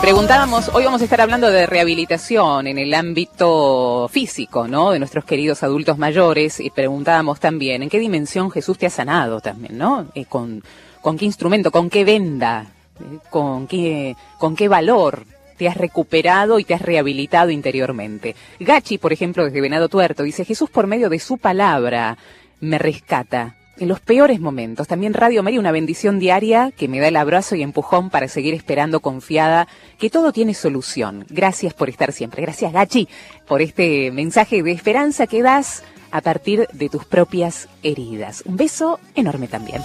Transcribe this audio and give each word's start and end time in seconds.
Preguntábamos, 0.00 0.70
hoy 0.74 0.84
vamos 0.84 1.00
a 1.00 1.04
estar 1.04 1.20
hablando 1.20 1.50
de 1.50 1.66
rehabilitación 1.66 2.68
en 2.68 2.78
el 2.78 2.94
ámbito 2.94 4.08
físico, 4.08 4.68
¿no? 4.68 4.92
De 4.92 5.00
nuestros 5.00 5.24
queridos 5.24 5.64
adultos 5.64 5.98
mayores 5.98 6.60
y 6.60 6.70
preguntábamos 6.70 7.40
también 7.40 7.82
en 7.82 7.90
qué 7.90 7.98
dimensión 7.98 8.48
Jesús 8.52 8.78
te 8.78 8.86
ha 8.86 8.90
sanado 8.90 9.40
también, 9.40 9.76
¿no? 9.76 10.06
Eh, 10.14 10.24
con, 10.24 10.62
con 11.00 11.18
qué 11.18 11.24
instrumento, 11.24 11.72
con 11.72 11.90
qué 11.90 12.04
venda, 12.04 12.66
eh, 13.00 13.18
con 13.28 13.66
qué, 13.66 14.14
con 14.38 14.54
qué 14.54 14.68
valor 14.68 15.24
te 15.56 15.66
has 15.66 15.76
recuperado 15.76 16.60
y 16.60 16.64
te 16.64 16.74
has 16.74 16.82
rehabilitado 16.82 17.50
interiormente. 17.50 18.36
Gachi, 18.60 18.98
por 18.98 19.12
ejemplo, 19.12 19.44
desde 19.44 19.60
Venado 19.60 19.88
Tuerto, 19.88 20.22
dice, 20.22 20.44
Jesús 20.44 20.70
por 20.70 20.86
medio 20.86 21.08
de 21.08 21.18
su 21.18 21.38
palabra 21.38 22.16
me 22.60 22.78
rescata, 22.78 23.56
en 23.78 23.88
los 23.88 24.00
peores 24.00 24.40
momentos. 24.40 24.88
También 24.88 25.14
Radio 25.14 25.42
María, 25.42 25.60
una 25.60 25.72
bendición 25.72 26.18
diaria 26.18 26.72
que 26.76 26.88
me 26.88 27.00
da 27.00 27.08
el 27.08 27.16
abrazo 27.16 27.54
y 27.56 27.62
empujón 27.62 28.10
para 28.10 28.28
seguir 28.28 28.54
esperando 28.54 29.00
confiada 29.00 29.68
que 29.98 30.10
todo 30.10 30.32
tiene 30.32 30.54
solución. 30.54 31.24
Gracias 31.28 31.74
por 31.74 31.88
estar 31.88 32.12
siempre. 32.12 32.42
Gracias, 32.42 32.72
Gachi, 32.72 33.08
por 33.46 33.62
este 33.62 34.10
mensaje 34.10 34.62
de 34.62 34.72
esperanza 34.72 35.26
que 35.26 35.42
das 35.42 35.82
a 36.10 36.20
partir 36.20 36.66
de 36.72 36.88
tus 36.88 37.04
propias 37.04 37.68
heridas. 37.82 38.42
Un 38.46 38.56
beso 38.56 38.98
enorme 39.14 39.48
también. 39.48 39.82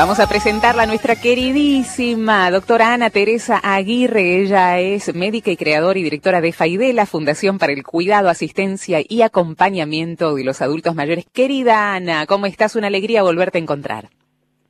Vamos 0.00 0.18
a 0.18 0.26
presentarla 0.26 0.84
a 0.84 0.86
nuestra 0.86 1.14
queridísima 1.14 2.50
doctora 2.50 2.94
Ana 2.94 3.10
Teresa 3.10 3.60
Aguirre. 3.62 4.40
Ella 4.40 4.80
es 4.80 5.14
médica 5.14 5.50
y 5.50 5.58
creadora 5.58 5.98
y 5.98 6.02
directora 6.02 6.40
de 6.40 6.52
FAIDELA, 6.52 7.04
Fundación 7.04 7.58
para 7.58 7.74
el 7.74 7.82
Cuidado, 7.82 8.30
Asistencia 8.30 9.00
y 9.06 9.20
Acompañamiento 9.20 10.34
de 10.34 10.42
los 10.42 10.62
Adultos 10.62 10.94
Mayores. 10.94 11.26
Querida 11.34 11.92
Ana, 11.94 12.24
¿cómo 12.24 12.46
estás? 12.46 12.76
Una 12.76 12.86
alegría 12.86 13.22
volverte 13.22 13.58
a 13.58 13.60
encontrar. 13.60 14.08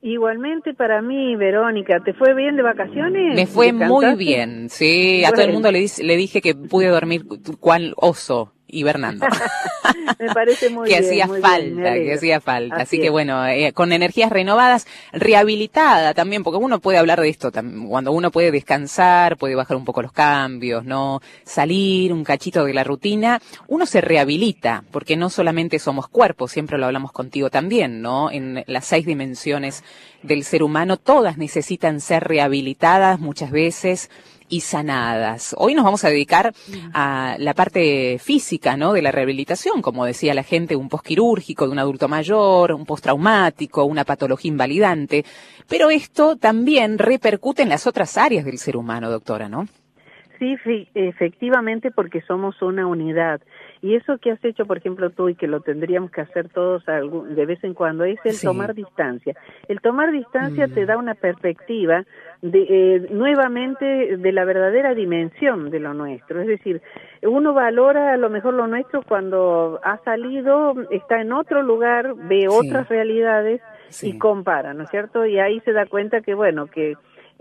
Igualmente 0.01 0.73
para 0.73 1.01
mí, 1.01 1.37
Verónica, 1.37 2.01
¿te 2.03 2.13
fue 2.13 2.33
bien 2.33 2.57
de 2.57 2.63
vacaciones? 2.63 3.33
Me 3.33 3.47
fue 3.47 3.71
muy 3.71 4.15
bien, 4.15 4.69
sí. 4.69 5.23
A 5.23 5.31
todo 5.31 5.45
el 5.45 5.53
mundo 5.53 5.71
le, 5.71 5.85
le 5.97 6.17
dije 6.17 6.41
que 6.41 6.55
pude 6.55 6.87
dormir 6.87 7.23
cual 7.57 7.93
oso 7.95 8.51
hibernando. 8.71 9.27
Me 10.19 10.27
parece 10.33 10.69
muy 10.69 10.87
que 10.87 10.97
Hacía 10.97 11.27
falta, 11.27 11.93
que 11.93 12.13
hacía 12.13 12.39
falta, 12.39 12.75
Así, 12.77 12.99
que 12.99 13.09
bueno, 13.09 13.45
eh, 13.47 13.73
con 13.73 13.91
energías 13.91 14.31
renovadas, 14.31 14.87
rehabilitada 15.11 16.13
también, 16.13 16.43
porque 16.43 16.57
uno 16.57 16.79
puede 16.79 16.97
hablar 16.97 17.21
de 17.21 17.29
esto, 17.29 17.51
cuando 17.51 18.11
uno 18.11 18.31
puede 18.31 18.51
descansar, 18.51 19.37
puede 19.37 19.55
bajar 19.55 19.77
un 19.77 19.85
poco 19.85 20.01
los 20.01 20.11
cambios, 20.11 20.85
¿no? 20.85 21.21
Salir 21.43 22.13
un 22.13 22.23
cachito 22.23 22.65
de 22.65 22.73
la 22.73 22.83
rutina, 22.83 23.41
uno 23.67 23.85
se 23.85 24.01
rehabilita, 24.01 24.83
porque 24.91 25.17
no 25.17 25.29
solamente 25.29 25.79
somos 25.79 26.07
cuerpos, 26.07 26.51
siempre 26.51 26.77
lo 26.77 26.85
hablamos 26.85 27.11
contigo 27.11 27.49
también, 27.49 28.01
¿no? 28.01 28.31
En 28.31 28.63
las 28.67 28.85
seis 28.85 29.05
dimensiones 29.05 29.83
del 30.23 30.43
ser 30.43 30.63
humano, 30.63 30.97
todas 30.97 31.37
necesitan 31.37 31.99
ser 31.99 32.23
rehabilitadas 32.23 33.19
muchas 33.19 33.51
veces 33.51 34.09
y 34.51 34.59
sanadas. 34.59 35.55
Hoy 35.57 35.73
nos 35.73 35.85
vamos 35.85 36.03
a 36.03 36.09
dedicar 36.09 36.53
a 36.93 37.35
la 37.39 37.53
parte 37.55 38.19
física, 38.19 38.77
¿no? 38.77 38.93
De 38.93 39.01
la 39.01 39.11
rehabilitación, 39.11 39.81
como 39.81 40.05
decía 40.05 40.33
la 40.33 40.43
gente, 40.43 40.75
un 40.75 40.89
postquirúrgico 40.89 41.65
de 41.65 41.71
un 41.71 41.79
adulto 41.79 42.07
mayor, 42.07 42.73
un 42.73 42.85
postraumático, 42.85 43.85
una 43.85 44.03
patología 44.03 44.49
invalidante. 44.49 45.23
Pero 45.69 45.89
esto 45.89 46.35
también 46.35 46.99
repercute 46.99 47.63
en 47.63 47.69
las 47.69 47.87
otras 47.87 48.17
áreas 48.17 48.45
del 48.45 48.57
ser 48.57 48.75
humano, 48.75 49.09
doctora, 49.09 49.47
¿no? 49.47 49.67
Sí, 50.37 50.57
efectivamente, 50.95 51.91
porque 51.91 52.21
somos 52.21 52.61
una 52.61 52.87
unidad. 52.87 53.41
Y 53.81 53.95
eso 53.95 54.19
que 54.19 54.31
has 54.31 54.43
hecho, 54.45 54.65
por 54.65 54.77
ejemplo, 54.77 55.09
tú 55.09 55.29
y 55.29 55.35
que 55.35 55.47
lo 55.47 55.61
tendríamos 55.61 56.11
que 56.11 56.21
hacer 56.21 56.49
todos 56.49 56.83
de 56.85 57.45
vez 57.45 57.63
en 57.63 57.73
cuando, 57.73 58.03
es 58.03 58.19
el 58.23 58.39
tomar 58.39 58.75
distancia. 58.75 59.35
El 59.67 59.81
tomar 59.81 60.11
distancia 60.11 60.67
te 60.67 60.83
mm. 60.83 60.87
da 60.87 60.97
una 60.97 61.15
perspectiva 61.15 62.05
de, 62.43 62.65
eh, 62.69 63.07
nuevamente 63.11 64.17
de 64.17 64.31
la 64.31 64.45
verdadera 64.45 64.93
dimensión 64.93 65.71
de 65.71 65.79
lo 65.79 65.95
nuestro. 65.95 66.41
Es 66.41 66.47
decir, 66.47 66.81
uno 67.23 67.53
valora 67.53 68.13
a 68.13 68.17
lo 68.17 68.29
mejor 68.29 68.53
lo 68.53 68.67
nuestro 68.67 69.01
cuando 69.01 69.79
ha 69.83 69.97
salido, 70.03 70.75
está 70.91 71.19
en 71.19 71.33
otro 71.33 71.63
lugar, 71.63 72.13
ve 72.15 72.47
otras 72.47 72.87
realidades 72.87 73.61
y 74.03 74.17
compara, 74.17 74.73
¿no 74.73 74.83
es 74.83 74.89
cierto? 74.89 75.25
Y 75.25 75.39
ahí 75.39 75.59
se 75.61 75.73
da 75.73 75.85
cuenta 75.85 76.21
que, 76.21 76.33
bueno, 76.33 76.67
que 76.67 76.95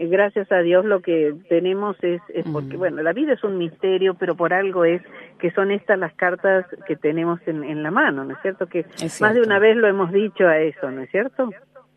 gracias 0.09 0.51
a 0.51 0.59
Dios 0.59 0.85
lo 0.85 1.01
que 1.01 1.35
tenemos 1.49 1.97
es, 2.03 2.23
es 2.33 2.47
porque, 2.51 2.77
bueno, 2.77 3.03
la 3.03 3.13
vida 3.13 3.35
es 3.35 3.45
un 3.45 3.59
misterio, 3.59 4.15
pero 4.15 4.35
por 4.35 4.53
algo 4.55 4.85
es 4.85 5.03
que 5.39 5.51
son 5.51 5.71
estas 5.71 5.99
las 5.99 6.15
cartas 6.15 6.65
que 6.87 6.97
tenemos 6.97 7.41
en, 7.47 7.65
en 7.65 7.83
la 7.83 7.91
mano, 7.91 8.25
¿no 8.25 8.35
es 8.35 8.41
cierto? 8.41 8.67
Que 8.67 8.87
más 9.21 9.35
de 9.35 9.43
una 9.43 9.59
vez 9.59 9.77
lo 9.77 9.89
hemos 9.89 10.13
dicho 10.13 10.47
a 10.47 10.59
eso, 10.59 10.91
¿no 10.91 11.03
es 11.03 11.11
cierto? 11.11 11.51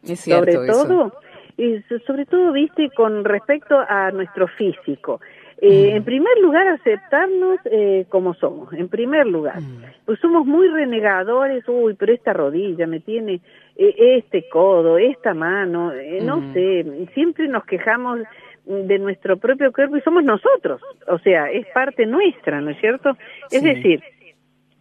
Es 0.04 0.20
cierto 0.20 0.52
sobre 0.52 0.68
todo, 0.68 1.14
y 1.58 1.84
sobre 2.06 2.26
todo, 2.26 2.52
viste, 2.52 2.90
con 2.96 3.24
respecto 3.24 3.80
a 3.80 4.12
nuestro 4.12 4.48
físico. 4.48 5.22
Eh, 5.66 5.96
En 5.96 6.04
primer 6.04 6.38
lugar, 6.42 6.68
aceptarnos 6.68 7.58
eh, 7.72 8.06
como 8.10 8.34
somos, 8.34 8.74
en 8.74 8.90
primer 8.90 9.26
lugar. 9.26 9.60
Pues 10.06 10.20
somos 10.20 10.46
muy 10.46 10.68
renegadores, 10.68 11.64
uy, 11.70 11.94
pero 11.94 12.12
esta 12.12 12.34
rodilla 12.34 12.86
me 12.86 13.00
tiene, 13.00 13.40
eh, 13.78 14.18
este 14.18 14.50
codo, 14.50 14.98
esta 14.98 15.34
mano, 15.34 15.94
eh, 15.94 16.20
no 16.22 16.52
sé, 16.52 16.86
siempre 17.14 17.48
nos 17.48 17.64
quejamos 17.64 18.20
de 18.66 19.00
nuestro 19.00 19.38
propio 19.38 19.72
cuerpo 19.72 19.96
y 19.96 20.02
somos 20.02 20.26
nosotros, 20.26 20.82
o 21.08 21.18
sea, 21.20 21.50
es 21.50 21.66
parte 21.68 22.06
nuestra, 22.06 22.60
¿no 22.60 22.72
es 22.72 22.80
cierto? 22.82 23.16
Es 23.50 23.64
decir, 23.64 24.04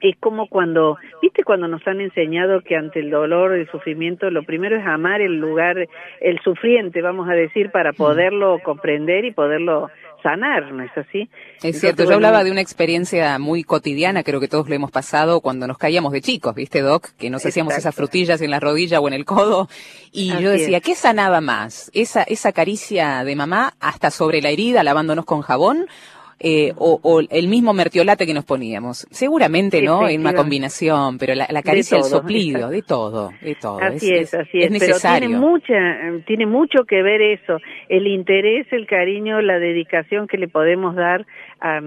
es 0.00 0.16
como 0.18 0.48
cuando, 0.48 0.98
viste 1.22 1.44
cuando 1.44 1.68
nos 1.68 1.86
han 1.86 2.00
enseñado 2.00 2.60
que 2.60 2.74
ante 2.74 2.98
el 2.98 3.10
dolor, 3.10 3.52
el 3.52 3.68
sufrimiento, 3.70 4.30
lo 4.30 4.42
primero 4.42 4.76
es 4.76 4.84
amar 4.84 5.20
el 5.20 5.38
lugar, 5.38 5.88
el 6.20 6.40
sufriente, 6.40 7.02
vamos 7.02 7.28
a 7.28 7.34
decir, 7.34 7.70
para 7.70 7.92
poderlo 7.92 8.58
comprender 8.64 9.24
y 9.24 9.30
poderlo 9.30 9.90
sanar, 10.22 10.72
¿no 10.72 10.82
es 10.82 10.96
así? 10.96 11.28
Es 11.62 11.80
cierto, 11.80 12.04
yo 12.04 12.14
hablaba 12.14 12.44
de 12.44 12.50
una 12.50 12.60
experiencia 12.60 13.38
muy 13.38 13.64
cotidiana, 13.64 14.22
creo 14.22 14.40
que 14.40 14.48
todos 14.48 14.68
lo 14.68 14.74
hemos 14.74 14.90
pasado 14.90 15.40
cuando 15.40 15.66
nos 15.66 15.78
caíamos 15.78 16.12
de 16.12 16.20
chicos, 16.20 16.54
¿viste, 16.54 16.80
Doc? 16.80 17.10
Que 17.18 17.30
nos 17.30 17.44
hacíamos 17.44 17.76
esas 17.76 17.94
frutillas 17.94 18.40
en 18.40 18.50
la 18.50 18.60
rodilla 18.60 19.00
o 19.00 19.08
en 19.08 19.14
el 19.14 19.24
codo. 19.24 19.68
Y 20.10 20.36
yo 20.38 20.50
decía, 20.50 20.80
¿qué 20.80 20.94
sanaba 20.94 21.40
más? 21.40 21.90
¿Esa, 21.94 22.22
esa 22.22 22.52
caricia 22.52 23.24
de 23.24 23.36
mamá 23.36 23.74
hasta 23.80 24.10
sobre 24.10 24.42
la 24.42 24.50
herida, 24.50 24.82
lavándonos 24.82 25.24
con 25.24 25.42
jabón? 25.42 25.86
Eh, 26.44 26.72
o, 26.76 26.98
o, 27.02 27.20
el 27.20 27.48
mismo 27.48 27.72
mertiolate 27.72 28.26
que 28.26 28.34
nos 28.34 28.44
poníamos. 28.44 29.06
Seguramente, 29.10 29.80
¿no? 29.80 30.08
En 30.08 30.20
una 30.20 30.34
combinación, 30.34 31.16
pero 31.16 31.34
la, 31.34 31.46
la 31.48 31.62
caricia 31.62 31.98
del 31.98 32.04
soplido, 32.04 32.68
de 32.68 32.82
todo, 32.82 33.30
de 33.40 33.54
todo. 33.54 33.78
Así 33.80 34.12
es, 34.12 34.34
así 34.34 34.58
es. 34.60 34.70
necesario. 34.70 35.28
Pero 35.28 35.38
tiene, 35.38 35.38
mucha, 35.38 36.24
tiene 36.26 36.46
mucho 36.46 36.84
que 36.84 37.00
ver 37.02 37.22
eso, 37.22 37.58
el 37.88 38.08
interés, 38.08 38.66
el 38.72 38.88
cariño, 38.88 39.40
la 39.40 39.60
dedicación 39.60 40.26
que 40.26 40.36
le 40.36 40.48
podemos 40.48 40.96
dar 40.96 41.26
a, 41.60 41.80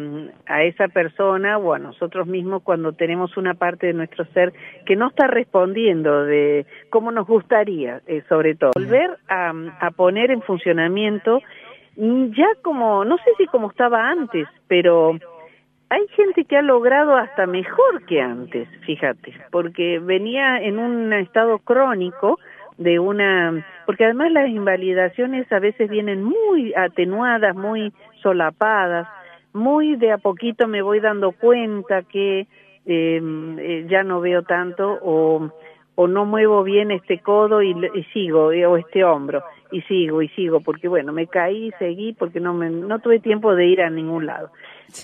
a 0.46 0.64
esa 0.64 0.88
persona 0.88 1.58
o 1.58 1.74
a 1.74 1.80
nosotros 1.80 2.26
mismos 2.26 2.64
cuando 2.64 2.94
tenemos 2.94 3.36
una 3.36 3.56
parte 3.56 3.88
de 3.88 3.94
nuestro 3.94 4.24
ser 4.34 4.54
que 4.86 4.96
no 4.96 5.10
está 5.10 5.28
respondiendo 5.28 6.24
de 6.24 6.66
cómo 6.90 7.12
nos 7.12 7.28
gustaría, 7.28 8.02
eh, 8.08 8.24
sobre 8.30 8.56
todo. 8.56 8.72
Volver 8.74 9.18
a, 9.28 9.52
a 9.82 9.92
poner 9.92 10.32
en 10.32 10.42
funcionamiento 10.42 11.42
ya 11.98 12.48
como, 12.62 13.06
no 13.06 13.18
sé 13.18 13.32
si 13.38 13.46
como 13.48 13.70
estaba 13.70 14.10
antes, 14.10 14.48
pero 14.68 15.18
hay 15.90 16.08
gente 16.10 16.44
que 16.46 16.58
ha 16.58 16.62
logrado 16.62 17.16
hasta 17.16 17.46
mejor 17.46 18.06
que 18.06 18.22
antes, 18.22 18.68
fíjate, 18.86 19.34
porque 19.52 20.00
venía 20.00 20.60
en 20.60 20.80
un 20.80 21.14
estado 21.14 21.60
crónico 21.60 22.40
de 22.78 23.00
una, 23.00 23.66
porque 23.86 24.06
además 24.06 24.32
las 24.32 24.50
invalidaciones 24.50 25.50
a 25.52 25.60
veces 25.60 25.90
vienen 25.90 26.24
muy 26.24 26.74
atenuadas, 26.76 27.56
muy 27.56 27.94
solapadas, 28.22 29.08
muy 29.54 29.96
de 29.96 30.12
a 30.12 30.18
poquito 30.18 30.68
me 30.68 30.82
voy 30.82 31.00
dando 31.00 31.32
cuenta 31.32 32.04
que 32.04 32.48
em, 32.86 33.58
eh, 33.58 33.86
ya 33.88 34.04
no 34.04 34.20
veo 34.20 34.44
tanto 34.44 35.00
o, 35.02 35.50
no 36.08 36.26
muevo 36.26 36.64
bien 36.64 36.92
este 36.92 37.20
codo 37.20 37.62
y, 37.62 37.72
y 37.94 38.04
sigo, 38.12 38.52
eh, 38.52 38.66
o 38.66 38.76
este 38.76 39.06
hombro 39.06 39.44
y 39.76 39.82
sigo 39.82 40.22
y 40.22 40.30
sigo 40.30 40.62
porque 40.62 40.88
bueno 40.88 41.12
me 41.12 41.28
caí 41.28 41.72
seguí 41.80 42.14
porque 42.14 42.40
no 42.40 42.54
me 42.54 42.70
no 42.70 43.00
tuve 43.00 43.20
tiempo 43.20 43.56
de 43.56 43.66
ir 43.66 43.82
a 43.82 43.90
ningún 43.90 44.26
lado. 44.26 44.52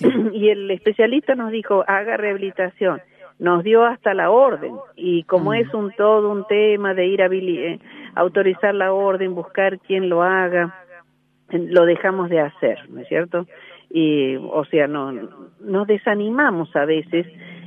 Y 0.32 0.48
el 0.48 0.70
especialista 0.70 1.34
nos 1.34 1.52
dijo 1.52 1.84
haga 1.86 2.16
rehabilitación 2.16 3.02
nos 3.38 3.64
dio 3.64 3.84
hasta 3.84 4.14
la 4.14 4.30
orden 4.30 4.74
y 4.96 5.24
como 5.24 5.52
es 5.52 5.72
un 5.74 5.92
todo 5.92 6.30
un 6.30 6.46
tema 6.46 6.94
de 6.94 7.06
ir 7.06 7.22
a 7.22 7.26
eh, 7.26 7.80
autorizar 8.14 8.74
la 8.74 8.94
orden 8.94 9.34
buscar 9.34 9.78
quién 9.80 10.08
lo 10.08 10.22
haga 10.22 10.74
lo 11.50 11.84
dejamos 11.84 12.30
de 12.30 12.40
hacer 12.40 12.78
no 12.88 13.00
es 13.00 13.08
cierto 13.08 13.46
y 13.90 14.36
o 14.36 14.64
sea 14.70 14.86
no 14.86 15.12
nos 15.60 15.86
desanimamos 15.86 16.74
a 16.76 16.86
veces 16.86 17.26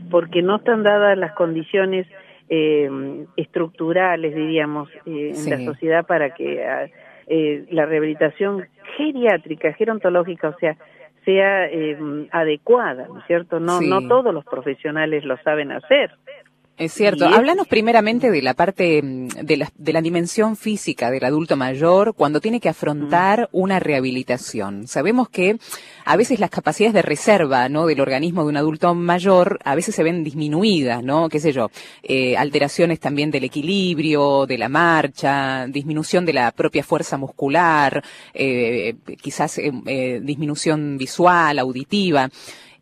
porque 0.10 0.42
no 0.42 0.56
están 0.56 0.82
dadas 0.82 1.16
las 1.20 1.34
condiciones 1.34 2.08
eh, 2.50 3.26
estructurales, 3.36 4.36
diríamos, 4.36 4.90
eh, 5.06 5.34
en 5.36 5.50
la 5.50 5.72
sociedad 5.72 6.06
para 6.06 6.34
que 6.34 6.64
ah, 6.64 6.88
eh, 7.28 7.66
la 7.72 7.86
rehabilitación 7.86 8.68
geriátrica, 8.98 9.74
gerontológica, 9.74 10.50
o 10.50 10.58
sea, 10.60 10.78
sea 11.24 11.66
eh, 11.66 11.98
adecuada, 12.32 13.08
¿no 13.08 13.20
es 13.20 13.26
cierto? 13.26 13.60
No, 13.60 13.82
no 13.82 14.08
todos 14.08 14.34
los 14.34 14.46
profesionales 14.46 15.26
lo 15.26 15.38
saben 15.38 15.72
hacer. 15.72 16.12
Es 16.78 16.94
cierto. 16.94 17.26
Háblanos 17.26 17.68
primeramente 17.68 18.30
de 18.30 18.42
la 18.42 18.54
parte 18.54 19.02
mm, 19.02 19.28
de 19.44 19.58
la, 19.58 19.72
de 19.78 19.94
la 19.94 20.02
dimensión 20.02 20.58
física 20.58 21.10
del 21.10 21.24
adulto 21.24 21.56
mayor 21.56 22.14
cuando 22.16 22.42
tiene 22.42 22.60
que 22.60 22.68
afrontar 22.68 23.48
una 23.54 23.80
rehabilitación. 23.80 24.88
Sabemos 24.88 25.30
que 25.30 25.58
a 26.04 26.18
veces 26.18 26.40
las 26.40 26.50
capacidades 26.50 26.94
de 26.94 27.02
reserva, 27.02 27.70
¿no? 27.70 27.86
Del 27.86 28.02
organismo 28.02 28.44
de 28.44 28.50
un 28.50 28.58
adulto 28.58 28.94
mayor 28.94 29.60
a 29.64 29.74
veces 29.74 29.96
se 29.96 30.04
ven 30.04 30.24
disminuidas, 30.26 31.02
¿no? 31.02 31.30
Qué 31.30 31.40
sé 31.40 31.54
yo, 31.54 31.72
eh, 32.04 32.36
alteraciones 32.36 33.00
también 33.00 33.32
del 33.32 33.46
equilibrio, 33.46 34.46
de 34.46 34.58
la 34.58 34.68
marcha, 34.68 35.68
disminución 35.68 36.26
de 36.26 36.34
la 36.34 36.52
propia 36.52 36.84
fuerza 36.84 37.18
muscular, 37.18 38.04
eh, 38.34 38.96
quizás 39.22 39.60
eh, 39.60 40.20
disminución 40.22 40.98
visual, 40.98 41.58
auditiva. 41.58 42.30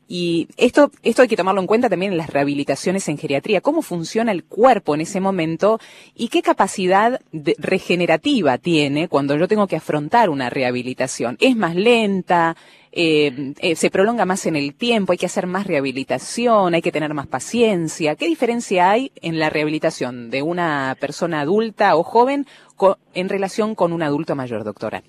Y 0.08 0.48
esto, 0.58 0.92
esto 1.02 1.22
hay 1.22 1.28
que 1.28 1.38
tomarlo 1.38 1.62
en 1.62 1.68
cuenta 1.68 1.90
también 1.90 2.12
en 2.12 2.18
las 2.18 2.30
rehabilitaciones 2.30 3.08
en 3.08 3.18
geriatría. 3.18 3.62
¿Cómo 3.62 3.82
funciona 3.82 4.32
el 4.32 4.44
cuerpo 4.44 4.96
en 4.96 5.02
ese 5.02 5.20
momento 5.20 5.80
y 6.14 6.28
qué 6.28 6.42
capacidad 6.42 7.22
regenerativa 7.32 8.58
tiene 8.58 9.08
cuando 9.08 9.36
yo 9.38 9.48
tengo 9.48 9.68
que 9.68 9.78
afrontar 9.78 10.30
una 10.30 10.50
rehabilitación? 10.50 11.38
¿Es 11.40 11.56
más 11.56 11.76
lenta? 11.76 12.56
Eh, 12.92 13.54
eh, 13.60 13.76
¿Se 13.76 13.90
prolonga 13.90 14.26
más 14.26 14.46
en 14.46 14.56
el 14.56 14.76
tiempo? 14.76 15.14
¿Hay 15.14 15.18
que 15.18 15.26
hacer 15.26 15.48
más 15.48 15.66
rehabilitación? 15.66 16.76
¿Hay 16.76 16.82
que 16.82 16.92
tener 16.92 17.14
más 17.14 17.26
paciencia? 17.26 18.16
¿Qué 18.16 18.28
diferencia 18.28 18.92
hay 18.92 19.12
en 19.16 19.40
la 19.40 19.50
rehabilitación 19.50 20.30
de 20.30 20.44
una 20.44 20.96
persona 21.00 21.42
adulta 21.42 21.96
o 21.96 22.04
joven 22.04 22.46
en 23.16 23.30
relación 23.30 23.74
con 23.74 23.94
un 23.94 24.04
adulto 24.04 24.36
mayor, 24.36 24.64
doctora? 24.64 25.02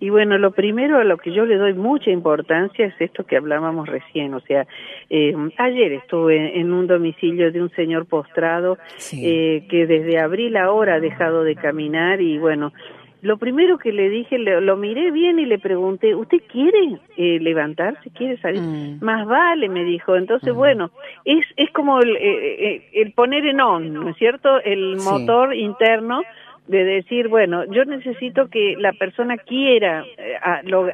Y 0.00 0.08
bueno, 0.08 0.38
lo 0.38 0.52
primero 0.52 0.98
a 0.98 1.04
lo 1.04 1.18
que 1.18 1.30
yo 1.30 1.44
le 1.44 1.56
doy 1.56 1.74
mucha 1.74 2.10
importancia 2.10 2.86
es 2.86 2.94
esto 2.98 3.24
que 3.24 3.36
hablábamos 3.36 3.86
recién, 3.86 4.32
o 4.32 4.40
sea, 4.40 4.66
eh, 5.10 5.34
ayer 5.58 5.92
estuve 5.92 6.58
en 6.58 6.72
un 6.72 6.86
domicilio 6.86 7.52
de 7.52 7.60
un 7.60 7.70
señor 7.72 8.06
postrado 8.06 8.78
eh, 9.12 9.66
que 9.68 9.86
desde 9.86 10.18
abril 10.18 10.56
ahora 10.56 10.94
ha 10.94 11.00
dejado 11.00 11.44
de 11.44 11.54
caminar 11.54 12.22
y 12.22 12.38
bueno, 12.38 12.72
lo 13.20 13.36
primero 13.36 13.76
que 13.76 13.92
le 13.92 14.08
dije, 14.08 14.38
lo, 14.38 14.76
miré 14.78 15.10
bien 15.10 15.38
y 15.38 15.44
le 15.44 15.58
pregunté, 15.58 16.14
¿usted 16.14 16.38
quiere 16.50 16.98
eh, 17.18 17.38
levantarse? 17.38 18.08
¿Quiere 18.16 18.38
salir? 18.38 18.62
Mm. 18.62 19.04
Más 19.04 19.26
vale, 19.26 19.68
me 19.68 19.84
dijo. 19.84 20.16
Entonces, 20.16 20.54
bueno, 20.54 20.90
es, 21.26 21.44
es 21.58 21.70
como 21.72 22.00
el, 22.00 22.16
el, 22.16 23.12
poner 23.12 23.44
en 23.44 23.60
on, 23.60 23.92
¿no 23.92 24.08
es 24.08 24.16
cierto? 24.16 24.58
El 24.64 24.96
motor 24.96 25.54
interno 25.54 26.22
de 26.70 26.84
decir, 26.84 27.26
bueno, 27.26 27.64
yo 27.64 27.84
necesito 27.84 28.48
que 28.48 28.76
la 28.78 28.92
persona 28.92 29.36
quiera 29.36 30.04
eh, 30.16 30.36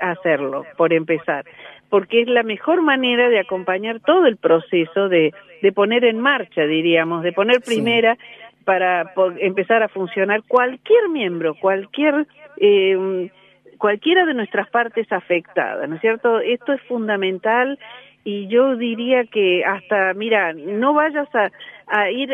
hacerlo, 0.00 0.64
por 0.78 0.94
empezar, 0.94 1.44
porque 1.90 2.22
es 2.22 2.28
la 2.28 2.42
mejor 2.42 2.80
manera 2.80 3.28
de 3.28 3.38
acompañar 3.38 4.00
todo 4.00 4.26
el 4.26 4.38
proceso 4.38 5.10
de, 5.10 5.34
de 5.60 5.72
poner 5.72 6.04
en 6.06 6.18
marcha, 6.18 6.62
diríamos, 6.62 7.22
de 7.22 7.32
poner 7.32 7.60
primera 7.60 8.16
para 8.64 9.12
empezar 9.38 9.82
a 9.82 9.88
funcionar 9.88 10.42
cualquier 10.48 11.08
miembro, 11.10 11.54
cualquier... 11.54 12.26
Eh, 12.58 13.30
cualquiera 13.78 14.24
de 14.24 14.32
nuestras 14.32 14.70
partes 14.70 15.06
afectadas, 15.12 15.86
¿no 15.86 15.96
es 15.96 16.00
cierto? 16.00 16.40
Esto 16.40 16.72
es 16.72 16.80
fundamental 16.84 17.78
y 18.24 18.46
yo 18.48 18.74
diría 18.74 19.24
que 19.24 19.66
hasta, 19.66 20.14
mira, 20.14 20.54
no 20.54 20.94
vayas 20.94 21.28
a, 21.34 21.50
a 21.86 22.10
ir 22.10 22.32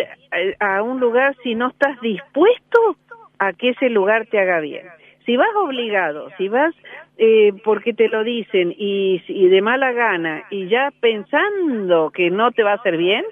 a, 0.60 0.76
a, 0.76 0.82
un 0.84 1.00
lugar 1.00 1.34
si 1.42 1.56
no 1.56 1.70
estás 1.70 2.00
dispuesto 2.00 2.96
a 3.42 3.52
que 3.52 3.70
ese 3.70 3.88
lugar 3.88 4.26
te 4.26 4.38
haga 4.38 4.60
bien. 4.60 4.86
Si 5.26 5.36
vas 5.36 5.48
obligado, 5.56 6.28
si 6.38 6.48
vas 6.48 6.74
eh, 7.18 7.52
porque 7.64 7.92
te 7.92 8.08
lo 8.08 8.22
dicen 8.22 8.72
y, 8.76 9.20
de 9.28 9.62
mala 9.62 9.92
gana 9.92 10.44
y 10.50 10.68
ya 10.68 10.92
pensando 11.00 12.10
que 12.10 12.30
no 12.30 12.52
te 12.52 12.62
va 12.62 12.72
a 12.72 12.76
hacer 12.76 12.96
bien, 12.96 13.24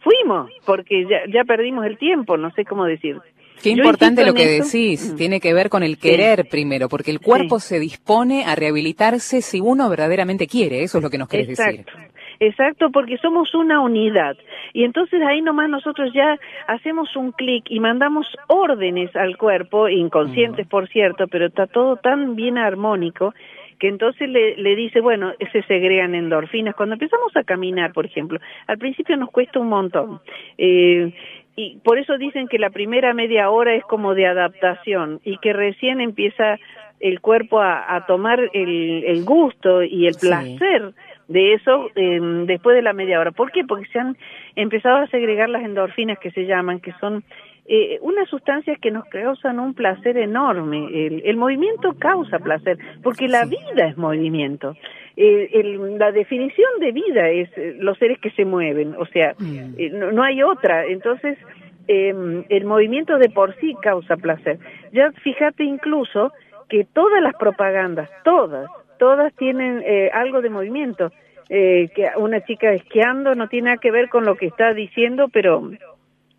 fuimos, 0.00 0.50
porque 0.66 1.04
ya, 1.04 1.20
ya 1.32 1.44
perdimos 1.44 1.86
el 1.86 1.96
tiempo, 1.96 2.36
no 2.36 2.50
sé 2.50 2.64
cómo 2.64 2.84
decir. 2.84 3.16
Qué 3.62 3.70
importante 3.70 4.26
lo 4.26 4.34
que 4.34 4.46
decís, 4.46 5.12
mm. 5.12 5.16
tiene 5.16 5.40
que 5.40 5.54
ver 5.54 5.70
con 5.70 5.82
el 5.82 5.96
querer 5.96 6.46
primero, 6.50 6.88
porque 6.90 7.10
el 7.10 7.20
cuerpo 7.20 7.60
se 7.60 7.78
dispone 7.78 8.44
a 8.44 8.54
rehabilitarse 8.54 9.40
si 9.40 9.60
uno 9.60 9.88
verdaderamente 9.88 10.46
quiere, 10.46 10.82
eso 10.82 10.98
es 10.98 11.04
lo 11.04 11.08
que 11.08 11.18
nos 11.18 11.28
querés 11.28 11.48
decir. 11.48 11.86
Exacto, 12.40 12.90
porque 12.90 13.18
somos 13.18 13.54
una 13.54 13.80
unidad. 13.80 14.36
Y 14.72 14.84
entonces 14.84 15.22
ahí 15.22 15.42
nomás 15.42 15.68
nosotros 15.68 16.12
ya 16.12 16.38
hacemos 16.66 17.14
un 17.16 17.32
clic 17.32 17.64
y 17.68 17.80
mandamos 17.80 18.26
órdenes 18.48 19.14
al 19.16 19.36
cuerpo, 19.36 19.88
inconscientes 19.88 20.66
por 20.66 20.88
cierto, 20.88 21.28
pero 21.28 21.46
está 21.46 21.66
todo 21.66 21.96
tan 21.96 22.34
bien 22.36 22.58
armónico 22.58 23.34
que 23.78 23.88
entonces 23.88 24.28
le, 24.28 24.56
le 24.56 24.76
dice, 24.76 25.00
bueno, 25.00 25.32
se 25.52 25.62
segregan 25.64 26.14
endorfinas. 26.14 26.74
Cuando 26.74 26.94
empezamos 26.94 27.36
a 27.36 27.44
caminar, 27.44 27.92
por 27.92 28.06
ejemplo, 28.06 28.38
al 28.66 28.78
principio 28.78 29.16
nos 29.16 29.30
cuesta 29.30 29.58
un 29.58 29.68
montón. 29.68 30.20
Eh, 30.58 31.12
y 31.56 31.78
por 31.84 31.98
eso 31.98 32.18
dicen 32.18 32.48
que 32.48 32.58
la 32.58 32.70
primera 32.70 33.14
media 33.14 33.50
hora 33.50 33.74
es 33.74 33.84
como 33.84 34.14
de 34.14 34.26
adaptación 34.26 35.20
y 35.24 35.38
que 35.38 35.52
recién 35.52 36.00
empieza 36.00 36.58
el 37.00 37.20
cuerpo 37.20 37.60
a, 37.60 38.04
tomar 38.06 38.40
el, 38.54 39.04
el, 39.04 39.24
gusto 39.24 39.82
y 39.82 40.06
el 40.06 40.14
placer 40.14 40.94
de 41.28 41.54
eso 41.54 41.90
eh, 41.96 42.20
después 42.46 42.76
de 42.76 42.82
la 42.82 42.92
media 42.92 43.20
hora. 43.20 43.32
¿Por 43.32 43.50
qué? 43.52 43.64
Porque 43.64 43.86
se 43.92 43.98
han 43.98 44.16
empezado 44.56 44.96
a 44.98 45.06
segregar 45.08 45.48
las 45.48 45.62
endorfinas 45.62 46.18
que 46.18 46.30
se 46.30 46.46
llaman, 46.46 46.80
que 46.80 46.92
son 47.00 47.24
eh, 47.66 47.98
unas 48.02 48.28
sustancias 48.28 48.78
que 48.78 48.90
nos 48.90 49.06
causan 49.06 49.58
un 49.58 49.74
placer 49.74 50.18
enorme. 50.18 50.86
El, 51.24 51.36
movimiento 51.36 51.94
causa 51.98 52.38
placer, 52.38 52.78
porque 53.02 53.26
la 53.26 53.46
vida 53.46 53.86
es 53.88 53.96
movimiento. 53.96 54.76
Eh, 55.16 55.78
la 55.98 56.12
definición 56.12 56.68
de 56.80 56.92
vida 56.92 57.28
es 57.30 57.48
eh, 57.56 57.76
los 57.78 57.96
seres 57.98 58.18
que 58.18 58.30
se 58.32 58.44
mueven, 58.44 58.94
o 58.98 59.06
sea, 59.06 59.34
eh, 59.78 59.90
no, 59.90 60.22
hay 60.22 60.42
otra. 60.42 60.84
Entonces, 60.86 61.38
em, 61.86 62.44
el 62.48 62.64
movimiento 62.64 63.16
de 63.18 63.30
por 63.30 63.54
sí 63.60 63.74
causa 63.80 64.16
placer. 64.16 64.58
Ya 64.92 65.12
fíjate 65.12 65.64
incluso 65.64 66.32
que 66.68 66.84
todas 66.84 67.22
las 67.22 67.34
propagandas, 67.34 68.10
todas, 68.24 68.68
todas 68.98 69.34
tienen 69.34 69.82
eh, 69.84 70.10
algo 70.12 70.40
de 70.40 70.50
movimiento. 70.50 71.10
Eh, 71.50 71.90
que 71.94 72.08
una 72.16 72.40
chica 72.40 72.72
esquiando 72.72 73.34
no 73.34 73.48
tiene 73.48 73.66
nada 73.66 73.76
que 73.76 73.90
ver 73.90 74.08
con 74.08 74.24
lo 74.24 74.34
que 74.34 74.46
está 74.46 74.72
diciendo, 74.72 75.28
pero 75.30 75.70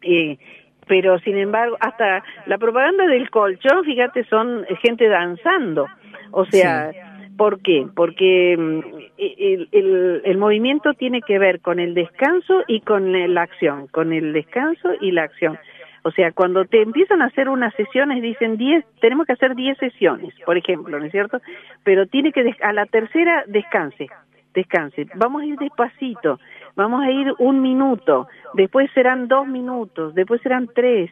eh, 0.02 0.40
pero 0.88 1.20
sin 1.20 1.38
embargo 1.38 1.78
hasta 1.80 2.24
la 2.48 2.58
propaganda 2.58 3.06
del 3.06 3.30
colchón, 3.30 3.86
fíjate, 3.86 4.24
son 4.26 4.66
gente 4.82 5.08
danzando, 5.08 5.86
o 6.32 6.46
sea, 6.46 6.92
¿por 7.38 7.62
qué? 7.62 7.86
Porque 7.96 8.58
mm, 8.58 8.80
el, 9.18 9.70
el, 9.72 10.22
el, 10.26 10.38
movimiento 10.40 10.96
tiene 10.96 11.22
que 11.22 11.38
ver 11.38 11.60
con 11.60 11.80
el 11.80 11.94
descanso 11.94 12.64
y 12.68 12.82
con 12.82 13.12
la 13.32 13.42
acción, 13.44 13.86
con 13.88 14.12
el 14.12 14.34
descanso 14.34 14.90
y 15.02 15.12
la 15.12 15.24
acción. 15.24 15.60
O 16.08 16.12
sea, 16.12 16.32
cuando 16.32 16.66
te 16.66 16.84
empiezan 16.84 17.24
a 17.24 17.26
hacer 17.26 17.50
unas 17.50 17.74
sesiones, 17.74 18.22
dicen 18.22 18.58
10, 18.58 18.86
tenemos 19.02 19.26
que 19.26 19.34
hacer 19.34 19.56
10 19.56 19.76
sesiones, 19.80 20.36
por 20.46 20.56
ejemplo, 20.56 21.00
¿no 21.00 21.06
es 21.06 21.12
cierto? 21.12 21.42
Pero 21.84 22.06
tiene 22.06 22.32
que, 22.32 22.56
a 22.62 22.74
la 22.74 22.86
tercera, 22.86 23.44
descanse, 23.48 24.10
descanse. 24.54 25.08
Vamos 25.16 25.42
a 25.42 25.46
ir 25.46 25.58
despacito, 25.58 26.40
vamos 26.76 27.04
a 27.04 27.10
ir 27.10 27.34
un 27.40 27.60
minuto, 27.60 28.28
después 28.54 28.88
serán 28.94 29.28
dos 29.28 29.48
minutos, 29.48 30.14
después 30.14 30.40
serán 30.44 30.70
tres. 30.76 31.10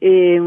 Eh, 0.00 0.40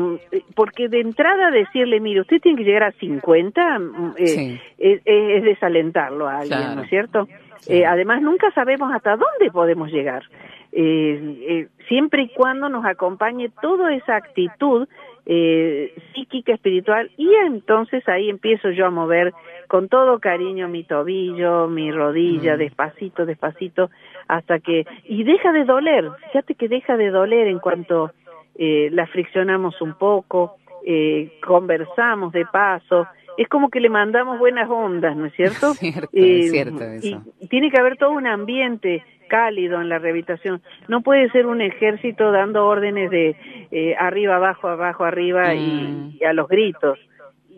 porque 0.55 0.87
de 0.87 0.99
entrada 0.99 1.49
decirle, 1.51 1.99
mire, 1.99 2.21
usted 2.21 2.39
tiene 2.41 2.57
que 2.57 2.63
llegar 2.63 2.83
a 2.83 2.91
50, 2.91 3.79
mm, 3.79 4.13
eh, 4.17 4.59
es, 4.77 5.43
desalentarlo 5.43 6.27
a 6.27 6.39
alguien, 6.39 6.75
¿no 6.75 6.83
es 6.83 6.89
cierto? 6.89 7.27
Eh, 7.67 7.85
además, 7.85 8.21
nunca 8.21 8.51
sabemos 8.51 8.93
hasta 8.93 9.11
dónde 9.11 9.51
podemos 9.51 9.91
llegar. 9.91 10.23
Eh, 10.71 11.37
eh, 11.47 11.67
siempre 11.87 12.23
y 12.23 12.29
cuando 12.29 12.69
nos 12.69 12.85
acompañe 12.85 13.49
toda 13.61 13.95
esa 13.95 14.15
actitud 14.15 14.87
eh, 15.25 15.93
psíquica, 16.13 16.53
espiritual, 16.53 17.09
y 17.17 17.33
entonces 17.45 18.07
ahí 18.07 18.29
empiezo 18.29 18.69
yo 18.71 18.85
a 18.85 18.91
mover 18.91 19.33
con 19.67 19.89
todo 19.89 20.19
cariño 20.19 20.67
mi 20.67 20.83
tobillo, 20.83 21.67
mi 21.67 21.91
rodilla, 21.91 22.57
despacito, 22.57 23.25
despacito, 23.25 23.89
hasta 24.27 24.59
que, 24.59 24.85
y 25.05 25.23
deja 25.23 25.51
de 25.51 25.65
doler, 25.65 26.09
fíjate 26.27 26.55
que 26.55 26.67
deja 26.67 26.95
de 26.95 27.09
doler 27.09 27.47
en 27.47 27.59
cuanto 27.59 28.11
eh, 28.57 28.89
la 28.91 29.07
friccionamos 29.07 29.81
un 29.81 29.93
poco, 29.95 30.57
eh, 30.85 31.31
conversamos 31.45 32.31
de 32.33 32.45
paso, 32.45 33.07
es 33.37 33.47
como 33.49 33.69
que 33.69 33.79
le 33.79 33.89
mandamos 33.89 34.39
buenas 34.39 34.69
ondas, 34.69 35.15
¿no 35.15 35.27
es 35.27 35.33
cierto? 35.35 35.73
cierto, 35.75 36.09
es 36.13 36.51
cierto 36.51 36.83
eso. 36.83 37.23
Y 37.39 37.47
tiene 37.47 37.69
que 37.69 37.79
haber 37.79 37.97
todo 37.97 38.11
un 38.11 38.25
ambiente 38.25 39.03
cálido 39.27 39.79
en 39.81 39.89
la 39.89 39.99
rehabilitación. 39.99 40.61
No 40.87 41.01
puede 41.01 41.29
ser 41.31 41.45
un 41.45 41.61
ejército 41.61 42.31
dando 42.31 42.65
órdenes 42.65 43.11
de 43.11 43.35
eh, 43.71 43.95
arriba, 43.99 44.37
abajo, 44.37 44.67
abajo, 44.67 45.03
arriba 45.03 45.53
y, 45.53 46.17
mm. 46.21 46.25
a 46.27 46.33
los 46.33 46.47
gritos. 46.47 46.97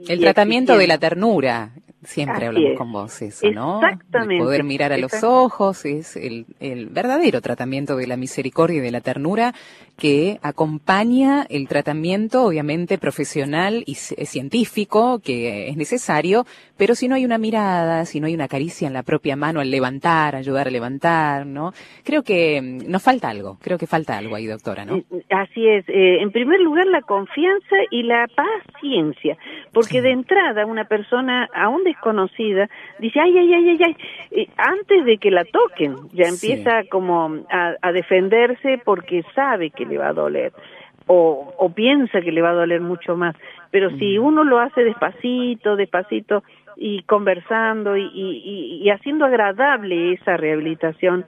El 0.08 0.20
tratamiento 0.20 0.78
de 0.78 0.88
la 0.88 0.98
ternura 0.98 1.72
Siempre 2.04 2.46
hablamos 2.46 2.78
con 2.78 2.92
vos 2.92 3.22
eso, 3.22 3.52
¿no? 3.52 3.82
Exactamente. 3.82 4.44
poder 4.44 4.64
mirar 4.64 4.94
a 4.94 4.98
los 4.98 5.24
ojos 5.24 5.86
es 5.86 6.16
el, 6.16 6.46
el, 6.60 6.88
verdadero 6.88 7.42
tratamiento 7.42 7.98
de 7.98 8.08
la 8.08 8.16
misericordia 8.16 8.78
y 8.78 8.82
de 8.82 8.92
la 8.92 9.02
ternura 9.02 9.54
que 9.98 10.40
acompaña 10.42 11.46
el 11.50 11.68
tratamiento, 11.68 12.46
obviamente, 12.46 12.98
profesional 12.98 13.84
y 13.86 13.96
científico 13.96 15.20
que 15.24 15.68
es 15.68 15.76
necesario, 15.76 16.46
pero 16.78 16.96
si 16.96 17.08
no 17.10 17.16
hay 17.16 17.26
una 17.26 17.38
mirada, 17.38 18.06
si 18.06 18.22
no 18.22 18.28
hay 18.28 18.34
una 18.34 18.48
caricia 18.48 18.88
en 18.88 18.94
la 18.94 19.04
propia 19.04 19.36
mano 19.36 19.60
al 19.60 19.70
levantar, 19.70 20.36
ayudar 20.36 20.68
a 20.68 20.72
levantar, 20.72 21.46
¿no? 21.46 21.74
Creo 22.06 22.24
que 22.24 22.62
mm, 22.62 22.90
nos 22.90 23.04
falta 23.04 23.30
algo, 23.30 23.58
creo 23.62 23.78
que 23.78 23.88
falta 23.88 24.18
algo 24.18 24.36
ahí, 24.36 24.48
doctora, 24.48 24.86
¿no? 24.86 24.96
Eh, 24.96 25.06
así 25.30 25.68
es. 25.68 25.84
Eh, 25.90 26.22
en 26.22 26.32
primer 26.32 26.62
lugar, 26.62 26.88
la 26.88 27.02
confianza 27.02 27.76
y 27.92 28.04
la 28.04 28.28
paciencia, 28.28 29.38
porque 29.74 30.02
de 30.02 30.12
entrada 30.12 30.66
una 30.66 30.86
persona, 30.86 31.50
aún 31.54 31.84
desconocida, 31.90 32.70
dice, 33.00 33.20
ay, 33.20 33.38
ay, 33.38 33.54
ay, 33.54 33.70
ay, 33.70 33.80
ay, 33.86 34.50
antes 34.58 35.06
de 35.06 35.18
que 35.18 35.32
la 35.32 35.46
toquen, 35.46 35.96
ya 36.14 36.28
empieza 36.28 36.84
como 36.90 37.44
a, 37.50 37.92
defenderse 37.92 38.80
porque 38.84 39.24
sabe 39.36 39.72
que 39.72 39.86
le 39.86 39.98
va 39.98 40.10
a 40.10 40.14
doler. 40.14 40.54
O, 41.08 41.56
o, 41.58 41.74
piensa 41.74 42.22
que 42.22 42.32
le 42.32 42.42
va 42.42 42.52
a 42.52 42.62
doler 42.62 42.82
mucho 42.82 43.16
más. 43.16 43.36
Pero 43.72 43.90
si 43.98 44.20
uno 44.20 44.44
lo 44.44 44.60
hace 44.60 44.84
despacito, 44.84 45.76
despacito 45.76 46.44
y 46.78 47.02
conversando 47.04 47.98
y, 47.98 48.10
y, 48.14 48.82
y 48.84 48.90
haciendo 48.92 49.26
agradable 49.26 50.14
esa 50.14 50.38
rehabilitación, 50.38 51.26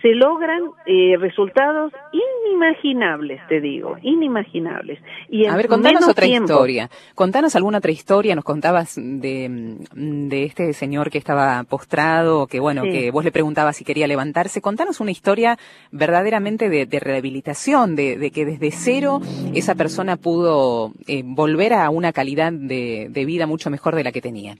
se 0.00 0.14
logran 0.14 0.62
eh, 0.86 1.16
resultados 1.18 1.92
inimaginables, 2.12 3.40
te 3.48 3.60
digo, 3.60 3.96
inimaginables. 4.02 4.98
Y 5.28 5.46
a 5.46 5.56
ver, 5.56 5.68
contanos 5.68 6.08
otra 6.08 6.26
historia. 6.26 6.88
Contanos 7.14 7.54
alguna 7.54 7.78
otra 7.78 7.90
historia. 7.90 8.34
Nos 8.34 8.44
contabas 8.44 8.96
de, 8.96 9.76
de 9.92 10.44
este 10.44 10.72
señor 10.72 11.10
que 11.10 11.18
estaba 11.18 11.62
postrado, 11.64 12.46
que 12.46 12.60
bueno, 12.60 12.82
que 12.82 13.10
vos 13.10 13.24
le 13.24 13.32
preguntabas 13.32 13.76
si 13.76 13.84
quería 13.84 14.06
levantarse. 14.06 14.62
Contanos 14.62 15.00
una 15.00 15.10
historia 15.10 15.58
verdaderamente 15.92 16.68
de, 16.68 17.00
rehabilitación, 17.00 17.94
de, 17.96 18.30
que 18.32 18.46
desde 18.46 18.70
cero 18.70 19.20
esa 19.54 19.74
persona 19.74 20.16
pudo 20.16 20.92
eh, 21.06 21.22
volver 21.24 21.74
a 21.74 21.90
una 21.90 22.12
calidad 22.12 22.52
de, 22.52 23.08
de 23.10 23.24
vida 23.24 23.46
mucho 23.46 23.68
mejor 23.70 23.94
de 23.94 24.04
la 24.04 24.12
que 24.12 24.22
tenía. 24.22 24.54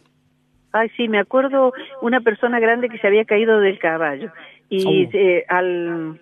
Ay, 0.73 0.89
sí, 0.97 1.07
me 1.07 1.21
acuerdo 1.21 1.73
una 2.03 2.21
persona 2.21 2.59
grande 2.59 2.89
que 2.89 2.99
se 2.99 3.07
había 3.07 3.25
caído 3.25 3.61
del 3.61 3.79
caballo 3.79 4.33
y 4.69 5.09
eh, 5.13 5.45
al, 5.49 6.19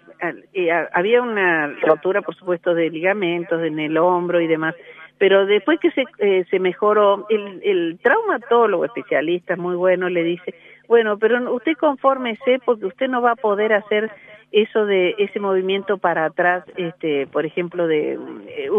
eh, 0.53 0.71
había 0.93 1.23
una 1.23 1.69
rotura, 1.83 2.23
por 2.23 2.35
supuesto, 2.35 2.75
de 2.75 2.91
ligamentos 2.91 3.63
en 3.63 3.79
el 3.79 3.97
hombro 3.97 4.41
y 4.41 4.47
demás, 4.47 4.75
pero 5.19 5.47
después 5.47 5.79
que 5.81 5.91
se, 5.93 6.05
eh, 6.19 6.45
se 6.51 6.59
mejoró, 6.59 7.27
el, 7.29 7.61
el 7.65 7.99
traumatólogo 8.03 8.85
especialista 8.85 9.57
muy 9.57 9.77
bueno 9.77 10.09
le 10.09 10.23
dice, 10.23 10.55
bueno, 10.89 11.19
pero 11.19 11.55
usted 11.55 11.77
confórmese 11.77 12.61
porque 12.65 12.87
usted 12.87 13.09
no 13.09 13.23
va 13.23 13.33
a 13.33 13.37
poder 13.37 13.73
hacer 13.73 14.11
eso 14.53 14.85
de 14.85 15.15
ese 15.19 15.41
movimiento 15.41 15.97
para 15.97 16.27
atrás, 16.27 16.65
este, 16.77 17.27
por 17.27 17.47
ejemplo, 17.47 17.87
de 17.87 18.19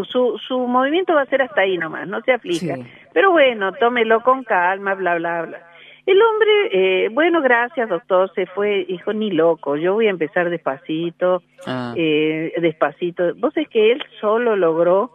su, 0.07 0.37
su 0.37 0.59
movimiento 0.59 1.15
va 1.15 1.23
a 1.23 1.25
ser 1.25 1.41
hasta 1.41 1.61
ahí 1.61 1.77
nomás, 1.77 2.07
no 2.07 2.21
se 2.21 2.31
aplica. 2.31 2.77
Pero 3.11 3.31
bueno, 3.31 3.73
tómelo 3.73 4.21
con 4.21 4.43
calma, 4.43 4.93
bla, 4.93 5.15
bla, 5.15 5.41
bla. 5.41 5.72
El 6.05 6.21
hombre, 6.21 6.51
eh, 7.05 7.09
bueno, 7.09 7.41
gracias 7.41 7.87
doctor, 7.87 8.29
se 8.35 8.45
fue, 8.45 8.85
hijo, 8.89 9.13
ni 9.13 9.31
loco, 9.31 9.77
yo 9.77 9.93
voy 9.93 10.07
a 10.07 10.09
empezar 10.09 10.49
despacito, 10.49 11.41
ah. 11.65 11.93
eh, 11.95 12.53
despacito. 12.59 13.33
Vos 13.35 13.55
es 13.55 13.69
que 13.69 13.93
él 13.93 14.03
solo 14.19 14.57
logró 14.57 15.11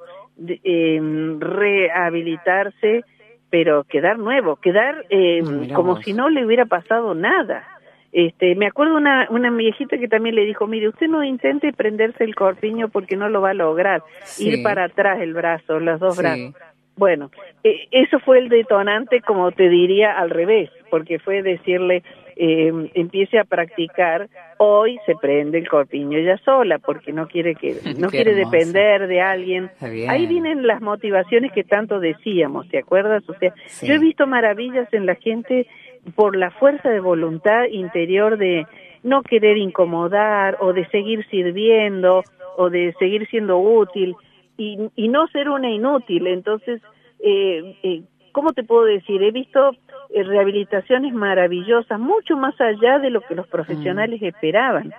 eh, 0.46 1.00
rehabilitarse, 1.40 3.04
pero 3.50 3.84
quedar 3.84 4.18
nuevo, 4.18 4.56
quedar 4.56 5.04
eh, 5.10 5.42
como 5.74 6.00
si 6.00 6.14
no 6.14 6.30
le 6.30 6.46
hubiera 6.46 6.64
pasado 6.64 7.14
nada. 7.14 7.66
Este, 8.10 8.54
me 8.54 8.66
acuerdo 8.66 8.96
una, 8.96 9.26
una 9.28 9.50
viejita 9.50 9.98
que 9.98 10.08
también 10.08 10.34
le 10.34 10.46
dijo, 10.46 10.66
mire, 10.66 10.88
usted 10.88 11.08
no 11.08 11.22
intente 11.22 11.74
prenderse 11.74 12.24
el 12.24 12.34
corpiño 12.34 12.88
porque 12.88 13.16
no 13.16 13.28
lo 13.28 13.42
va 13.42 13.50
a 13.50 13.54
lograr, 13.54 14.02
ir 14.38 14.62
para 14.62 14.84
atrás 14.84 15.20
el 15.20 15.34
brazo, 15.34 15.78
los 15.78 16.00
dos 16.00 16.16
brazos. 16.16 16.54
Bueno, 16.98 17.30
eh, 17.62 17.86
eso 17.92 18.18
fue 18.18 18.40
el 18.40 18.48
detonante, 18.48 19.20
como 19.20 19.52
te 19.52 19.68
diría, 19.68 20.18
al 20.18 20.30
revés, 20.30 20.68
porque 20.90 21.20
fue 21.20 21.42
decirle, 21.42 22.02
eh, 22.34 22.72
empiece 22.94 23.38
a 23.38 23.44
practicar, 23.44 24.28
hoy 24.58 24.98
se 25.06 25.14
prende 25.14 25.58
el 25.58 25.68
corpiño 25.68 26.18
ella 26.18 26.36
sola, 26.44 26.80
porque 26.80 27.12
no 27.12 27.28
quiere 27.28 27.54
que, 27.54 27.76
no 27.98 28.08
quiere 28.08 28.34
depender 28.34 29.06
de 29.06 29.20
alguien. 29.20 29.70
Ahí 30.08 30.26
vienen 30.26 30.66
las 30.66 30.82
motivaciones 30.82 31.52
que 31.52 31.62
tanto 31.62 32.00
decíamos, 32.00 32.68
¿te 32.68 32.78
acuerdas? 32.78 33.22
O 33.28 33.34
sea, 33.34 33.54
yo 33.82 33.94
he 33.94 33.98
visto 33.98 34.26
maravillas 34.26 34.92
en 34.92 35.06
la 35.06 35.14
gente 35.14 35.68
por 36.16 36.36
la 36.36 36.50
fuerza 36.50 36.90
de 36.90 36.98
voluntad 36.98 37.66
interior 37.70 38.38
de 38.38 38.66
no 39.04 39.22
querer 39.22 39.56
incomodar 39.56 40.56
o 40.60 40.72
de 40.72 40.84
seguir 40.88 41.24
sirviendo 41.28 42.24
o 42.56 42.70
de 42.70 42.92
seguir 42.98 43.28
siendo 43.28 43.58
útil 43.58 44.16
y, 44.58 44.90
y 44.96 45.08
no 45.08 45.26
ser 45.28 45.48
una 45.48 45.70
inútil. 45.70 46.26
Entonces, 46.26 46.82
eh, 47.20 47.78
eh, 47.82 48.02
¿cómo 48.32 48.52
te 48.52 48.64
puedo 48.64 48.84
decir? 48.84 49.22
He 49.22 49.30
visto 49.30 49.70
eh, 50.10 50.22
rehabilitaciones 50.24 51.14
maravillosas, 51.14 51.98
mucho 51.98 52.36
más 52.36 52.60
allá 52.60 52.98
de 52.98 53.10
lo 53.10 53.22
que 53.22 53.34
los 53.34 53.46
profesionales 53.46 54.20
mm. 54.20 54.26
esperaban. 54.26 54.92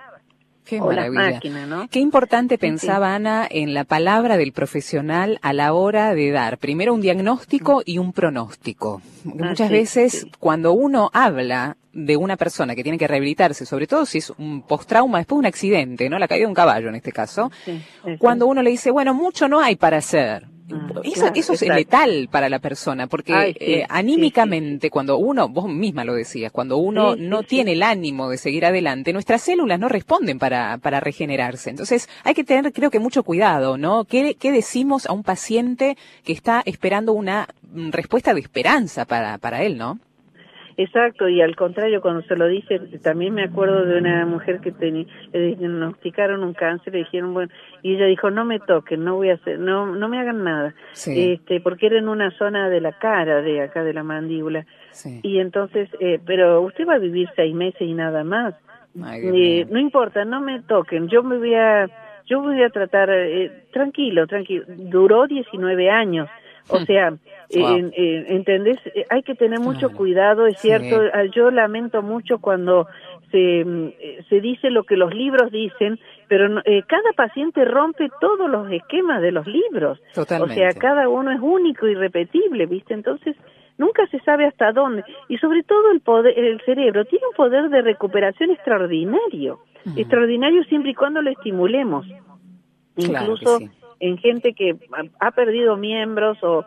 Qué 0.64 0.80
maravilla. 0.80 1.40
¿no? 1.66 1.88
Qué 1.88 1.98
importante 1.98 2.58
pensaba 2.58 3.14
Ana 3.14 3.46
en 3.50 3.74
la 3.74 3.84
palabra 3.84 4.36
del 4.36 4.52
profesional 4.52 5.38
a 5.42 5.52
la 5.52 5.72
hora 5.72 6.14
de 6.14 6.30
dar 6.30 6.58
primero 6.58 6.94
un 6.94 7.00
diagnóstico 7.00 7.82
y 7.84 7.98
un 7.98 8.12
pronóstico. 8.12 9.02
Muchas 9.24 9.70
veces 9.70 10.26
cuando 10.38 10.72
uno 10.72 11.10
habla 11.12 11.76
de 11.92 12.16
una 12.16 12.36
persona 12.36 12.74
que 12.76 12.82
tiene 12.82 12.98
que 12.98 13.08
rehabilitarse, 13.08 13.66
sobre 13.66 13.86
todo 13.86 14.06
si 14.06 14.18
es 14.18 14.30
un 14.30 14.62
post-trauma 14.62 15.18
después 15.18 15.36
de 15.36 15.40
un 15.40 15.46
accidente, 15.46 16.08
¿no? 16.08 16.18
La 16.18 16.28
caída 16.28 16.44
de 16.44 16.48
un 16.48 16.54
caballo 16.54 16.88
en 16.88 16.94
este 16.94 17.12
caso, 17.12 17.50
cuando 18.18 18.46
uno 18.46 18.62
le 18.62 18.70
dice, 18.70 18.90
bueno, 18.90 19.12
mucho 19.14 19.48
no 19.48 19.60
hay 19.60 19.76
para 19.76 19.98
hacer. 19.98 20.46
Ah, 20.72 21.32
eso, 21.34 21.52
es 21.52 21.62
letal 21.62 22.28
para 22.30 22.48
la 22.48 22.58
persona, 22.58 23.06
porque 23.06 23.56
eh, 23.58 23.84
anímicamente, 23.88 24.90
cuando 24.90 25.18
uno, 25.18 25.48
vos 25.48 25.68
misma 25.68 26.04
lo 26.04 26.14
decías, 26.14 26.52
cuando 26.52 26.76
uno 26.76 27.16
no 27.16 27.42
tiene 27.42 27.72
el 27.72 27.82
ánimo 27.82 28.28
de 28.28 28.38
seguir 28.38 28.64
adelante, 28.64 29.12
nuestras 29.12 29.42
células 29.42 29.78
no 29.78 29.88
responden 29.88 30.38
para, 30.38 30.78
para 30.78 31.00
regenerarse. 31.00 31.70
Entonces, 31.70 32.08
hay 32.24 32.34
que 32.34 32.44
tener, 32.44 32.72
creo 32.72 32.90
que, 32.90 33.00
mucho 33.00 33.22
cuidado, 33.22 33.78
¿no? 33.78 34.04
¿Qué, 34.04 34.36
qué 34.38 34.52
decimos 34.52 35.06
a 35.06 35.12
un 35.12 35.22
paciente 35.22 35.96
que 36.24 36.32
está 36.32 36.62
esperando 36.66 37.12
una 37.12 37.48
mm, 37.72 37.90
respuesta 37.90 38.34
de 38.34 38.40
esperanza 38.40 39.04
para, 39.06 39.38
para 39.38 39.62
él, 39.62 39.78
¿no? 39.78 39.98
Exacto, 40.82 41.28
y 41.28 41.42
al 41.42 41.56
contrario, 41.56 42.00
cuando 42.00 42.22
se 42.22 42.34
lo 42.36 42.46
dije, 42.46 42.78
también 43.02 43.34
me 43.34 43.42
acuerdo 43.42 43.84
de 43.84 43.98
una 43.98 44.24
mujer 44.24 44.60
que 44.60 44.72
tenía, 44.72 45.04
le 45.30 45.54
diagnosticaron 45.54 46.42
un 46.42 46.54
cáncer, 46.54 46.94
le 46.94 47.00
dijeron, 47.00 47.34
bueno, 47.34 47.52
y 47.82 47.96
ella 47.96 48.06
dijo, 48.06 48.30
no 48.30 48.46
me 48.46 48.60
toquen, 48.60 49.04
no 49.04 49.16
voy 49.16 49.28
a 49.28 49.34
hacer, 49.34 49.58
no, 49.58 49.94
no 49.94 50.08
me 50.08 50.18
hagan 50.18 50.42
nada, 50.42 50.74
este, 51.06 51.60
porque 51.60 51.88
era 51.88 51.98
en 51.98 52.08
una 52.08 52.30
zona 52.30 52.70
de 52.70 52.80
la 52.80 52.92
cara, 52.92 53.42
de 53.42 53.60
acá 53.60 53.84
de 53.84 53.92
la 53.92 54.02
mandíbula, 54.02 54.64
y 55.22 55.38
entonces, 55.38 55.90
eh, 56.00 56.18
pero 56.24 56.62
usted 56.62 56.88
va 56.88 56.94
a 56.94 56.98
vivir 56.98 57.28
seis 57.36 57.54
meses 57.54 57.82
y 57.82 57.92
nada 57.92 58.24
más, 58.24 58.54
eh, 58.96 59.66
no 59.68 59.78
importa, 59.78 60.24
no 60.24 60.40
me 60.40 60.62
toquen, 60.62 61.08
yo 61.08 61.22
me 61.22 61.36
voy 61.36 61.56
a, 61.56 61.90
yo 62.24 62.40
voy 62.40 62.62
a 62.62 62.70
tratar, 62.70 63.10
eh, 63.10 63.64
tranquilo, 63.70 64.26
tranquilo, 64.26 64.64
duró 64.66 65.26
19 65.26 65.90
años, 65.90 66.26
o 66.70 66.80
sea, 66.80 67.14
¿entendés? 67.50 68.78
Eh, 68.94 69.04
hay 69.10 69.22
que 69.22 69.34
tener 69.34 69.60
mucho 69.60 69.90
cuidado, 69.90 70.46
es 70.46 70.58
cierto, 70.58 71.00
ah, 71.12 71.24
yo 71.34 71.50
lamento 71.50 72.02
mucho 72.02 72.38
cuando 72.38 72.86
se, 73.30 73.64
mm, 73.64 73.92
se 74.28 74.40
dice 74.40 74.70
lo 74.70 74.84
que 74.84 74.96
los 74.96 75.14
libros 75.14 75.50
dicen, 75.50 75.98
pero 76.28 76.60
eh, 76.64 76.82
cada 76.86 77.12
paciente 77.16 77.64
rompe 77.64 78.08
todos 78.20 78.48
los 78.48 78.70
esquemas 78.70 79.20
de 79.20 79.32
los 79.32 79.46
libros. 79.46 80.00
Totalmente. 80.14 80.54
O 80.54 80.56
sea, 80.56 80.80
cada 80.80 81.08
uno 81.08 81.32
es 81.32 81.40
único 81.40 81.86
y 81.86 81.94
repetible, 81.94 82.66
¿viste? 82.66 82.94
Entonces, 82.94 83.36
nunca 83.78 84.06
se 84.08 84.20
sabe 84.20 84.46
hasta 84.46 84.72
dónde. 84.72 85.04
Y 85.28 85.38
sobre 85.38 85.62
todo 85.62 85.90
el 85.90 86.00
poder, 86.00 86.38
el 86.38 86.60
cerebro 86.60 87.04
tiene 87.04 87.26
un 87.26 87.34
poder 87.34 87.68
de 87.70 87.82
recuperación 87.82 88.50
extraordinario, 88.50 89.60
extraordinario 89.96 90.62
siempre 90.64 90.92
y 90.92 90.94
cuando 90.94 91.22
lo 91.22 91.30
estimulemos. 91.30 92.06
Incluso 92.96 93.58
en 94.00 94.18
gente 94.18 94.54
que 94.54 94.76
ha 95.20 95.30
perdido 95.30 95.76
miembros 95.76 96.42
o, 96.42 96.64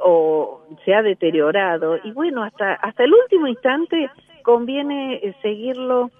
o 0.00 0.62
se 0.84 0.94
ha 0.94 1.02
deteriorado. 1.02 1.98
Y 2.02 2.12
bueno, 2.12 2.42
hasta, 2.42 2.72
hasta 2.74 3.04
el 3.04 3.12
último 3.12 3.46
instante 3.46 4.10
conviene 4.42 5.16
eh, 5.16 5.34
seguirlo 5.42 6.10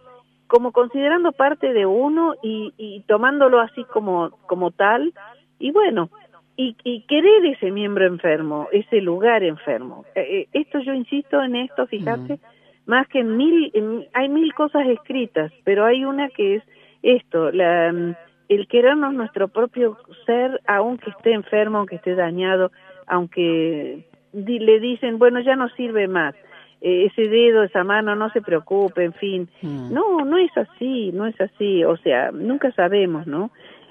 como 0.46 0.72
considerando 0.72 1.32
parte 1.32 1.72
de 1.72 1.86
uno 1.86 2.34
y, 2.42 2.74
y 2.76 3.00
tomándolo 3.02 3.60
así 3.60 3.84
como, 3.84 4.30
como 4.46 4.70
tal. 4.70 5.12
Y 5.58 5.70
bueno, 5.70 6.10
y, 6.56 6.76
y, 6.84 7.02
querer 7.02 7.46
ese 7.46 7.70
miembro 7.70 8.06
enfermo, 8.06 8.68
ese 8.72 9.00
lugar 9.00 9.42
enfermo. 9.42 10.04
Eh, 10.14 10.20
eh, 10.20 10.48
esto 10.52 10.80
yo 10.80 10.92
insisto 10.92 11.42
en 11.42 11.56
esto, 11.56 11.86
fíjate, 11.86 12.38
más 12.84 13.06
que 13.08 13.20
en 13.20 13.36
mil, 13.36 14.08
hay 14.12 14.28
mil 14.28 14.52
cosas 14.52 14.86
escritas, 14.88 15.52
pero 15.64 15.86
hay 15.86 16.04
una 16.04 16.28
que 16.28 16.56
es 16.56 16.62
esto, 17.02 17.50
la 17.50 18.14
el 18.50 18.66
querernos 18.68 19.14
nuestro 19.14 19.48
propio 19.48 19.96
ser, 20.26 20.60
aunque 20.66 21.08
esté 21.10 21.32
enfermo, 21.32 21.78
aunque 21.78 21.96
esté 21.96 22.14
dañado, 22.14 22.70
aunque 23.06 24.04
le 24.32 24.80
dicen, 24.80 25.18
bueno, 25.18 25.40
ya 25.40 25.56
no 25.56 25.68
sirve 25.70 26.06
más. 26.06 26.34
eh, 26.80 27.06
ese 27.06 27.28
dedo, 27.28 27.62
esa 27.62 27.84
mano, 27.84 28.14
no 28.16 28.30
se 28.30 28.40
preocupe, 28.40 29.04
en 29.04 29.12
fin. 29.12 29.48
Mm. 29.62 29.92
No, 29.92 30.24
no 30.24 30.38
es 30.38 30.56
así, 30.56 31.12
no 31.12 31.26
es 31.26 31.38
así, 31.40 31.84
o 31.84 31.96
sea, 31.98 32.30
nunca 32.32 32.72
sabemos, 32.72 33.26
¿no? 33.26 33.50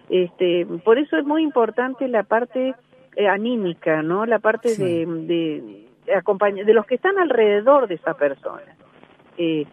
Este, 0.09 0.65
por 0.83 0.97
eso 0.97 1.17
es 1.17 1.25
muy 1.25 1.43
importante 1.43 2.07
la 2.07 2.23
parte 2.23 2.73
eh, 3.15 3.27
anímica, 3.27 4.01
¿no? 4.01 4.25
La 4.25 4.39
parte 4.39 4.75
de, 4.75 5.05
de, 5.05 5.85
de, 6.05 6.63
de 6.65 6.73
los 6.73 6.85
que 6.87 6.95
están 6.95 7.19
alrededor 7.19 7.87
de 7.87 7.95
esa 7.95 8.15
persona. 8.15 8.75
Eh, 9.37 9.65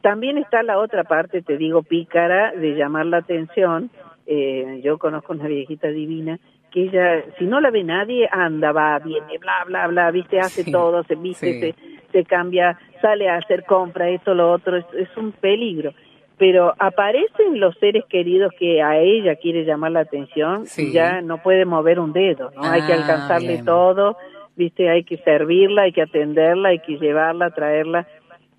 también 0.00 0.38
está 0.38 0.62
la 0.62 0.78
otra 0.78 1.04
parte, 1.04 1.42
te 1.42 1.58
digo, 1.58 1.82
pícara, 1.82 2.52
de 2.52 2.74
llamar 2.74 3.04
la 3.06 3.18
atención. 3.18 3.90
Eh, 4.26 4.80
yo 4.82 4.98
conozco 4.98 5.32
una 5.32 5.48
viejita 5.48 5.88
divina 5.88 6.38
que 6.72 6.84
ella, 6.84 7.22
si 7.38 7.44
no 7.44 7.60
la 7.60 7.70
ve 7.70 7.84
nadie, 7.84 8.28
anda, 8.30 8.72
va, 8.72 8.98
viene, 8.98 9.38
bla, 9.38 9.64
bla, 9.66 9.86
bla, 9.88 10.10
viste, 10.10 10.40
hace 10.40 10.64
todo, 10.70 11.02
se 11.04 11.16
viste, 11.16 11.60
se, 11.60 11.74
se, 12.10 12.24
cambia, 12.24 12.78
sale 13.02 13.28
a 13.28 13.36
hacer 13.36 13.64
compra, 13.64 14.08
esto, 14.08 14.34
lo 14.34 14.50
otro, 14.50 14.78
es, 14.78 15.16
un 15.16 15.32
peligro. 15.32 15.92
Pero 16.38 16.74
aparecen 16.78 17.60
los 17.60 17.76
seres 17.78 18.04
queridos 18.08 18.52
que 18.58 18.82
a 18.82 18.98
ella 18.98 19.36
quiere 19.36 19.64
llamar 19.64 19.92
la 19.92 20.00
atención, 20.00 20.64
y 20.76 20.92
ya 20.92 21.20
no 21.20 21.42
puede 21.42 21.66
mover 21.66 22.00
un 22.00 22.12
dedo, 22.12 22.50
¿no? 22.56 22.62
hay 22.62 22.82
que 22.82 22.94
ah, 22.94 22.96
alcanzarle 22.96 23.62
todo, 23.62 24.16
viste, 24.56 24.88
hay 24.88 25.04
que 25.04 25.18
servirla, 25.18 25.82
hay 25.82 25.92
que 25.92 26.02
atenderla, 26.02 26.70
hay 26.70 26.78
que 26.78 26.96
llevarla, 26.96 27.50
traerla 27.50 28.06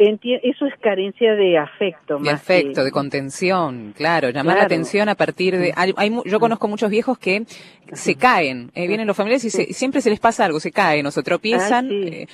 eso 0.08 0.66
es 0.66 0.74
carencia 0.80 1.36
de 1.36 1.58
afecto. 1.58 2.18
De 2.20 2.30
afecto, 2.30 2.84
de 2.84 2.92
contención, 2.92 3.94
claro. 3.96 4.30
Llamar 4.30 4.58
la 4.58 4.64
atención 4.64 5.10
a 5.10 5.16
partir 5.16 5.58
de... 5.58 5.74
Hay, 5.76 5.94
yo 6.26 6.40
conozco 6.40 6.68
muchos 6.68 6.90
viejos 6.90 7.18
que 7.18 7.46
se 7.92 8.16
caen, 8.16 8.72
eh, 8.76 8.88
vienen 8.88 9.08
los 9.08 9.16
familiares 9.16 9.46
y 9.46 9.74
siempre 9.74 10.02
se 10.02 10.10
les 10.10 10.20
pasa 10.20 10.46
algo, 10.46 10.60
se 10.60 10.72
caen 10.72 11.06
o 11.06 11.12
se 11.12 11.22
tropiezan 11.22 11.90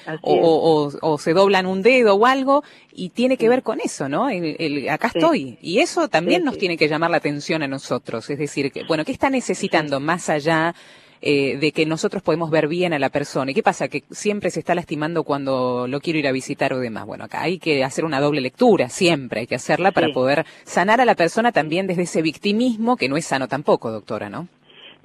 ah, 0.05 0.13
eh, 0.13 0.21
o, 0.21 1.17
se 1.17 1.33
doblan 1.33 1.65
un 1.65 1.81
dedo 1.81 2.15
o 2.15 2.25
algo 2.25 2.63
y 2.91 3.09
tiene 3.09 3.37
que 3.37 3.49
ver 3.49 3.63
con 3.63 3.79
eso, 3.79 4.07
¿no? 4.07 4.29
El, 4.29 4.87
acá 4.89 5.07
estoy. 5.13 5.57
Y 5.61 5.79
eso 5.79 6.07
también 6.07 6.43
nos 6.43 6.57
tiene 6.57 6.77
que 6.77 6.87
llamar 6.87 7.11
la 7.11 7.17
atención 7.17 7.63
a 7.63 7.67
nosotros. 7.67 8.29
Es 8.29 8.37
decir, 8.37 8.71
que, 8.71 8.83
bueno, 8.85 9.03
¿qué 9.05 9.11
está 9.11 9.29
necesitando 9.29 9.99
más 9.99 10.29
allá? 10.29 10.73
Eh, 11.21 11.57
de 11.57 11.71
que 11.71 11.85
nosotros 11.85 12.23
podemos 12.23 12.49
ver 12.49 12.67
bien 12.67 12.93
a 12.93 12.99
la 12.99 13.09
persona. 13.09 13.51
¿Y 13.51 13.53
qué 13.53 13.63
pasa? 13.63 13.87
Que 13.87 14.03
siempre 14.09 14.49
se 14.49 14.59
está 14.59 14.75
lastimando 14.75 15.23
cuando 15.23 15.87
lo 15.87 15.99
quiero 15.99 16.19
ir 16.19 16.27
a 16.27 16.31
visitar 16.31 16.73
o 16.73 16.79
demás. 16.79 17.05
Bueno, 17.05 17.25
acá 17.25 17.41
hay 17.41 17.59
que 17.59 17.83
hacer 17.83 18.05
una 18.05 18.19
doble 18.21 18.41
lectura, 18.41 18.89
siempre 18.89 19.41
hay 19.41 19.47
que 19.47 19.55
hacerla 19.55 19.91
para 19.91 20.09
poder 20.09 20.45
sanar 20.63 21.01
a 21.01 21.05
la 21.05 21.15
persona 21.15 21.51
también 21.51 21.87
desde 21.87 22.03
ese 22.03 22.21
victimismo 22.21 22.95
que 22.95 23.09
no 23.09 23.17
es 23.17 23.25
sano 23.25 23.47
tampoco, 23.47 23.91
doctora, 23.91 24.29
¿no? 24.29 24.47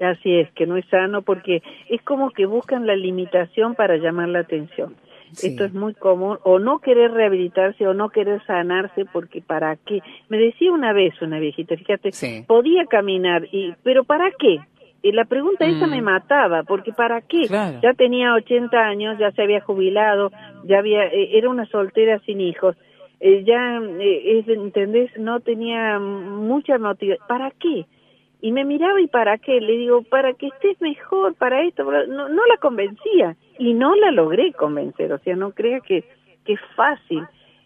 Así 0.01 0.39
es, 0.39 0.51
que 0.53 0.67
no 0.67 0.77
es 0.77 0.85
sano 0.87 1.23
porque 1.23 1.63
es 1.89 2.03
como 2.03 2.31
que 2.31 2.47
buscan 2.47 2.87
la 2.87 2.97
limitación 2.97 3.75
para 3.75 3.97
llamar 3.97 4.29
la 4.29 4.41
atención. 4.41 4.95
Esto 5.43 5.65
es 5.65 5.75
muy 5.75 5.95
común, 5.95 6.39
o 6.45 6.61
no 6.61 6.79
querer 6.79 7.11
rehabilitarse 7.11 7.87
o 7.89 7.95
no 7.95 8.11
querer 8.11 8.45
sanarse, 8.47 9.05
porque 9.05 9.41
¿para 9.41 9.75
qué? 9.77 10.01
Me 10.29 10.39
decía 10.39 10.71
una 10.71 10.93
vez 10.93 11.21
una 11.23 11.41
viejita, 11.41 11.77
fíjate, 11.77 12.11
podía 12.47 12.87
caminar, 12.87 13.49
y 13.51 13.75
pero 13.83 14.05
¿para 14.05 14.31
qué? 14.39 14.61
Y 15.05 15.13
la 15.13 15.27
pregunta 15.27 15.67
esa 15.67 15.87
me 15.87 16.01
mm. 16.01 16.05
mataba, 16.05 16.63
porque 16.63 16.91
¿para 16.95 17.21
qué? 17.21 17.47
Ya 17.47 17.93
tenía 17.95 18.33
80 18.33 18.75
años, 18.75 19.19
ya 19.19 19.33
se 19.33 19.43
había 19.43 19.61
jubilado, 19.61 20.33
ya 20.65 20.79
había, 20.79 21.05
eh, 21.05 21.37
era 21.37 21.51
una 21.51 21.67
soltera 21.67 22.21
sin 22.21 22.41
hijos, 22.41 22.75
eh, 23.21 23.45
ya, 23.45 23.83
eh, 24.01 24.45
¿entendés? 24.47 25.11
No 25.19 25.41
tenía 25.41 25.99
mucha 25.99 26.79
motivación. 26.79 27.27
¿Para 27.29 27.51
qué? 27.51 27.85
Y 28.41 28.51
me 28.53 28.65
miraba 28.65 28.99
y 28.99 29.07
¿para 29.07 29.37
qué? 29.37 29.61
Le 29.61 29.77
digo, 29.77 30.05
para 30.05 30.33
que 30.33 30.47
estés 30.47 30.81
mejor, 30.81 31.35
para 31.35 31.63
esto. 31.65 31.85
No, 31.85 32.31
no 32.31 32.47
la 32.47 32.57
convencía 32.57 33.37
y 33.59 33.75
no 33.75 33.95
la 33.97 34.11
logré 34.11 34.55
convencer, 34.55 35.13
o 35.13 35.19
sea, 35.19 35.37
no 35.37 35.51
crea 35.51 35.81
que, 35.81 36.05
que 36.47 36.55
es 36.55 36.61
fácil 36.75 37.25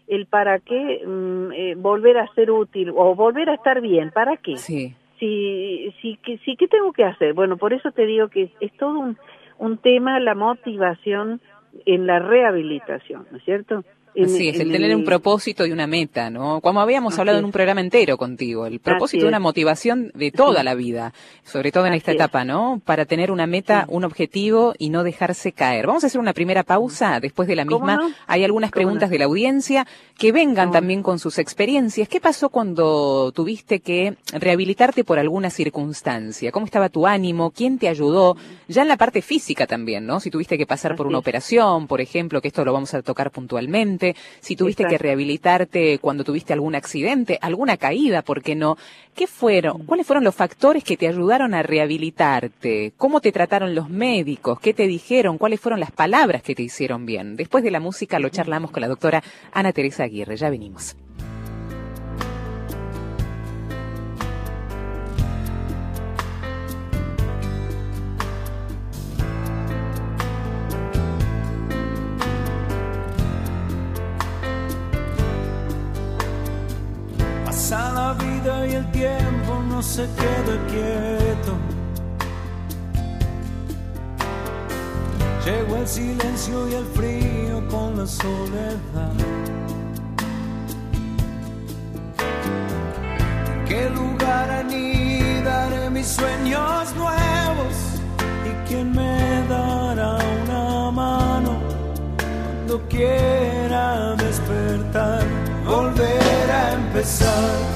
el 0.09 0.25
para 0.25 0.59
qué 0.59 1.05
mm, 1.07 1.81
volver 1.81 2.17
a 2.17 2.27
ser 2.33 2.51
útil 2.51 2.91
o 2.93 3.15
volver 3.15 3.49
a 3.49 3.53
estar 3.53 3.79
bien, 3.79 4.11
¿para 4.11 4.35
qué? 4.35 4.57
Sí 4.57 4.93
sí, 5.19 5.93
sí, 6.01 6.19
que, 6.23 6.37
sí, 6.39 6.55
¿qué 6.55 6.67
tengo 6.67 6.93
que 6.93 7.03
hacer? 7.03 7.33
Bueno, 7.33 7.57
por 7.57 7.73
eso 7.73 7.91
te 7.91 8.05
digo 8.05 8.29
que 8.29 8.51
es, 8.59 8.71
todo 8.73 8.97
un, 8.99 9.17
un 9.57 9.77
tema 9.77 10.19
la 10.19 10.35
motivación 10.35 11.41
en 11.85 12.07
la 12.07 12.19
rehabilitación, 12.19 13.27
¿no 13.31 13.37
es 13.37 13.43
cierto? 13.43 13.83
Sí, 14.15 14.49
es, 14.49 14.59
el 14.59 14.71
tener 14.71 14.95
un 14.95 15.05
propósito 15.05 15.65
y 15.65 15.71
una 15.71 15.87
meta, 15.87 16.29
¿no? 16.29 16.61
Como 16.61 16.81
habíamos 16.81 17.17
hablado 17.19 17.39
en 17.39 17.45
un 17.45 17.51
programa 17.51 17.81
entero 17.81 18.17
contigo, 18.17 18.65
el 18.65 18.79
propósito 18.79 19.25
y 19.25 19.27
una 19.27 19.39
motivación 19.39 20.11
de 20.13 20.31
toda 20.31 20.63
la 20.63 20.75
vida, 20.75 21.13
sobre 21.43 21.71
todo 21.71 21.85
en 21.85 21.93
esta 21.93 22.11
etapa, 22.11 22.43
¿no? 22.43 22.81
Para 22.83 23.05
tener 23.05 23.31
una 23.31 23.47
meta, 23.47 23.85
un 23.87 24.03
objetivo 24.03 24.73
y 24.77 24.89
no 24.89 25.03
dejarse 25.03 25.51
caer. 25.51 25.87
Vamos 25.87 26.03
a 26.03 26.07
hacer 26.07 26.19
una 26.19 26.33
primera 26.33 26.63
pausa, 26.63 27.19
después 27.19 27.47
de 27.47 27.55
la 27.55 27.65
misma 27.65 28.13
hay 28.27 28.43
algunas 28.43 28.71
preguntas 28.71 29.09
de 29.09 29.19
la 29.19 29.25
audiencia 29.25 29.87
que 30.17 30.31
vengan 30.31 30.71
también 30.71 31.03
con 31.03 31.19
sus 31.19 31.37
experiencias. 31.37 32.09
¿Qué 32.09 32.19
pasó 32.19 32.49
cuando 32.49 33.31
tuviste 33.31 33.79
que 33.79 34.15
rehabilitarte 34.33 35.03
por 35.03 35.19
alguna 35.19 35.49
circunstancia? 35.49 36.51
¿Cómo 36.51 36.65
estaba 36.65 36.89
tu 36.89 37.07
ánimo? 37.07 37.51
¿Quién 37.51 37.77
te 37.77 37.87
ayudó? 37.87 38.35
Ya 38.67 38.81
en 38.81 38.87
la 38.87 38.97
parte 38.97 39.21
física 39.21 39.67
también, 39.67 40.05
¿no? 40.05 40.19
Si 40.19 40.29
tuviste 40.29 40.57
que 40.57 40.65
pasar 40.65 40.95
por 40.95 41.07
una 41.07 41.19
operación, 41.19 41.87
por 41.87 42.01
ejemplo, 42.01 42.41
que 42.41 42.49
esto 42.49 42.65
lo 42.65 42.73
vamos 42.73 42.93
a 42.93 43.01
tocar 43.01 43.31
puntualmente 43.31 43.98
si 44.39 44.55
tuviste 44.55 44.85
que 44.85 44.97
rehabilitarte 44.97 45.99
cuando 45.99 46.23
tuviste 46.23 46.53
algún 46.53 46.75
accidente, 46.75 47.37
alguna 47.41 47.77
caída, 47.77 48.21
¿por 48.21 48.41
qué 48.41 48.55
no? 48.55 48.77
¿Qué 49.15 49.27
fueron? 49.27 49.85
¿Cuáles 49.85 50.07
fueron 50.07 50.23
los 50.23 50.35
factores 50.35 50.83
que 50.83 50.97
te 50.97 51.07
ayudaron 51.07 51.53
a 51.53 51.63
rehabilitarte? 51.63 52.93
¿Cómo 52.97 53.21
te 53.21 53.31
trataron 53.31 53.75
los 53.75 53.89
médicos? 53.89 54.59
¿Qué 54.59 54.73
te 54.73 54.87
dijeron? 54.87 55.37
¿Cuáles 55.37 55.59
fueron 55.59 55.79
las 55.79 55.91
palabras 55.91 56.41
que 56.41 56.55
te 56.55 56.63
hicieron 56.63 57.05
bien? 57.05 57.35
Después 57.35 57.63
de 57.63 57.71
la 57.71 57.79
música 57.79 58.19
lo 58.19 58.29
charlamos 58.29 58.71
con 58.71 58.81
la 58.81 58.87
doctora 58.87 59.23
Ana 59.51 59.73
Teresa 59.73 60.03
Aguirre. 60.03 60.37
Ya 60.37 60.49
venimos. 60.49 60.95
Se 79.99 80.05
queda 80.21 80.55
quieto. 80.71 81.53
Llegó 85.45 85.75
el 85.75 85.87
silencio 85.87 86.69
y 86.69 86.73
el 86.75 86.85
frío 86.97 87.67
con 87.69 87.97
la 87.97 88.07
soledad. 88.07 89.13
¿En 93.51 93.65
qué 93.67 93.89
lugar 93.89 94.49
anidaré 94.63 95.89
mis 95.89 96.07
sueños 96.07 96.95
nuevos? 96.95 97.75
¿Y 98.49 98.51
quién 98.67 98.91
me 98.93 99.43
dará 99.49 100.17
una 100.43 100.91
mano 100.91 101.51
cuando 102.17 102.87
quiera 102.87 104.15
despertar? 104.15 105.25
volver 105.69 106.51
a 106.51 106.73
empezar. 106.73 107.68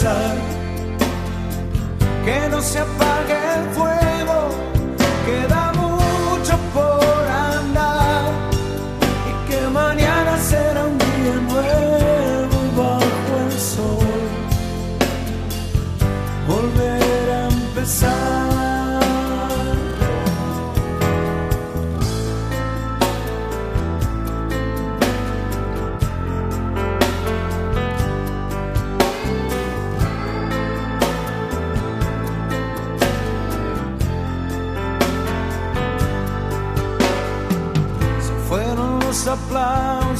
Empezar. 0.00 0.36
Que 2.24 2.48
no 2.48 2.60
se 2.60 2.78
apague 2.78 3.19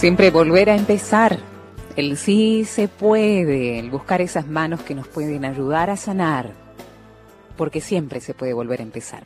Siempre 0.00 0.30
volver 0.30 0.70
a 0.70 0.76
empezar. 0.76 1.38
El 1.94 2.16
sí 2.16 2.64
se 2.64 2.88
puede, 2.88 3.78
el 3.78 3.90
buscar 3.90 4.22
esas 4.22 4.46
manos 4.46 4.80
que 4.80 4.94
nos 4.94 5.06
pueden 5.06 5.44
ayudar 5.44 5.90
a 5.90 5.98
sanar, 5.98 6.52
porque 7.58 7.82
siempre 7.82 8.22
se 8.22 8.32
puede 8.32 8.54
volver 8.54 8.80
a 8.80 8.84
empezar. 8.84 9.24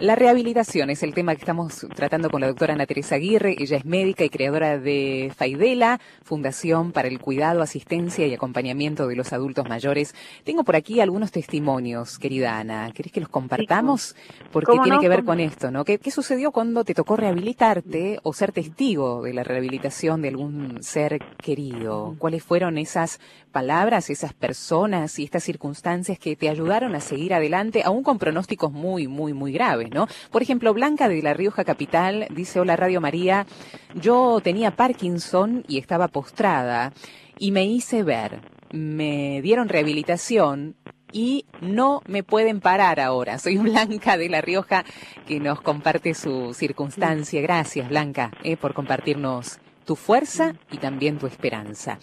La 0.00 0.16
rehabilitación 0.16 0.90
es 0.90 1.04
el 1.04 1.14
tema 1.14 1.36
que 1.36 1.42
estamos 1.42 1.86
tratando 1.94 2.28
con 2.28 2.40
la 2.40 2.48
doctora 2.48 2.74
Ana 2.74 2.84
Teresa 2.84 3.14
Aguirre. 3.14 3.54
Ella 3.60 3.76
es 3.76 3.84
médica 3.84 4.24
y 4.24 4.28
creadora 4.28 4.76
de 4.76 5.32
Faidela, 5.36 6.00
Fundación 6.24 6.90
para 6.90 7.06
el 7.06 7.20
Cuidado, 7.20 7.62
Asistencia 7.62 8.26
y 8.26 8.34
Acompañamiento 8.34 9.06
de 9.06 9.14
los 9.14 9.32
Adultos 9.32 9.68
Mayores. 9.68 10.12
Tengo 10.42 10.64
por 10.64 10.74
aquí 10.74 10.98
algunos 10.98 11.30
testimonios, 11.30 12.18
querida 12.18 12.58
Ana. 12.58 12.90
¿Querés 12.92 13.12
que 13.12 13.20
los 13.20 13.28
compartamos? 13.28 14.16
Porque 14.50 14.72
tiene 14.82 14.98
que 14.98 15.08
ver 15.08 15.22
con 15.22 15.38
esto, 15.38 15.70
¿no? 15.70 15.84
¿Qué, 15.84 15.98
¿Qué 15.98 16.10
sucedió 16.10 16.50
cuando 16.50 16.82
te 16.82 16.92
tocó 16.92 17.16
rehabilitarte 17.16 18.18
o 18.24 18.32
ser 18.32 18.50
testigo 18.50 19.22
de 19.22 19.32
la 19.32 19.44
rehabilitación 19.44 20.22
de 20.22 20.28
algún 20.28 20.82
ser 20.82 21.20
querido? 21.38 22.16
¿Cuáles 22.18 22.42
fueron 22.42 22.78
esas 22.78 23.20
palabras, 23.52 24.10
esas 24.10 24.32
personas 24.32 25.20
y 25.20 25.24
estas 25.24 25.44
circunstancias 25.44 26.18
que 26.18 26.34
te 26.34 26.48
ayudaron 26.48 26.96
a 26.96 27.00
seguir 27.00 27.32
adelante, 27.32 27.82
aún 27.84 28.02
con 28.02 28.18
pronósticos 28.18 28.72
muy, 28.72 29.06
muy, 29.06 29.32
muy 29.32 29.52
graves? 29.52 29.83
Por 30.30 30.42
ejemplo, 30.42 30.74
Blanca 30.74 31.08
de 31.08 31.22
La 31.22 31.34
Rioja 31.34 31.64
Capital 31.64 32.26
dice, 32.30 32.60
hola 32.60 32.76
Radio 32.76 33.00
María, 33.00 33.46
yo 33.94 34.40
tenía 34.42 34.76
Parkinson 34.76 35.64
y 35.68 35.78
estaba 35.78 36.08
postrada 36.08 36.92
y 37.38 37.50
me 37.50 37.64
hice 37.64 38.02
ver, 38.02 38.40
me 38.72 39.40
dieron 39.42 39.68
rehabilitación 39.68 40.76
y 41.12 41.46
no 41.60 42.02
me 42.06 42.22
pueden 42.22 42.60
parar 42.60 42.98
ahora. 43.00 43.38
Soy 43.38 43.56
Blanca 43.58 44.16
de 44.16 44.28
La 44.28 44.40
Rioja 44.40 44.84
que 45.26 45.38
nos 45.40 45.60
comparte 45.60 46.14
su 46.14 46.52
circunstancia. 46.54 47.40
Gracias, 47.40 47.88
Blanca, 47.88 48.32
eh, 48.42 48.56
por 48.56 48.74
compartirnos 48.74 49.60
tu 49.84 49.96
fuerza 49.96 50.54
y 50.72 50.78
también 50.78 51.18
tu 51.18 51.26
esperanza. 51.26 51.98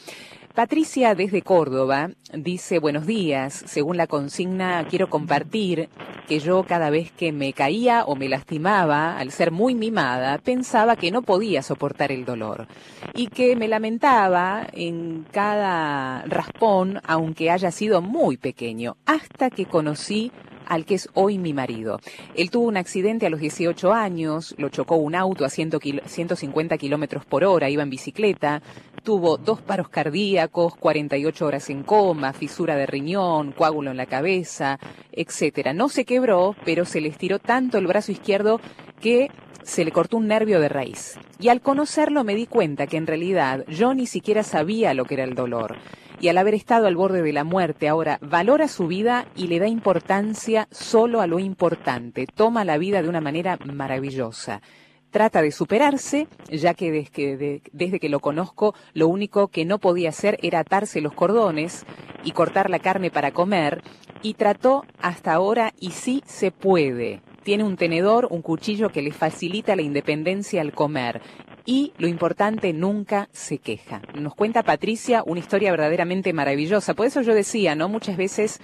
Patricia 0.56 1.16
desde 1.16 1.42
Córdoba 1.42 2.10
dice 2.34 2.80
buenos 2.80 3.06
días. 3.06 3.64
Según 3.68 3.96
la 3.96 4.06
consigna, 4.06 4.86
quiero 4.90 5.10
compartir 5.10 5.88
que 6.28 6.40
yo 6.40 6.64
cada 6.64 6.90
vez 6.90 7.10
que 7.12 7.32
me 7.32 7.54
caía 7.54 8.04
o 8.04 8.18
me 8.18 8.28
lastimaba, 8.28 9.18
al 9.18 9.32
ser 9.32 9.52
muy 9.52 9.76
mimada, 9.76 10.38
pensaba 10.40 10.98
que 10.98 11.10
no 11.10 11.22
podía 11.22 11.62
soportar 11.62 12.12
el 12.12 12.26
dolor 12.26 12.68
y 13.14 13.28
que 13.28 13.56
me 13.56 13.70
lamentaba 13.70 14.68
en 14.74 15.26
cada 15.32 16.24
raspón, 16.24 17.00
aunque 17.06 17.50
haya 17.50 17.72
sido 17.72 18.02
muy 18.02 18.36
pequeño, 18.36 18.98
hasta 19.06 19.50
que 19.50 19.66
conocí 19.66 20.34
al 20.72 20.86
que 20.86 20.96
es 20.96 21.10
hoy 21.16 21.38
mi 21.38 21.52
marido. 21.52 22.00
Él 22.34 22.50
tuvo 22.50 22.68
un 22.68 22.78
accidente 22.78 23.26
a 23.26 23.30
los 23.30 23.42
18 23.42 23.92
años, 23.92 24.56
lo 24.58 24.70
chocó 24.70 24.96
un 24.96 25.16
auto 25.16 25.44
a 25.44 25.50
150 25.50 26.78
kilómetros 26.78 27.26
por 27.26 27.44
hora, 27.44 27.70
iba 27.70 27.84
en 27.84 27.90
bicicleta, 27.90 28.62
tuvo 29.04 29.36
dos 29.36 29.60
paros 29.62 29.90
cardíacos, 29.90 30.78
48 30.78 31.46
horas 31.46 31.70
en 31.70 31.84
coma, 31.84 32.32
fisura 32.32 32.78
de 32.78 32.86
riñón, 32.86 33.52
coágulo 33.52 33.92
en 33.92 33.98
la 33.98 34.06
cabeza, 34.06 34.80
etcétera. 35.12 35.74
No 35.74 35.90
se 35.90 36.06
quebró, 36.06 36.56
pero 36.64 36.86
se 36.86 37.02
le 37.02 37.10
estiró 37.10 37.38
tanto 37.38 37.78
el 37.78 37.88
brazo 37.88 38.14
izquierdo 38.14 38.62
que 39.02 39.30
se 39.64 39.84
le 39.84 39.92
cortó 39.92 40.16
un 40.16 40.30
nervio 40.30 40.62
de 40.62 40.70
raíz. 40.70 41.20
Y 41.38 41.50
al 41.50 41.60
conocerlo 41.60 42.24
me 42.24 42.34
di 42.34 42.46
cuenta 42.46 42.88
que 42.88 42.96
en 42.96 43.08
realidad 43.08 43.66
yo 43.68 43.94
ni 43.94 44.08
siquiera 44.08 44.44
sabía 44.44 44.94
lo 44.94 45.04
que 45.04 45.16
era 45.16 45.26
el 45.26 45.36
dolor 45.36 45.76
y 46.22 46.30
al 46.30 46.38
haber 46.38 46.54
estado 46.54 46.86
al 46.86 46.96
borde 46.96 47.24
de 47.24 47.34
la 47.34 47.44
muerte 47.44 47.90
ahora 47.90 48.20
valora 48.22 48.68
su 48.68 48.88
vida 48.88 49.26
y 49.36 49.48
le 49.48 49.58
da 49.60 49.68
importancia 49.68 50.68
solo 50.70 51.20
a 51.20 51.28
lo 51.28 51.40
importante, 51.40 52.28
toma 52.28 52.64
la 52.64 52.78
vida 52.78 53.02
de 53.02 53.10
una 53.10 53.22
manera 53.22 53.58
maravillosa. 53.66 54.62
Trata 55.10 55.42
de 55.42 55.52
superarse, 55.52 56.28
ya 56.50 56.76
que 56.76 56.92
desde, 56.92 58.00
que 58.00 58.10
lo 58.10 58.20
conozco 58.20 58.76
lo 58.94 59.08
único 59.08 59.48
que 59.48 59.66
no 59.66 59.80
podía 59.80 60.10
hacer 60.10 60.38
era 60.44 60.60
atarse 60.60 61.02
los 61.02 61.14
cordones 61.14 61.86
y 62.24 62.32
cortar 62.32 62.70
la 62.70 62.80
carne 62.80 63.10
para 63.10 63.32
comer, 63.32 63.82
y 64.22 64.36
trató 64.36 64.86
hasta 65.00 65.34
ahora 65.34 65.74
y 65.80 65.92
sí 65.92 66.22
se 66.28 66.52
puede. 66.52 67.22
Tiene 67.44 67.64
un 67.64 67.76
tenedor, 67.76 68.28
un 68.30 68.44
cuchillo 68.44 68.90
que 68.90 69.02
le 69.02 69.12
facilita 69.12 69.76
la 69.76 69.82
independencia 69.82 70.62
al 70.62 70.72
comer 70.72 71.22
y 71.65 71.93
lo 71.97 72.08
importante 72.08 72.74
nunca 72.74 73.28
se 73.32 73.58
queja. 73.58 74.02
Nos 74.15 74.36
cuenta 74.36 74.63
Patricia 74.63 75.24
una 75.26 75.39
historia 75.39 75.71
verdaderamente 75.71 76.34
maravillosa. 76.34 76.93
Por 76.93 77.06
eso 77.06 77.21
yo 77.21 77.34
decía, 77.34 77.76
¿no? 77.76 77.89
Muchas 77.89 78.17
veces, 78.17 78.60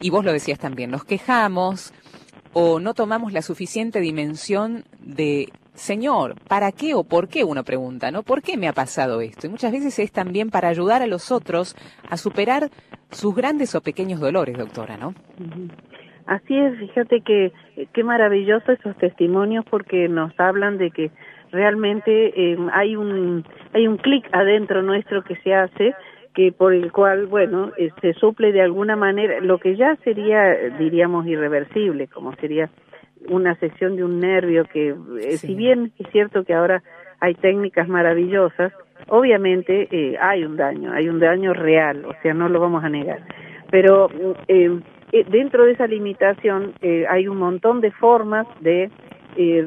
y 0.00 0.10
vos 0.10 0.24
lo 0.24 0.32
decías 0.32 0.58
también, 0.58 0.90
nos 0.90 1.04
quejamos 1.04 1.92
o 2.52 2.80
no 2.80 2.94
tomamos 2.94 3.32
la 3.32 3.42
suficiente 3.42 4.00
dimensión 4.00 4.84
de 5.00 5.48
Señor, 5.74 6.36
¿para 6.48 6.70
qué 6.70 6.94
o 6.94 7.02
por 7.02 7.28
qué? 7.28 7.42
Uno 7.42 7.64
pregunta, 7.64 8.12
¿no? 8.12 8.22
¿Por 8.22 8.42
qué 8.42 8.56
me 8.56 8.68
ha 8.68 8.72
pasado 8.72 9.20
esto? 9.20 9.48
Y 9.48 9.50
muchas 9.50 9.72
veces 9.72 9.98
es 9.98 10.12
también 10.12 10.50
para 10.50 10.68
ayudar 10.68 11.02
a 11.02 11.08
los 11.08 11.32
otros 11.32 11.74
a 12.08 12.16
superar 12.16 12.70
sus 13.10 13.34
grandes 13.34 13.74
o 13.74 13.80
pequeños 13.80 14.20
dolores, 14.20 14.56
doctora, 14.56 14.96
¿no? 14.96 15.14
Así 16.26 16.56
es, 16.56 16.78
fíjate 16.78 17.22
que 17.22 17.52
qué 17.92 18.04
maravilloso 18.04 18.70
esos 18.70 18.96
testimonios 18.98 19.64
porque 19.68 20.08
nos 20.08 20.32
hablan 20.38 20.78
de 20.78 20.90
que 20.92 21.10
realmente 21.54 22.52
eh, 22.52 22.58
hay 22.72 22.96
un 22.96 23.44
hay 23.72 23.86
un 23.86 23.96
clic 23.96 24.28
adentro 24.32 24.82
nuestro 24.82 25.22
que 25.22 25.36
se 25.36 25.54
hace 25.54 25.94
que 26.34 26.52
por 26.52 26.74
el 26.74 26.90
cual 26.92 27.26
bueno 27.26 27.70
eh, 27.78 27.90
se 28.00 28.12
suple 28.14 28.52
de 28.52 28.60
alguna 28.60 28.96
manera 28.96 29.40
lo 29.40 29.58
que 29.58 29.76
ya 29.76 29.96
sería 30.02 30.52
diríamos 30.78 31.26
irreversible 31.26 32.08
como 32.08 32.34
sería 32.34 32.68
una 33.28 33.54
sección 33.54 33.96
de 33.96 34.04
un 34.04 34.20
nervio 34.20 34.64
que 34.64 34.88
eh, 34.88 35.36
si 35.38 35.54
bien 35.54 35.92
es 35.98 36.08
cierto 36.10 36.44
que 36.44 36.54
ahora 36.54 36.82
hay 37.20 37.34
técnicas 37.34 37.88
maravillosas 37.88 38.72
obviamente 39.08 40.18
hay 40.20 40.44
un 40.44 40.56
daño 40.56 40.92
hay 40.92 41.08
un 41.08 41.20
daño 41.20 41.54
real 41.54 42.04
o 42.04 42.14
sea 42.20 42.34
no 42.34 42.48
lo 42.48 42.60
vamos 42.60 42.84
a 42.84 42.88
negar. 42.88 43.20
Pero 43.70 44.08
dentro 45.30 45.64
de 45.64 45.72
esa 45.72 45.86
limitación 45.88 46.74
hay 47.08 47.26
un 47.26 47.38
montón 47.38 47.80
de 47.80 47.90
formas 47.90 48.46
de 48.60 48.88
eh, 49.36 49.66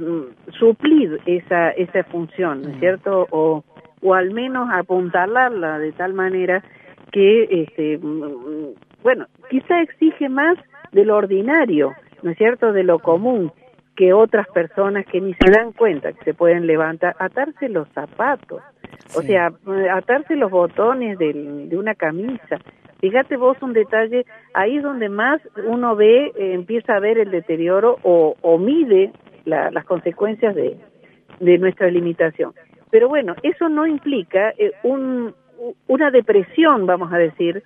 suplir 0.58 1.20
esa, 1.26 1.72
esa 1.72 2.04
función, 2.06 2.62
¿no 2.62 2.70
es 2.70 2.80
cierto? 2.80 3.28
O, 3.32 3.64
o 4.02 4.14
al 4.14 4.32
menos 4.32 4.70
apuntalarla 4.72 5.80
de 5.80 5.92
tal 5.92 6.14
manera 6.14 6.64
que, 7.12 7.44
este, 7.64 8.00
bueno, 9.04 9.28
quizá 9.50 9.82
exige 9.82 10.30
más 10.30 10.58
de 10.92 11.06
lo 11.06 11.16
ordinario, 11.16 11.94
¿no 12.22 12.32
es 12.32 12.38
cierto?, 12.38 12.74
de 12.74 12.84
lo 12.84 13.00
común, 13.00 13.52
que 13.96 14.14
otras 14.14 14.48
personas 14.50 15.06
que 15.08 15.20
ni 15.20 15.34
se 15.34 15.50
dan 15.50 15.72
cuenta 15.74 16.14
que 16.14 16.24
se 16.24 16.34
pueden 16.34 16.68
levantar, 16.68 17.16
atarse 17.20 17.68
los 17.68 17.88
zapatos, 17.90 18.62
o 19.16 19.22
sea, 19.22 19.52
atarse 19.92 20.36
los 20.36 20.52
botones 20.52 21.18
de, 21.18 21.70
una 21.76 21.96
camisa. 21.96 22.58
Fíjate 23.00 23.38
vos 23.38 23.58
un 23.62 23.74
detalle, 23.74 24.26
ahí 24.54 24.78
es 24.78 24.84
donde 24.84 25.10
más 25.10 25.42
uno 25.66 25.96
ve, 25.96 26.32
eh, 26.36 26.54
empieza 26.54 26.96
a 26.96 27.00
ver 27.00 27.18
el 27.18 27.32
deterioro 27.32 27.98
o, 28.04 28.36
o 28.42 28.58
mide 28.58 29.12
las 29.48 29.86
consecuencias 29.86 30.54
de, 30.54 30.78
de 31.40 31.58
nuestra 31.58 31.90
limitación. 31.90 32.54
Pero 32.90 33.10
bueno, 33.10 33.36
eso 33.44 33.70
no 33.70 33.86
implica 33.86 34.54
eh, 34.58 34.72
un, 34.84 35.34
una 35.88 36.12
depresión, 36.12 36.86
vamos 36.86 37.12
a 37.12 37.18
decir, 37.18 37.64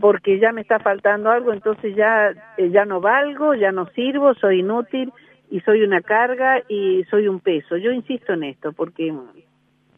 porque 0.00 0.38
ya 0.38 0.52
me 0.52 0.60
está 0.60 0.78
faltando 0.78 1.30
algo, 1.30 1.52
entonces 1.52 1.94
ya, 1.96 2.30
eh, 2.56 2.70
ya 2.70 2.84
no 2.84 3.00
valgo, 3.00 3.54
ya 3.54 3.72
no 3.72 3.86
sirvo, 3.88 4.34
soy 4.34 4.60
inútil 4.60 5.12
y 5.50 5.60
soy 5.60 5.82
una 5.82 6.00
carga 6.00 6.62
y 6.68 7.04
soy 7.10 7.28
un 7.28 7.40
peso. 7.40 7.76
Yo 7.76 7.90
insisto 7.90 8.32
en 8.32 8.44
esto 8.44 8.72
porque 8.72 9.12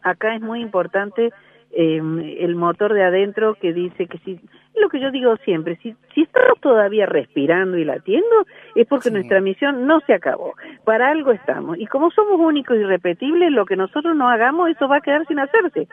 acá 0.01 0.35
es 0.35 0.41
muy 0.41 0.61
importante 0.61 1.31
em, 1.75 2.19
el 2.39 2.55
motor 2.55 2.93
de 2.93 3.03
adentro 3.03 3.55
que 3.55 3.73
dice 3.73 4.07
que 4.07 4.17
si, 4.19 4.39
lo 4.75 4.89
que 4.89 4.99
yo 4.99 5.11
digo 5.11 5.35
siempre, 5.37 5.77
si, 5.77 5.95
si 6.13 6.21
estamos 6.21 6.59
todavía 6.59 7.05
respirando 7.05 7.77
y 7.77 7.85
latiendo, 7.85 8.45
es 8.75 8.87
porque 8.87 9.11
nuestra 9.11 9.41
misión 9.41 9.85
no 9.85 9.99
se 10.01 10.13
acabó. 10.13 10.53
Para 10.83 11.09
algo 11.09 11.31
estamos. 11.31 11.77
Y 11.79 11.87
como 11.87 12.11
somos 12.11 12.39
únicos 12.39 12.77
y 12.77 12.81
irrepetibles, 12.81 13.51
lo 13.51 13.65
que 13.65 13.75
nosotros 13.75 14.15
no 14.15 14.29
hagamos, 14.29 14.69
eso 14.69 14.87
va 14.87 14.97
a 14.97 15.01
quedar 15.01 15.25
sin 15.27 15.39
hacerse, 15.39 15.87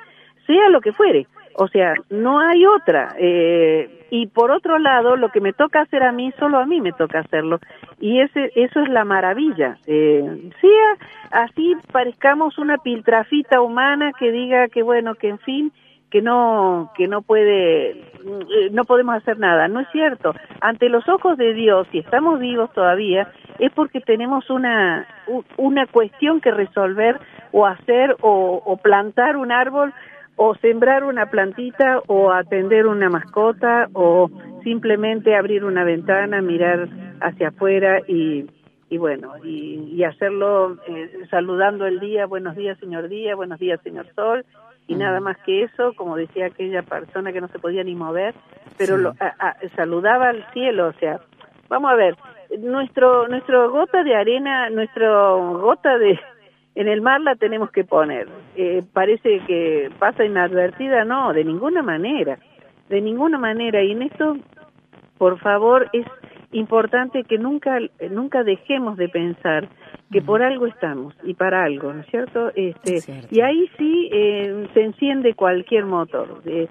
sea 0.47 0.69
lo 0.69 0.81
que 0.81 0.93
fuere. 0.93 1.27
O 1.55 1.69
sea, 1.69 1.95
no 2.11 2.39
hay 2.41 2.65
otra. 2.67 3.15
Eh, 3.19 4.07
y 4.11 4.27
por 4.27 4.51
otro 4.51 4.79
lado, 4.79 5.17
lo 5.17 5.31
que 5.31 5.41
me 5.41 5.53
toca 5.53 5.83
hacer 5.83 6.03
a 6.03 6.13
mí, 6.13 6.33
solo 6.39 6.59
a 6.59 6.67
mí 6.67 6.81
me 6.81 6.93
toca 6.93 7.21
hacerlo. 7.21 7.59
Y 8.01 8.21
ese, 8.21 8.51
eso 8.55 8.81
es 8.81 8.89
la 8.89 9.05
maravilla. 9.05 9.79
Eh, 9.87 10.51
sea 10.61 11.43
así 11.45 11.77
parezcamos 11.93 12.59
una 12.59 12.79
piltrafita 12.79 13.61
humana 13.61 14.13
que 14.19 14.31
diga 14.33 14.69
que 14.69 14.83
bueno, 14.83 15.15
que 15.15 15.29
en 15.29 15.39
fin, 15.39 15.73
que 16.11 16.21
no 16.23 16.91
que 16.97 17.07
no 17.07 17.23
puede 17.23 17.91
eh, 17.91 18.69
no 18.73 18.85
podemos 18.85 19.15
hacer 19.15 19.39
nada 19.39 19.69
no 19.69 19.81
es 19.81 19.89
cierto 19.93 20.35
ante 20.61 20.89
los 20.89 21.09
ojos 21.09 21.39
de 21.39 21.55
Dios 21.55 21.87
si 21.93 21.99
estamos 21.99 22.41
vivos 22.41 22.73
todavía 22.73 23.31
es 23.59 23.71
porque 23.73 24.01
tenemos 24.01 24.51
una 24.51 25.07
una 25.57 25.87
cuestión 25.87 26.41
que 26.41 26.51
resolver 26.51 27.21
o 27.53 27.65
hacer 27.67 28.17
o, 28.21 28.61
o 28.65 28.77
plantar 28.79 29.37
un 29.37 29.53
árbol 29.53 29.95
o 30.37 30.55
sembrar 30.57 31.05
una 31.05 31.27
plantita 31.27 32.01
o 32.07 32.31
atender 32.33 32.87
una 32.87 33.11
mascota 33.11 33.89
o 33.93 34.31
simplemente 34.63 35.37
abrir 35.37 35.65
una 35.65 35.85
ventana, 35.85 36.41
mirar 36.41 36.89
hacia 37.21 37.49
afuera 37.49 38.01
y, 38.07 38.47
y 38.89 38.99
bueno, 38.99 39.35
y, 39.45 40.03
hacerlo 40.05 40.79
eh, 40.89 41.11
saludando 41.31 41.87
el 41.87 42.01
día, 42.01 42.27
buenos 42.27 42.57
días 42.57 42.79
señor 42.79 43.09
día, 43.09 43.37
buenos 43.37 43.59
días 43.59 43.81
señor 43.83 44.07
sol, 44.15 44.45
y 44.87 44.97
nada 44.97 45.21
más 45.21 45.37
que 45.45 45.63
eso, 45.63 45.93
como 45.95 46.17
decía 46.17 46.47
aquella 46.47 46.83
persona 46.83 47.33
que 47.33 47.41
no 47.41 47.49
se 47.49 47.59
podía 47.59 47.85
ni 47.85 47.95
mover, 47.95 48.35
pero 48.77 48.97
lo, 48.97 49.15
saludaba 49.77 50.31
al 50.31 50.45
cielo, 50.53 50.89
o 50.89 50.93
sea, 50.95 51.21
vamos 51.69 51.93
a 51.93 51.95
ver, 51.95 52.17
nuestro, 52.59 53.29
nuestro 53.29 53.71
gota 53.71 54.03
de 54.03 54.17
arena, 54.17 54.69
nuestro 54.71 55.61
gota 55.61 55.97
de, 55.99 56.19
en 56.75 56.89
el 56.89 57.01
mar 57.01 57.21
la 57.21 57.35
tenemos 57.37 57.71
que 57.71 57.85
poner. 57.85 58.29
Eh, 58.57 58.83
parece 58.93 59.41
que 59.47 59.91
pasa 59.99 60.25
inadvertida, 60.25 61.05
no, 61.05 61.33
de 61.33 61.45
ninguna 61.45 61.83
manera, 61.83 62.39
de 62.89 63.01
ninguna 63.01 63.39
manera. 63.39 63.83
Y 63.83 63.93
en 63.93 64.03
esto, 64.03 64.37
por 65.19 65.39
favor, 65.41 65.89
es 65.93 66.07
importante 66.53 67.25
que 67.25 67.39
nunca, 67.39 67.79
nunca 68.11 68.43
dejemos 68.43 68.97
de 68.97 69.09
pensar 69.09 69.69
que 70.11 70.21
por 70.21 70.43
algo 70.43 70.67
estamos 70.67 71.15
y 71.23 71.35
para 71.35 71.65
algo, 71.65 71.93
¿no 71.93 72.01
es 72.01 72.07
cierto? 72.07 72.51
Este, 72.55 73.01
Y 73.31 73.41
ahí 73.41 73.71
sí 73.79 74.11
eh, 74.13 74.67
se 74.75 74.83
enciende 74.83 75.35
cualquier 75.35 75.85
motor, 75.87 76.43
eh, 76.47 76.67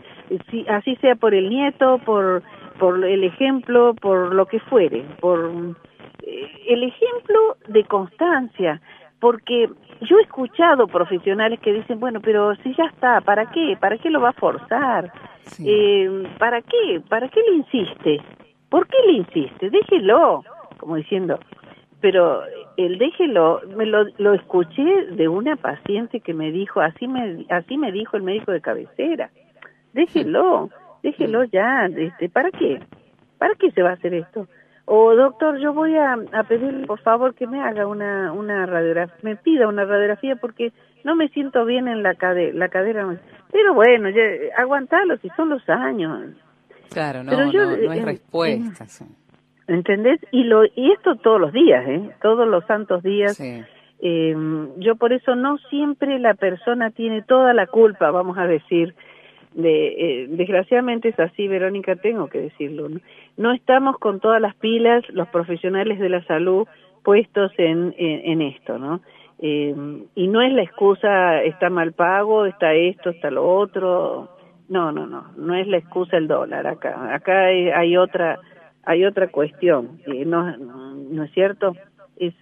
si, 0.49 0.65
así 0.67 0.95
sea 0.97 1.15
por 1.15 1.33
el 1.33 1.49
nieto, 1.49 1.99
por, 1.99 2.43
por 2.77 3.03
el 3.03 3.23
ejemplo, 3.23 3.93
por 3.93 4.35
lo 4.35 4.45
que 4.45 4.59
fuere, 4.59 5.05
por 5.21 5.51
eh, 6.23 6.51
el 6.67 6.83
ejemplo 6.83 7.57
de 7.67 7.85
constancia, 7.85 8.81
porque 9.19 9.69
yo 10.01 10.17
he 10.17 10.21
escuchado 10.21 10.87
profesionales 10.87 11.59
que 11.59 11.73
dicen, 11.73 11.99
bueno, 11.99 12.21
pero 12.21 12.55
si 12.57 12.73
ya 12.75 12.85
está, 12.85 13.21
¿para 13.21 13.49
qué? 13.51 13.77
¿Para 13.79 13.97
qué 13.97 14.09
lo 14.09 14.21
va 14.21 14.29
a 14.29 14.33
forzar? 14.33 15.11
Eh, 15.59 16.23
¿Para 16.37 16.61
qué? 16.61 17.01
¿Para 17.09 17.27
qué 17.27 17.41
le 17.41 17.57
insiste? 17.57 18.21
¿Por 18.69 18.87
qué 18.87 18.97
le 19.07 19.13
insiste? 19.13 19.69
Déjelo, 19.69 20.43
como 20.77 20.95
diciendo, 20.95 21.39
pero 22.01 22.43
el 22.77 22.97
déjelo, 22.97 23.61
me 23.75 23.85
lo, 23.85 24.05
lo 24.17 24.33
escuché 24.33 25.07
de 25.11 25.27
una 25.27 25.55
paciente 25.57 26.21
que 26.21 26.33
me 26.33 26.51
dijo, 26.51 26.79
así 26.79 27.07
me, 27.07 27.45
así 27.49 27.77
me 27.77 27.91
dijo 27.91 28.15
el 28.15 28.23
médico 28.23 28.51
de 28.51 28.61
cabecera, 28.61 29.31
déjelo, 29.93 30.69
déjelo 31.03 31.43
ya, 31.45 31.87
este, 31.87 32.29
¿para 32.29 32.51
qué? 32.51 32.79
¿Para 33.37 33.55
qué 33.55 33.71
se 33.71 33.81
va 33.81 33.89
a 33.89 33.93
hacer 33.93 34.13
esto? 34.13 34.47
O 34.91 35.15
doctor, 35.15 35.59
yo 35.59 35.71
voy 35.71 35.95
a, 35.95 36.17
a 36.33 36.43
pedir 36.45 36.87
por 36.87 36.99
favor 37.01 37.35
que 37.35 37.45
me 37.45 37.61
haga 37.61 37.85
una, 37.85 38.31
una 38.31 38.65
radiografía, 38.65 39.15
me 39.21 39.35
pida 39.35 39.67
una 39.67 39.85
radiografía 39.85 40.35
porque 40.35 40.73
no 41.03 41.15
me 41.15 41.29
siento 41.29 41.63
bien 41.63 41.87
en 41.87 42.01
la, 42.01 42.15
cadera, 42.15 42.57
la 42.57 42.69
cadera. 42.69 43.07
Pero 43.51 43.75
bueno, 43.75 44.09
ya, 44.09 44.23
aguantalo 44.57 45.15
si 45.17 45.29
son 45.37 45.49
los 45.49 45.61
años. 45.69 46.33
Claro, 46.89 47.23
no, 47.23 47.31
no, 47.31 47.51
no 47.51 47.91
hay 47.91 48.01
respuesta. 48.01 48.87
¿Entendés? 49.67 50.19
Y, 50.31 50.45
lo, 50.45 50.65
y 50.65 50.91
esto 50.91 51.17
todos 51.17 51.39
los 51.39 51.53
días, 51.53 51.87
¿eh? 51.87 52.09
Todos 52.23 52.47
los 52.47 52.65
santos 52.65 53.03
días. 53.03 53.39
Eh, 53.39 54.35
yo 54.77 54.95
por 54.95 55.13
eso 55.13 55.35
no 55.35 55.59
siempre 55.69 56.17
la 56.17 56.33
persona 56.33 56.89
tiene 56.89 57.21
toda 57.21 57.53
la 57.53 57.67
culpa, 57.67 58.09
vamos 58.09 58.39
a 58.39 58.47
decir, 58.47 58.95
de, 59.53 59.87
eh, 59.87 60.27
desgraciadamente 60.29 61.09
es 61.09 61.19
así, 61.19 61.47
Verónica, 61.47 61.95
tengo 61.95 62.27
que 62.27 62.41
decirlo. 62.41 62.89
¿no? 63.37 63.51
estamos 63.51 63.97
con 63.97 64.19
todas 64.19 64.41
las 64.41 64.55
pilas, 64.55 65.03
los 65.09 65.27
profesionales 65.29 65.99
de 65.99 66.09
la 66.09 66.23
salud, 66.25 66.67
puestos 67.03 67.51
en, 67.57 67.95
en, 67.97 68.41
esto, 68.41 68.77
¿no? 68.77 69.01
Eh, 69.39 69.73
y 70.15 70.27
no 70.27 70.41
es 70.41 70.51
la 70.51 70.63
excusa, 70.63 71.41
está 71.43 71.69
mal 71.69 71.93
pago, 71.93 72.45
está 72.45 72.73
esto, 72.73 73.09
está 73.09 73.31
lo 73.31 73.47
otro. 73.47 74.29
No, 74.67 74.91
no, 74.91 75.07
no, 75.07 75.31
no 75.37 75.55
es 75.55 75.65
la 75.67 75.77
excusa 75.77 76.17
el 76.17 76.27
dólar 76.27 76.67
acá. 76.67 77.15
Acá 77.15 77.45
hay, 77.45 77.97
otra 77.97 78.39
hay 78.83 79.05
otra 79.05 79.29
cuestión, 79.29 80.01
eh, 80.07 80.25
no, 80.25 80.57
no 80.57 81.23
es 81.23 81.31
cierto. 81.31 81.73
Es 82.17 82.33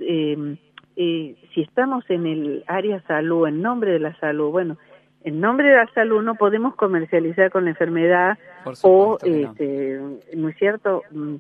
eh, 1.00 1.36
si 1.54 1.62
estamos 1.62 2.10
en 2.10 2.26
el 2.26 2.64
área 2.66 3.00
salud, 3.02 3.48
en 3.48 3.62
nombre 3.62 3.92
de 3.92 4.00
la 4.00 4.16
salud, 4.16 4.50
bueno, 4.50 4.78
en 5.28 5.42
nombre 5.42 5.70
de 5.70 5.76
la 5.76 5.88
salud 5.94 6.22
no 6.24 6.36
podemos 6.36 6.76
comercializar 6.76 7.52
con 7.52 7.66
la 7.66 7.72
enfermedad 7.72 8.38
o, 8.82 9.18
este, 9.22 10.00
no. 10.36 10.50
es 10.50 10.58
cierto? 10.58 11.04
Mm, 11.12 11.36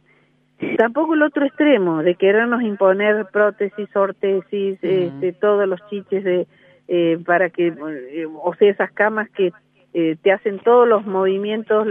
tampoco 0.78 1.14
el 1.14 1.24
otro 1.24 1.46
extremo 1.46 2.04
de 2.04 2.16
querernos 2.16 2.62
imponer 2.64 3.28
prótesis, 3.32 3.96
ortesis, 3.96 4.78
este, 4.82 5.34
todos 5.34 5.68
los 5.68 5.80
chiches 5.90 6.24
de 6.24 6.48
eh, 6.90 7.18
para 7.26 7.50
que, 7.50 7.68
eh, 7.68 8.26
o 8.26 8.54
sea, 8.56 8.70
esas 8.70 8.92
camas 8.92 9.30
que 9.30 9.52
eh, 9.94 10.16
te 10.22 10.32
hacen 10.32 10.60
todos 10.60 10.88
los 10.88 11.06
movimientos 11.06 11.88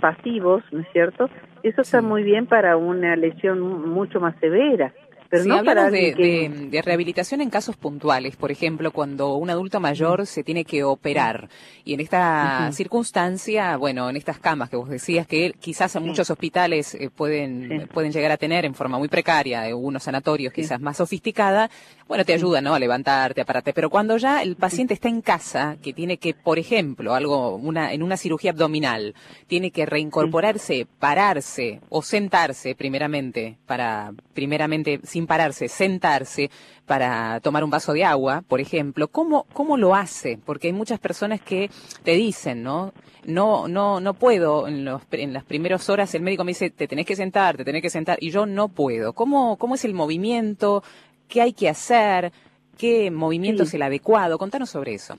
pasivos, 0.00 0.64
¿no 0.72 0.80
es 0.80 0.88
cierto? 0.92 1.28
Eso 1.62 1.82
está 1.82 2.02
muy 2.02 2.22
bien 2.24 2.46
para 2.46 2.76
una 2.76 3.14
lesión 3.14 3.60
mucho 3.60 4.20
más 4.20 4.36
severa. 4.40 4.92
Pero 5.32 5.46
no 5.46 5.54
hablamos 5.54 5.92
de, 5.92 6.82
rehabilitación 6.84 7.40
en 7.40 7.48
casos 7.48 7.74
puntuales, 7.74 8.36
por 8.36 8.52
ejemplo, 8.52 8.90
cuando 8.90 9.36
un 9.36 9.48
adulto 9.48 9.80
mayor 9.80 10.26
se 10.26 10.44
tiene 10.44 10.66
que 10.66 10.84
operar 10.84 11.48
y 11.86 11.94
en 11.94 12.00
esta 12.00 12.70
circunstancia, 12.72 13.78
bueno, 13.78 14.10
en 14.10 14.16
estas 14.16 14.38
camas 14.38 14.68
que 14.68 14.76
vos 14.76 14.90
decías 14.90 15.26
que 15.26 15.54
quizás 15.58 15.96
en 15.96 16.04
muchos 16.04 16.28
hospitales 16.28 16.94
eh, 16.94 17.08
pueden 17.08 17.88
pueden 17.94 18.12
llegar 18.12 18.30
a 18.30 18.36
tener 18.36 18.66
en 18.66 18.74
forma 18.74 18.98
muy 18.98 19.08
precaria, 19.08 19.62
de 19.62 19.72
unos 19.72 20.02
sanatorios 20.02 20.52
quizás 20.52 20.78
más 20.82 20.98
sofisticada, 20.98 21.70
bueno, 22.06 22.26
te 22.26 22.34
ayuda, 22.34 22.60
¿no? 22.60 22.74
A 22.74 22.78
levantarte, 22.78 23.40
a 23.40 23.46
pararte, 23.46 23.72
pero 23.72 23.88
cuando 23.88 24.18
ya 24.18 24.42
el 24.42 24.56
paciente 24.56 24.92
está 24.92 25.08
en 25.08 25.22
casa, 25.22 25.78
que 25.82 25.94
tiene 25.94 26.18
que, 26.18 26.34
por 26.34 26.58
ejemplo, 26.58 27.14
algo 27.14 27.56
una 27.56 27.94
en 27.94 28.02
una 28.02 28.18
cirugía 28.18 28.50
abdominal, 28.50 29.14
tiene 29.46 29.70
que 29.70 29.86
reincorporarse, 29.86 30.86
pararse 30.98 31.80
o 31.88 32.02
sentarse 32.02 32.74
primeramente 32.74 33.56
para 33.64 34.12
primeramente 34.34 35.00
sin 35.04 35.21
pararse, 35.26 35.68
sentarse 35.68 36.50
para 36.86 37.40
tomar 37.40 37.64
un 37.64 37.70
vaso 37.70 37.92
de 37.92 38.04
agua, 38.04 38.42
por 38.46 38.60
ejemplo, 38.60 39.08
¿cómo, 39.08 39.46
cómo 39.52 39.76
lo 39.76 39.94
hace? 39.94 40.38
Porque 40.44 40.68
hay 40.68 40.72
muchas 40.72 40.98
personas 40.98 41.40
que 41.40 41.70
te 42.02 42.12
dicen, 42.12 42.62
¿no? 42.62 42.92
No, 43.24 43.68
no, 43.68 44.00
no 44.00 44.14
puedo, 44.14 44.66
en, 44.66 44.84
los, 44.84 45.02
en 45.12 45.32
las 45.32 45.44
primeras 45.44 45.88
horas 45.88 46.14
el 46.14 46.22
médico 46.22 46.44
me 46.44 46.50
dice, 46.50 46.70
te 46.70 46.88
tenés 46.88 47.06
que 47.06 47.16
sentar, 47.16 47.56
te 47.56 47.64
tenés 47.64 47.82
que 47.82 47.90
sentar, 47.90 48.18
y 48.20 48.30
yo 48.30 48.46
no 48.46 48.68
puedo. 48.68 49.12
¿Cómo, 49.12 49.56
cómo 49.56 49.74
es 49.74 49.84
el 49.84 49.94
movimiento? 49.94 50.82
¿Qué 51.28 51.40
hay 51.40 51.52
que 51.52 51.68
hacer? 51.68 52.32
¿Qué 52.76 53.10
movimiento 53.10 53.62
es 53.62 53.74
el 53.74 53.82
adecuado? 53.82 54.38
Contanos 54.38 54.70
sobre 54.70 54.94
eso. 54.94 55.14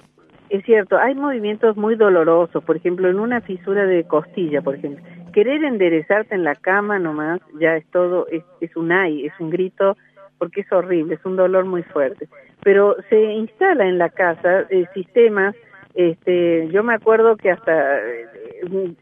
Es 0.49 0.63
cierto, 0.65 0.97
hay 0.97 1.15
movimientos 1.15 1.77
muy 1.77 1.95
dolorosos, 1.95 2.63
por 2.63 2.75
ejemplo, 2.75 3.09
en 3.09 3.19
una 3.19 3.41
fisura 3.41 3.85
de 3.85 4.03
costilla, 4.03 4.61
por 4.61 4.75
ejemplo 4.75 5.22
querer 5.33 5.63
enderezarte 5.63 6.35
en 6.35 6.43
la 6.43 6.55
cama 6.55 6.99
nomás 6.99 7.41
ya 7.59 7.75
es 7.75 7.85
todo, 7.87 8.27
es, 8.27 8.43
es 8.61 8.75
un 8.77 8.91
ay, 8.91 9.25
es 9.25 9.33
un 9.39 9.49
grito, 9.49 9.97
porque 10.37 10.61
es 10.61 10.71
horrible, 10.71 11.15
es 11.15 11.25
un 11.25 11.35
dolor 11.35 11.65
muy 11.65 11.83
fuerte. 11.83 12.27
Pero 12.63 12.95
se 13.09 13.21
instala 13.21 13.85
en 13.85 13.97
la 13.97 14.09
casa 14.09 14.65
eh, 14.69 14.85
sistemas, 14.93 15.55
este, 15.93 16.69
yo 16.69 16.83
me 16.83 16.95
acuerdo 16.95 17.37
que 17.37 17.51
hasta 17.51 17.99
eh, 17.99 18.27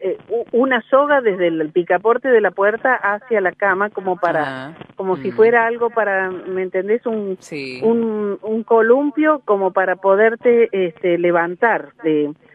eh, 0.02 0.18
una 0.52 0.82
soga 0.90 1.22
desde 1.22 1.48
el 1.48 1.70
picaporte 1.72 2.28
de 2.28 2.42
la 2.42 2.52
puerta 2.52 2.94
hacia 2.94 3.40
la 3.40 3.54
cama 3.54 3.90
como 3.90 4.18
para, 4.18 4.68
ah, 4.68 4.78
como 4.98 5.16
si 5.18 5.30
mm. 5.30 5.36
fuera 5.36 5.66
algo 5.66 5.90
para, 5.90 6.30
¿me 6.30 6.64
entendés? 6.64 7.06
Un, 7.06 7.38
un, 7.82 8.40
un, 8.42 8.64
columpio 8.64 9.42
como 9.46 9.72
para 9.72 9.96
poderte 9.96 10.68
este, 10.72 11.18
levantar. 11.18 11.94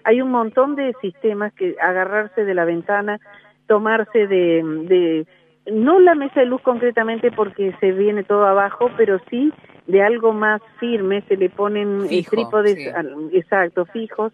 hay 0.04 0.20
un 0.20 0.30
montón 0.30 0.76
de 0.76 0.92
sistemas 1.00 1.52
que 1.54 1.74
agarrarse 1.80 2.44
de 2.44 2.54
la 2.54 2.64
ventana, 2.66 3.18
tomarse 3.66 4.26
de, 4.26 4.62
de 4.88 5.26
no 5.72 5.98
la 5.98 6.14
mesa 6.14 6.40
de 6.40 6.46
luz 6.46 6.62
concretamente 6.62 7.30
porque 7.30 7.74
se 7.80 7.92
viene 7.92 8.24
todo 8.24 8.46
abajo, 8.46 8.90
pero 8.96 9.18
sí 9.30 9.52
de 9.86 10.02
algo 10.02 10.32
más 10.32 10.60
firme, 10.80 11.22
se 11.22 11.36
le 11.36 11.48
ponen 11.48 12.06
eh, 12.10 12.24
trípodes, 12.28 12.76
exacto, 13.32 13.86
fijos, 13.86 14.32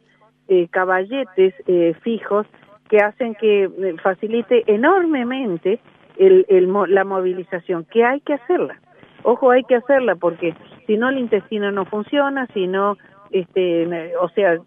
eh, 0.48 0.68
caballetes 0.68 1.54
eh, 1.66 1.94
fijos 2.02 2.46
que 2.88 2.98
hacen 2.98 3.34
que 3.34 3.64
eh, 3.64 3.94
facilite 4.02 4.64
enormemente 4.66 5.78
el, 6.16 6.44
el, 6.48 6.72
la 6.88 7.04
movilización, 7.04 7.84
que 7.84 8.04
hay 8.04 8.20
que 8.20 8.34
hacerla. 8.34 8.80
Ojo, 9.22 9.50
hay 9.50 9.62
que 9.64 9.76
hacerla 9.76 10.16
porque 10.16 10.54
si 10.86 10.96
no 10.96 11.08
el 11.08 11.18
intestino 11.18 11.70
no 11.70 11.84
funciona, 11.84 12.46
si 12.54 12.66
no, 12.66 12.96
este, 13.30 14.16
o 14.16 14.28
sea, 14.30 14.58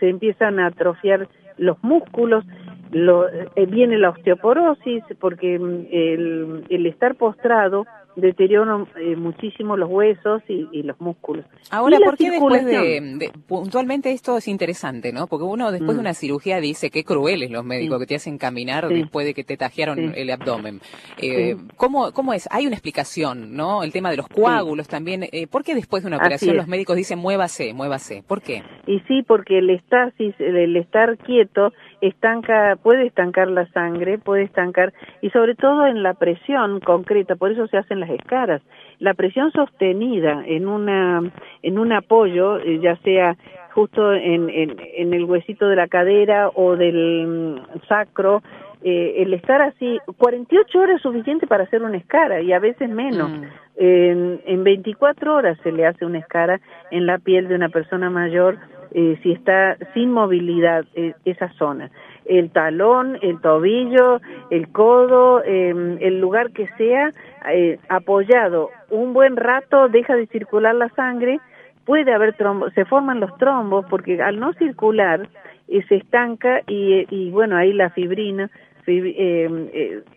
se 0.00 0.08
empiezan 0.08 0.58
a 0.58 0.66
atrofiar 0.68 1.28
los 1.56 1.76
músculos, 1.82 2.44
lo, 2.90 3.28
eh, 3.28 3.66
viene 3.66 3.98
la 3.98 4.10
osteoporosis 4.10 5.04
porque 5.20 5.58
mm, 5.58 5.86
el, 5.90 6.64
el 6.68 6.86
estar 6.86 7.14
postrado 7.16 7.86
deteriora 8.20 8.84
eh, 8.96 9.16
muchísimo 9.16 9.76
los 9.76 9.88
huesos 9.90 10.42
y, 10.48 10.82
los 10.82 11.00
músculos. 11.00 11.44
Ahora, 11.70 11.98
¿por 12.04 12.16
qué 12.16 12.30
después 12.30 12.64
de, 12.64 13.30
puntualmente 13.46 14.10
esto 14.12 14.36
es 14.38 14.48
interesante, 14.48 15.12
¿no? 15.12 15.26
Porque 15.26 15.44
uno 15.44 15.70
después 15.70 15.96
de 15.96 16.02
mm. 16.02 16.06
una 16.06 16.14
cirugía 16.14 16.60
dice 16.60 16.90
qué 16.90 17.04
crueles 17.04 17.50
los 17.50 17.64
médicos 17.64 17.98
que 18.00 18.06
te 18.06 18.14
hacen 18.16 18.38
caminar 18.38 18.88
después 18.88 19.26
de 19.26 19.34
que 19.34 19.44
te 19.44 19.56
tajearon 19.56 20.14
el 20.14 20.30
abdomen. 20.30 20.80
Eh, 21.20 21.56
¿cómo, 21.76 22.12
¿Cómo 22.12 22.32
es? 22.32 22.48
Hay 22.50 22.66
una 22.66 22.74
explicación, 22.74 23.54
¿no? 23.54 23.82
El 23.82 23.92
tema 23.92 24.10
de 24.10 24.16
los 24.16 24.28
coágulos 24.28 24.88
también. 24.88 25.24
Eh, 25.32 25.46
¿Por 25.46 25.64
qué 25.64 25.74
después 25.74 26.02
de 26.02 26.08
una 26.08 26.16
operación 26.16 26.56
los 26.56 26.68
médicos 26.68 26.96
dicen 26.96 27.18
muévase, 27.18 27.74
muévase? 27.74 28.22
¿Por 28.26 28.42
qué? 28.42 28.62
Y 28.86 29.00
sí, 29.00 29.22
porque 29.22 29.58
el 29.58 29.70
estasis, 29.70 30.34
el 30.38 30.76
estar 30.76 31.18
quieto, 31.18 31.72
estanca, 32.00 32.76
puede 32.82 33.06
estancar 33.06 33.48
la 33.48 33.66
sangre, 33.72 34.18
puede 34.18 34.44
estancar, 34.44 34.92
y 35.20 35.30
sobre 35.30 35.54
todo 35.54 35.86
en 35.86 36.02
la 36.02 36.14
presión 36.14 36.80
concreta, 36.80 37.36
por 37.36 37.52
eso 37.52 37.66
se 37.66 37.76
hacen 37.76 38.00
las 38.00 38.07
escaras. 38.10 38.62
La 38.98 39.14
presión 39.14 39.52
sostenida 39.52 40.42
en 40.46 40.66
una, 40.66 41.22
en 41.62 41.78
un 41.78 41.92
apoyo, 41.92 42.58
eh, 42.58 42.78
ya 42.80 42.96
sea 42.96 43.36
justo 43.72 44.12
en, 44.12 44.50
en, 44.50 45.14
el 45.14 45.24
huesito 45.24 45.68
de 45.68 45.76
la 45.76 45.86
cadera 45.86 46.48
o 46.48 46.76
del 46.76 47.26
mm, 47.26 47.86
sacro, 47.88 48.42
eh, 48.82 49.22
el 49.22 49.34
estar 49.34 49.60
así, 49.62 49.98
48 50.16 50.78
horas 50.78 50.96
es 50.96 51.02
suficiente 51.02 51.46
para 51.46 51.64
hacer 51.64 51.82
una 51.82 51.96
escara 51.96 52.40
y 52.40 52.52
a 52.52 52.58
veces 52.58 52.88
menos. 52.88 53.30
Mm. 53.30 53.44
En, 53.80 54.40
en 54.44 54.64
24 54.64 55.34
horas 55.34 55.58
se 55.62 55.70
le 55.70 55.86
hace 55.86 56.04
una 56.04 56.18
escara 56.18 56.60
en 56.90 57.06
la 57.06 57.18
piel 57.18 57.46
de 57.46 57.54
una 57.54 57.68
persona 57.68 58.10
mayor 58.10 58.58
eh, 58.92 59.18
si 59.22 59.32
está 59.32 59.76
sin 59.92 60.12
movilidad 60.12 60.84
eh, 60.94 61.14
esa 61.24 61.48
zona. 61.54 61.90
El 62.24 62.50
talón, 62.50 63.18
el 63.22 63.40
tobillo, 63.40 64.20
el 64.50 64.68
codo, 64.68 65.42
em, 65.44 65.98
el 66.00 66.20
lugar 66.20 66.50
que 66.52 66.68
sea, 66.78 67.12
eh, 67.50 67.78
apoyado 67.88 68.70
un 68.90 69.12
buen 69.12 69.36
rato, 69.36 69.88
deja 69.88 70.14
de 70.14 70.26
circular 70.26 70.74
la 70.74 70.88
sangre, 70.90 71.40
puede 71.84 72.12
haber 72.12 72.34
trombos, 72.34 72.72
se 72.74 72.84
forman 72.84 73.20
los 73.20 73.36
trombos 73.38 73.84
porque 73.90 74.20
al 74.22 74.38
no 74.40 74.52
circular 74.54 75.28
se 75.66 75.96
estanca 75.96 76.62
y, 76.66 77.06
y, 77.10 77.30
bueno, 77.30 77.56
ahí 77.56 77.74
la 77.74 77.90
fibrina 77.90 78.50
em, 78.86 79.68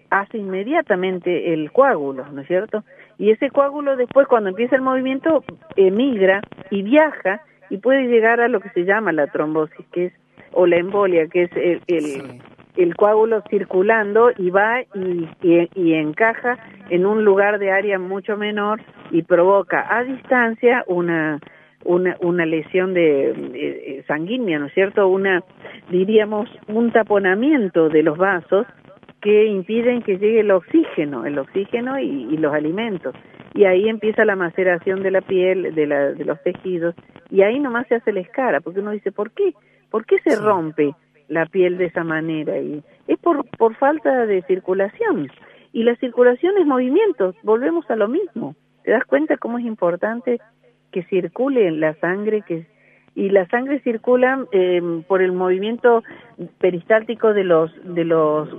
hace 0.09 0.37
inmediatamente 0.37 1.53
el 1.53 1.73
coágulo, 1.73 2.25
¿no 2.31 2.41
es 2.41 2.47
cierto? 2.47 2.85
Y 3.17 3.31
ese 3.31 3.49
coágulo 3.49 3.97
después 3.97 4.27
cuando 4.27 4.49
empieza 4.49 4.77
el 4.77 4.81
movimiento 4.81 5.43
emigra 5.75 6.41
y 6.69 6.83
viaja 6.83 7.41
y 7.71 7.77
puede 7.77 8.07
llegar 8.07 8.41
a 8.41 8.49
lo 8.49 8.59
que 8.59 8.69
se 8.71 8.83
llama 8.83 9.13
la 9.13 9.27
trombosis, 9.27 9.85
que 9.93 10.07
es, 10.07 10.13
o 10.51 10.67
la 10.67 10.75
embolia, 10.75 11.27
que 11.27 11.43
es 11.43 11.51
el, 11.87 12.41
el, 12.75 12.95
coágulo 12.97 13.41
circulando 13.49 14.29
y 14.37 14.49
va 14.49 14.81
y, 14.81 15.29
y, 15.41 15.93
encaja 15.93 16.57
en 16.89 17.05
un 17.05 17.23
lugar 17.23 17.59
de 17.59 17.71
área 17.71 17.97
mucho 17.97 18.35
menor 18.35 18.81
y 19.09 19.21
provoca 19.21 19.87
a 19.89 20.03
distancia 20.03 20.83
una, 20.87 21.39
una, 21.85 22.17
una 22.19 22.45
lesión 22.45 22.93
de, 22.93 24.03
sanguínea, 24.05 24.59
¿no 24.59 24.65
es 24.65 24.73
cierto? 24.73 25.07
Una, 25.07 25.41
diríamos, 25.89 26.49
un 26.67 26.91
taponamiento 26.91 27.87
de 27.87 28.03
los 28.03 28.17
vasos 28.17 28.67
que 29.21 29.45
impiden 29.45 30.01
que 30.01 30.17
llegue 30.17 30.41
el 30.41 30.51
oxígeno, 30.51 31.25
el 31.25 31.39
oxígeno 31.39 31.97
y 31.97 32.35
los 32.35 32.53
alimentos 32.53 33.15
y 33.53 33.65
ahí 33.65 33.89
empieza 33.89 34.25
la 34.25 34.35
maceración 34.35 35.03
de 35.03 35.11
la 35.11 35.21
piel, 35.21 35.75
de, 35.75 35.87
la, 35.87 36.11
de 36.13 36.25
los 36.25 36.41
tejidos, 36.43 36.95
y 37.29 37.41
ahí 37.41 37.59
nomás 37.59 37.87
se 37.87 37.95
hace 37.95 38.11
la 38.11 38.21
escara, 38.21 38.61
porque 38.61 38.79
uno 38.79 38.91
dice, 38.91 39.11
¿por 39.11 39.31
qué? 39.31 39.53
¿Por 39.89 40.05
qué 40.05 40.19
se 40.19 40.35
rompe 40.37 40.93
la 41.27 41.45
piel 41.45 41.77
de 41.77 41.85
esa 41.85 42.03
manera? 42.03 42.57
Y 42.59 42.83
es 43.07 43.19
por, 43.19 43.45
por 43.57 43.75
falta 43.75 44.25
de 44.25 44.41
circulación. 44.43 45.29
Y 45.73 45.83
la 45.83 45.95
circulación 45.97 46.57
es 46.57 46.65
movimiento, 46.65 47.33
volvemos 47.43 47.89
a 47.89 47.95
lo 47.95 48.07
mismo. 48.07 48.55
¿Te 48.83 48.91
das 48.91 49.05
cuenta 49.05 49.37
cómo 49.37 49.59
es 49.59 49.65
importante 49.65 50.39
que 50.91 51.03
circule 51.03 51.71
la 51.71 51.93
sangre, 51.95 52.41
que 52.41 52.65
y 53.13 53.29
la 53.29 53.45
sangre 53.47 53.81
circula 53.81 54.45
eh, 54.53 54.81
por 55.07 55.21
el 55.21 55.33
movimiento 55.33 56.01
peristáltico 56.59 57.33
de 57.33 57.43
los 57.43 57.71
de 57.83 58.05
los 58.05 58.49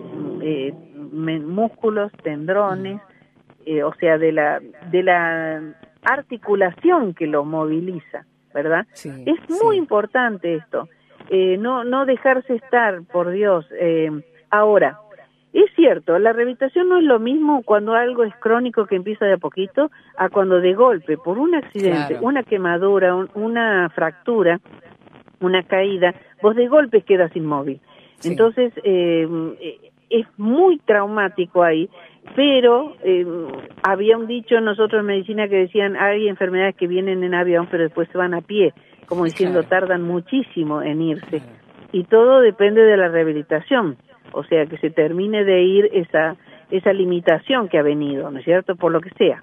eh, 0.43 0.75
músculos, 1.11 2.13
tendrones, 2.23 3.01
eh, 3.67 3.83
o 3.83 3.95
sea, 3.95 4.19
de 4.19 4.33
la, 4.33 4.61
de 4.91 5.03
la 5.03 5.63
articulación 6.03 7.15
que 7.15 7.27
lo 7.27 7.45
moviliza, 7.45 8.27
¿verdad? 8.53 8.87
es 8.93 9.63
muy 9.63 9.77
importante 9.77 10.55
esto, 10.57 10.89
eh, 11.29 11.57
no, 11.59 11.85
no 11.85 12.05
dejarse 12.05 12.55
estar, 12.57 13.03
por 13.05 13.31
Dios. 13.31 13.67
Eh, 13.79 14.11
ahora, 14.51 14.99
es 15.53 15.71
cierto, 15.77 16.19
la 16.19 16.33
rehabilitación 16.33 16.89
no 16.89 16.99
es 16.99 17.05
lo 17.05 17.19
mismo 17.19 17.63
cuando 17.63 17.95
algo 17.95 18.25
es 18.25 18.35
crónico 18.37 18.87
que 18.87 18.97
empieza 18.97 19.27
de 19.27 19.35
a 19.35 19.39
poquito 19.39 19.91
a 20.17 20.29
cuando 20.29 20.61
de 20.61 20.75
golpe, 20.75 21.17
por 21.19 21.39
un 21.39 21.55
accidente, 21.55 22.19
una 22.21 22.43
quemadura, 22.43 23.15
una 23.35 23.91
fractura, 23.91 24.61
una 25.41 25.63
caída, 25.63 26.15
vos 26.41 26.57
de 26.57 26.69
golpe 26.69 27.03
quedas 27.03 27.35
inmóvil. 27.37 27.81
Entonces, 28.25 28.73
eh, 28.85 29.27
es 30.13 30.27
muy 30.37 30.79
traumático 30.79 31.63
ahí 31.63 31.89
pero 32.37 32.95
eh, 33.03 33.27
había 33.83 34.17
un 34.17 34.27
dicho 34.27 34.61
nosotros 34.61 35.01
en 35.01 35.07
medicina 35.07 35.49
que 35.49 35.57
decían 35.57 35.97
hay 35.97 36.29
enfermedades 36.29 36.77
que 36.77 36.87
vienen 36.87 37.25
en 37.25 37.35
avión 37.35 37.67
pero 37.71 37.83
después 37.85 38.09
se 38.11 38.19
van 38.19 38.35
a 38.35 38.41
pie, 38.41 38.73
como 39.07 39.25
diciendo 39.25 39.63
tardan 39.65 40.03
muchísimo 40.03 40.83
en 40.83 41.03
irse 41.03 41.43
y 41.93 42.05
todo 42.05 42.41
depende 42.41 42.83
de 42.83 42.97
la 42.97 43.09
rehabilitación, 43.09 43.97
o 44.33 44.45
sea 44.45 44.67
que 44.67 44.79
se 44.79 44.91
termine 44.91 45.45
de 45.45 45.63
ir 45.63 45.91
esa 45.93 46.37
esa 46.71 46.93
limitación 46.93 47.69
que 47.69 47.79
ha 47.79 47.83
venido, 47.83 48.31
¿no 48.31 48.39
es 48.39 48.45
cierto? 48.45 48.77
Por 48.77 48.93
lo 48.93 49.01
que 49.01 49.11
sea 49.11 49.43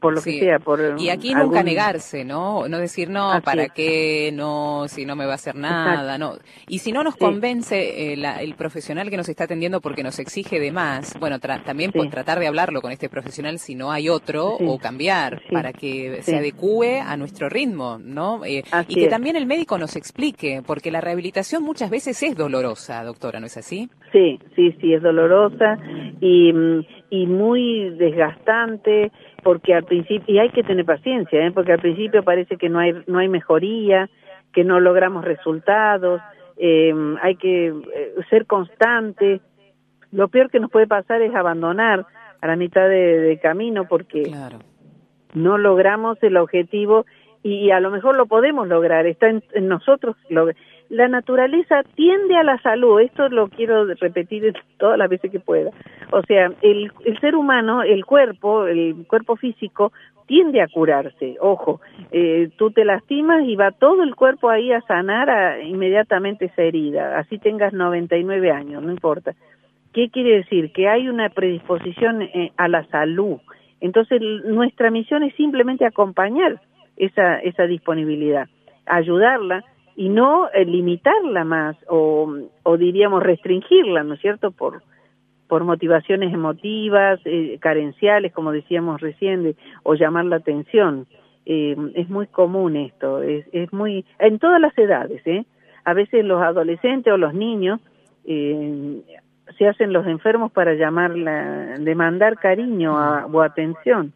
por 0.00 0.14
lo 0.14 0.22
que 0.22 0.38
sea. 0.38 0.58
Por, 0.58 0.96
y 0.98 1.10
aquí 1.10 1.34
nunca 1.34 1.62
negarse, 1.62 2.24
¿no? 2.24 2.68
No 2.68 2.78
decir, 2.78 3.08
no, 3.08 3.40
¿para 3.44 3.68
qué? 3.68 4.30
No, 4.32 4.84
si 4.88 5.04
no 5.04 5.16
me 5.16 5.26
va 5.26 5.32
a 5.32 5.36
hacer 5.36 5.54
nada, 5.54 6.18
no. 6.18 6.34
Y 6.68 6.78
si 6.78 6.92
no 6.92 7.02
nos 7.02 7.16
convence 7.16 8.12
eh, 8.12 8.24
el 8.40 8.54
profesional 8.54 9.10
que 9.10 9.16
nos 9.16 9.28
está 9.28 9.44
atendiendo 9.44 9.80
porque 9.80 10.02
nos 10.02 10.18
exige 10.18 10.60
de 10.60 10.72
más, 10.72 11.18
bueno, 11.18 11.38
también 11.38 11.92
por 11.92 12.08
tratar 12.08 12.38
de 12.38 12.46
hablarlo 12.46 12.80
con 12.82 12.92
este 12.92 13.08
profesional 13.08 13.58
si 13.58 13.74
no 13.74 13.90
hay 13.92 14.08
otro 14.08 14.48
o 14.48 14.78
cambiar 14.78 15.42
para 15.50 15.72
que 15.72 16.22
se 16.22 16.36
adecue 16.36 17.00
a 17.00 17.16
nuestro 17.16 17.48
ritmo, 17.48 17.98
¿no? 17.98 18.44
Eh, 18.44 18.64
y 18.88 18.94
que 18.94 19.08
también 19.08 19.36
el 19.36 19.46
médico 19.46 19.78
nos 19.78 19.96
explique, 19.96 20.62
porque 20.66 20.90
la 20.90 21.00
rehabilitación 21.00 21.62
muchas 21.62 21.90
veces 21.90 22.22
es 22.22 22.36
dolorosa, 22.36 23.02
doctora, 23.04 23.40
¿no 23.40 23.46
es 23.46 23.56
así? 23.56 23.88
Sí, 24.12 24.38
sí, 24.54 24.74
sí, 24.80 24.94
es 24.94 25.02
dolorosa 25.02 25.78
y, 26.20 26.52
y 27.10 27.26
muy 27.26 27.90
desgastante 27.90 29.12
porque 29.46 29.74
al 29.74 29.84
principio 29.84 30.34
y 30.34 30.40
hay 30.40 30.48
que 30.50 30.64
tener 30.64 30.84
paciencia, 30.84 31.46
¿eh? 31.46 31.52
porque 31.52 31.70
al 31.70 31.78
principio 31.78 32.24
parece 32.24 32.56
que 32.56 32.68
no 32.68 32.80
hay 32.80 32.92
no 33.06 33.20
hay 33.20 33.28
mejoría, 33.28 34.10
que 34.52 34.64
no 34.64 34.80
logramos 34.80 35.24
resultados, 35.24 36.20
eh, 36.56 36.92
hay 37.22 37.36
que 37.36 37.68
eh, 37.68 38.14
ser 38.28 38.46
constante. 38.46 39.40
Lo 40.10 40.26
peor 40.26 40.50
que 40.50 40.58
nos 40.58 40.68
puede 40.68 40.88
pasar 40.88 41.22
es 41.22 41.32
abandonar 41.32 42.06
a 42.40 42.46
la 42.48 42.56
mitad 42.56 42.88
de, 42.88 43.38
camino 43.40 43.84
porque 43.84 44.34
no 45.34 45.58
logramos 45.58 46.20
el 46.24 46.38
objetivo 46.38 47.06
y, 47.44 47.70
a 47.70 47.78
lo 47.78 47.92
mejor 47.92 48.16
lo 48.16 48.26
podemos 48.26 48.66
lograr, 48.66 49.06
está 49.06 49.28
en, 49.28 49.68
nosotros. 49.68 50.16
La 50.88 51.08
naturaleza 51.08 51.82
tiende 51.94 52.36
a 52.36 52.44
la 52.44 52.58
salud, 52.62 53.00
esto 53.00 53.28
lo 53.28 53.48
quiero 53.48 53.84
repetir 53.94 54.54
todas 54.78 54.98
las 54.98 55.08
veces 55.08 55.30
que 55.30 55.40
pueda. 55.40 55.70
O 56.12 56.22
sea, 56.22 56.52
el, 56.62 56.92
el 57.04 57.20
ser 57.20 57.34
humano, 57.34 57.82
el 57.82 58.04
cuerpo, 58.04 58.66
el 58.66 59.06
cuerpo 59.08 59.36
físico, 59.36 59.92
tiende 60.26 60.60
a 60.60 60.68
curarse. 60.68 61.36
Ojo, 61.40 61.80
eh, 62.10 62.50
tú 62.56 62.70
te 62.70 62.84
lastimas 62.84 63.44
y 63.44 63.56
va 63.56 63.70
todo 63.70 64.02
el 64.02 64.14
cuerpo 64.14 64.50
ahí 64.50 64.72
a 64.72 64.80
sanar 64.82 65.30
a, 65.30 65.62
inmediatamente 65.62 66.46
esa 66.46 66.62
herida, 66.62 67.18
así 67.18 67.38
tengas 67.38 67.72
99 67.72 68.50
años, 68.50 68.82
no 68.82 68.90
importa. 68.90 69.34
¿Qué 69.92 70.10
quiere 70.10 70.36
decir? 70.36 70.72
Que 70.72 70.88
hay 70.88 71.08
una 71.08 71.30
predisposición 71.30 72.22
eh, 72.22 72.52
a 72.56 72.68
la 72.68 72.84
salud. 72.88 73.38
Entonces, 73.80 74.20
nuestra 74.44 74.90
misión 74.90 75.22
es 75.22 75.34
simplemente 75.36 75.86
acompañar 75.86 76.60
esa, 76.96 77.38
esa 77.38 77.66
disponibilidad, 77.66 78.48
ayudarla 78.84 79.64
y 79.96 80.10
no 80.10 80.48
eh, 80.50 80.64
limitarla 80.64 81.44
más 81.44 81.76
o, 81.88 82.30
diríamos 82.78 83.22
restringirla, 83.22 84.04
¿no 84.04 84.14
es 84.14 84.20
cierto? 84.20 84.50
Por, 84.50 84.82
por 85.48 85.64
motivaciones 85.64 86.32
emotivas, 86.32 87.18
eh, 87.24 87.58
carenciales, 87.60 88.32
como 88.32 88.52
decíamos 88.52 89.00
recién, 89.00 89.56
o 89.82 89.94
llamar 89.94 90.26
la 90.26 90.36
atención. 90.36 91.06
Eh, 91.46 91.76
es 91.94 92.10
muy 92.10 92.26
común 92.26 92.76
esto, 92.76 93.22
es, 93.22 93.46
es 93.52 93.72
muy, 93.72 94.04
en 94.18 94.38
todas 94.38 94.60
las 94.60 94.76
edades, 94.76 95.24
¿eh? 95.26 95.46
A 95.84 95.94
veces 95.94 96.24
los 96.24 96.42
adolescentes 96.42 97.12
o 97.12 97.16
los 97.16 97.32
niños 97.32 97.80
eh, 98.24 99.00
se 99.56 99.68
hacen 99.68 99.92
los 99.92 100.06
enfermos 100.08 100.50
para 100.50 100.74
llamar 100.74 101.16
la, 101.16 101.76
demandar 101.78 102.38
cariño 102.38 102.92
o 103.32 103.40
atención. 103.40 104.12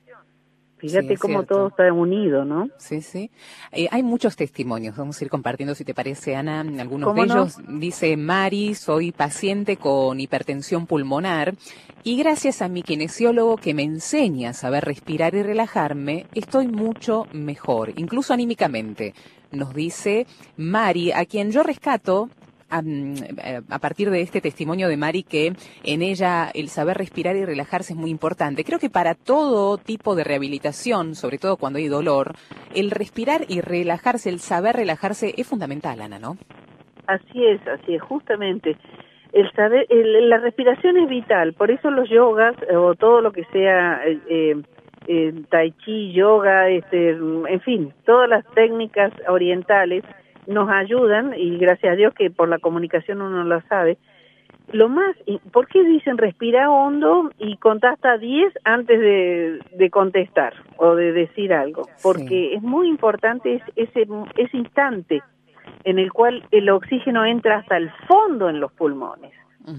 Fíjate 0.80 1.16
cómo 1.16 1.42
todo 1.42 1.68
está 1.68 1.92
unido, 1.92 2.44
¿no? 2.44 2.68
Sí, 2.78 3.02
sí. 3.02 3.30
Eh, 3.72 3.88
hay 3.90 4.02
muchos 4.02 4.36
testimonios, 4.36 4.96
vamos 4.96 5.20
a 5.20 5.24
ir 5.24 5.30
compartiendo 5.30 5.74
si 5.74 5.84
te 5.84 5.94
parece, 5.94 6.36
Ana. 6.36 6.60
Algunos 6.60 7.14
de 7.14 7.22
ellos 7.22 7.58
dice 7.68 8.16
Mari, 8.16 8.74
soy 8.74 9.12
paciente 9.12 9.76
con 9.76 10.20
hipertensión 10.20 10.86
pulmonar 10.86 11.54
y 12.02 12.16
gracias 12.16 12.62
a 12.62 12.68
mi 12.68 12.82
kinesiólogo 12.82 13.56
que 13.56 13.74
me 13.74 13.82
enseña 13.82 14.50
a 14.50 14.54
saber 14.54 14.84
respirar 14.84 15.34
y 15.34 15.42
relajarme, 15.42 16.26
estoy 16.34 16.66
mucho 16.66 17.26
mejor, 17.32 17.92
incluso 17.96 18.32
anímicamente. 18.32 19.14
Nos 19.52 19.74
dice 19.74 20.26
Mari, 20.56 21.12
a 21.12 21.24
quien 21.26 21.50
yo 21.50 21.62
rescato 21.62 22.30
eh, 22.72 23.60
a, 23.68 23.78
partir 23.78 24.10
de 24.10 24.20
este 24.20 24.40
testimonio 24.40 24.88
de 24.88 24.96
Mari 24.96 25.22
que 25.22 25.52
en 25.84 26.02
ella 26.02 26.50
el 26.54 26.68
saber 26.68 26.98
respirar 26.98 27.36
y 27.36 27.44
relajarse 27.44 27.92
es 27.92 27.98
muy 27.98 28.10
importante. 28.10 28.64
Creo 28.64 28.78
que 28.78 28.90
para 28.90 29.14
todo 29.14 29.78
tipo 29.78 30.14
de 30.14 30.24
rehabilitación, 30.24 31.14
sobre 31.14 31.38
todo 31.38 31.56
cuando 31.56 31.78
hay 31.78 31.88
dolor, 31.88 32.34
el 32.74 32.90
respirar 32.90 33.42
y 33.48 33.60
relajarse, 33.60 34.28
el 34.28 34.38
saber 34.38 34.76
relajarse 34.76 35.34
es 35.36 35.46
fundamental, 35.46 36.00
Ana, 36.00 36.18
¿no? 36.18 36.36
Así 37.06 37.44
es, 37.44 37.60
así 37.66 37.94
es, 37.94 38.02
justamente. 38.02 38.76
El 39.32 39.50
saber, 39.52 39.86
la 39.90 40.38
respiración 40.38 40.96
es 40.96 41.08
vital, 41.08 41.52
por 41.54 41.70
eso 41.70 41.90
los 41.90 42.08
yogas 42.08 42.54
eh, 42.68 42.76
o 42.76 42.94
todo 42.94 43.20
lo 43.20 43.32
que 43.32 43.44
sea 43.52 44.00
eh, 44.04 44.56
eh, 45.06 45.32
tai 45.48 45.72
chi, 45.84 46.12
yoga, 46.12 46.68
este, 46.68 47.10
en 47.10 47.60
fin, 47.60 47.92
todas 48.04 48.28
las 48.28 48.44
técnicas 48.54 49.12
orientales 49.28 50.04
nos 50.50 50.68
ayudan, 50.68 51.34
y 51.36 51.58
gracias 51.58 51.92
a 51.92 51.96
Dios 51.96 52.14
que 52.14 52.30
por 52.30 52.48
la 52.48 52.58
comunicación 52.58 53.22
uno 53.22 53.44
lo 53.44 53.60
sabe, 53.62 53.98
lo 54.72 54.88
más, 54.88 55.16
¿por 55.52 55.66
qué 55.66 55.82
dicen 55.82 56.16
respira 56.16 56.70
hondo 56.70 57.30
y 57.38 57.56
contá 57.56 57.90
hasta 57.90 58.18
10 58.18 58.52
antes 58.64 59.00
de, 59.00 59.90
contestar 59.90 60.54
o 60.76 60.94
de 60.94 61.12
decir 61.12 61.52
algo? 61.52 61.88
Porque 62.02 62.54
es 62.54 62.62
muy 62.62 62.88
importante 62.88 63.62
ese, 63.74 64.06
ese 64.36 64.56
instante 64.56 65.22
en 65.84 65.98
el 65.98 66.12
cual 66.12 66.44
el 66.50 66.70
oxígeno 66.70 67.24
entra 67.24 67.58
hasta 67.58 67.76
el 67.76 67.90
fondo 68.06 68.48
en 68.48 68.60
los 68.60 68.72
pulmones. 68.72 69.32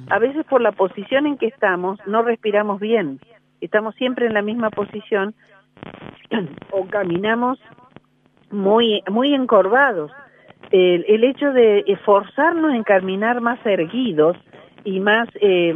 A 0.10 0.20
veces 0.20 0.46
por 0.46 0.62
la 0.62 0.72
posición 0.72 1.26
en 1.26 1.38
que 1.38 1.48
estamos 1.48 2.00
no 2.06 2.22
respiramos 2.22 2.80
bien, 2.80 3.20
estamos 3.62 3.96
siempre 3.96 4.26
en 4.26 4.34
la 4.34 4.42
misma 4.42 4.70
posición 4.70 5.34
o 6.72 6.86
caminamos 6.88 7.60
muy, 8.52 9.04
muy 9.10 9.34
encorvados 9.34 10.12
el, 10.72 11.06
el 11.08 11.24
hecho 11.24 11.52
de 11.52 11.84
esforzarnos 11.88 12.74
en 12.74 12.84
caminar 12.84 13.42
más 13.42 13.60
erguidos 13.66 14.38
y 14.84 15.00
más, 15.00 15.28
eh, 15.40 15.74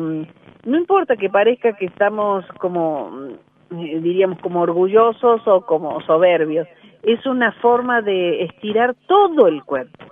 no 0.66 0.78
importa 0.78 1.16
que 1.16 1.30
parezca 1.30 1.74
que 1.74 1.86
estamos 1.86 2.46
como, 2.60 3.30
eh, 3.72 4.00
diríamos, 4.00 4.40
como 4.40 4.62
orgullosos 4.62 5.48
o 5.48 5.62
como 5.62 6.02
soberbios, 6.02 6.68
es 7.04 7.26
una 7.26 7.52
forma 7.54 8.02
de 8.02 8.44
estirar 8.44 8.96
todo 9.08 9.48
el 9.48 9.64
cuerpo 9.64 10.06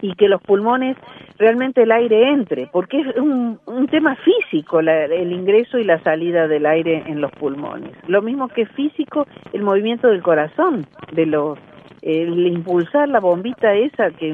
y 0.00 0.14
que 0.14 0.28
los 0.28 0.42
pulmones 0.42 0.96
realmente 1.38 1.82
el 1.82 1.90
aire 1.90 2.30
entre, 2.30 2.66
porque 2.68 3.00
es 3.00 3.16
un, 3.16 3.58
un 3.66 3.86
tema 3.88 4.16
físico 4.16 4.80
el 4.80 5.32
ingreso 5.32 5.78
y 5.78 5.84
la 5.84 6.00
salida 6.02 6.46
del 6.46 6.66
aire 6.66 7.02
en 7.06 7.20
los 7.20 7.32
pulmones. 7.32 7.92
Lo 8.06 8.22
mismo 8.22 8.48
que 8.48 8.66
físico 8.66 9.26
el 9.52 9.62
movimiento 9.62 10.08
del 10.08 10.22
corazón 10.22 10.86
de 11.12 11.26
los 11.26 11.58
el 12.06 12.46
impulsar 12.46 13.08
la 13.08 13.18
bombita 13.18 13.74
esa 13.74 14.10
que, 14.10 14.32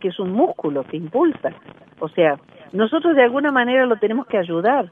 que 0.00 0.08
es 0.08 0.18
un 0.20 0.32
músculo 0.32 0.84
que 0.84 0.98
impulsa. 0.98 1.50
O 1.98 2.08
sea, 2.10 2.38
nosotros 2.72 3.16
de 3.16 3.22
alguna 3.22 3.50
manera 3.50 3.86
lo 3.86 3.96
tenemos 3.96 4.26
que 4.26 4.36
ayudar. 4.36 4.90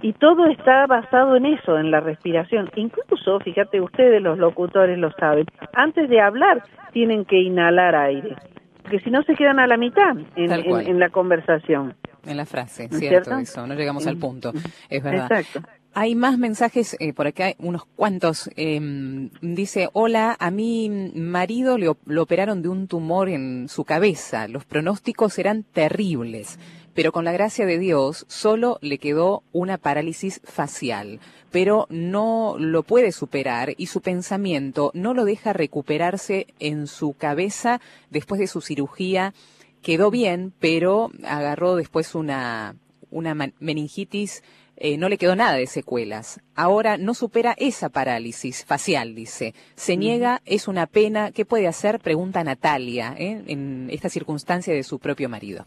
Y 0.00 0.14
todo 0.14 0.46
está 0.46 0.86
basado 0.86 1.36
en 1.36 1.44
eso, 1.44 1.76
en 1.76 1.90
la 1.90 2.00
respiración. 2.00 2.70
Incluso, 2.76 3.40
fíjate, 3.40 3.80
ustedes 3.82 4.22
los 4.22 4.38
locutores 4.38 4.96
lo 4.96 5.10
saben, 5.12 5.44
antes 5.74 6.08
de 6.08 6.20
hablar 6.20 6.62
tienen 6.92 7.24
que 7.24 7.40
inhalar 7.40 7.96
aire, 7.96 8.36
porque 8.80 9.00
si 9.00 9.10
no 9.10 9.22
se 9.24 9.34
quedan 9.34 9.58
a 9.58 9.66
la 9.66 9.76
mitad 9.76 10.16
en, 10.36 10.52
en, 10.52 10.98
la 11.00 11.10
conversación. 11.10 11.94
En 12.24 12.36
la 12.36 12.46
frase, 12.46 12.88
cierto, 12.88 13.36
eso, 13.38 13.66
no 13.66 13.74
llegamos 13.74 14.06
al 14.06 14.16
punto, 14.16 14.52
es 14.88 15.02
verdad. 15.02 15.32
Exacto. 15.32 15.68
Hay 15.94 16.14
más 16.14 16.38
mensajes, 16.38 16.96
eh, 17.00 17.12
por 17.12 17.26
acá 17.26 17.54
unos 17.58 17.84
cuantos. 17.84 18.50
Em, 18.56 19.30
dice, 19.40 19.88
hola, 19.92 20.36
a 20.38 20.50
mi 20.50 20.90
marido 20.90 21.76
le, 21.78 21.90
lo 22.04 22.22
operaron 22.22 22.62
de 22.62 22.68
un 22.68 22.86
tumor 22.86 23.28
en 23.28 23.68
su 23.68 23.84
cabeza. 23.84 24.48
Los 24.48 24.64
pronósticos 24.64 25.38
eran 25.38 25.64
terribles, 25.64 26.58
pero 26.94 27.10
con 27.10 27.24
la 27.24 27.32
gracia 27.32 27.64
de 27.66 27.78
Dios 27.78 28.26
solo 28.28 28.78
le 28.80 28.98
quedó 28.98 29.42
una 29.52 29.78
parálisis 29.78 30.40
facial, 30.44 31.20
pero 31.50 31.86
no 31.90 32.56
lo 32.58 32.82
puede 32.82 33.10
superar 33.10 33.74
y 33.76 33.86
su 33.86 34.00
pensamiento 34.00 34.90
no 34.94 35.14
lo 35.14 35.24
deja 35.24 35.52
recuperarse 35.52 36.48
en 36.58 36.86
su 36.86 37.14
cabeza 37.14 37.80
después 38.10 38.38
de 38.38 38.46
su 38.46 38.60
cirugía. 38.60 39.32
Quedó 39.80 40.10
bien, 40.10 40.52
pero 40.60 41.10
agarró 41.24 41.76
después 41.76 42.14
una, 42.14 42.76
una 43.10 43.34
meningitis 43.58 44.42
eh, 44.80 44.96
no 44.96 45.08
le 45.08 45.18
quedó 45.18 45.34
nada 45.34 45.54
de 45.54 45.66
secuelas. 45.66 46.40
Ahora 46.54 46.96
no 46.96 47.14
supera 47.14 47.54
esa 47.58 47.88
parálisis 47.88 48.64
facial, 48.64 49.14
dice. 49.14 49.52
Se 49.74 49.96
niega, 49.96 50.40
es 50.46 50.68
una 50.68 50.86
pena. 50.86 51.32
¿Qué 51.32 51.44
puede 51.44 51.66
hacer? 51.66 51.98
Pregunta 51.98 52.44
Natalia, 52.44 53.14
¿eh? 53.18 53.42
en 53.48 53.88
esta 53.90 54.08
circunstancia 54.08 54.72
de 54.72 54.82
su 54.84 54.98
propio 54.98 55.28
marido. 55.28 55.64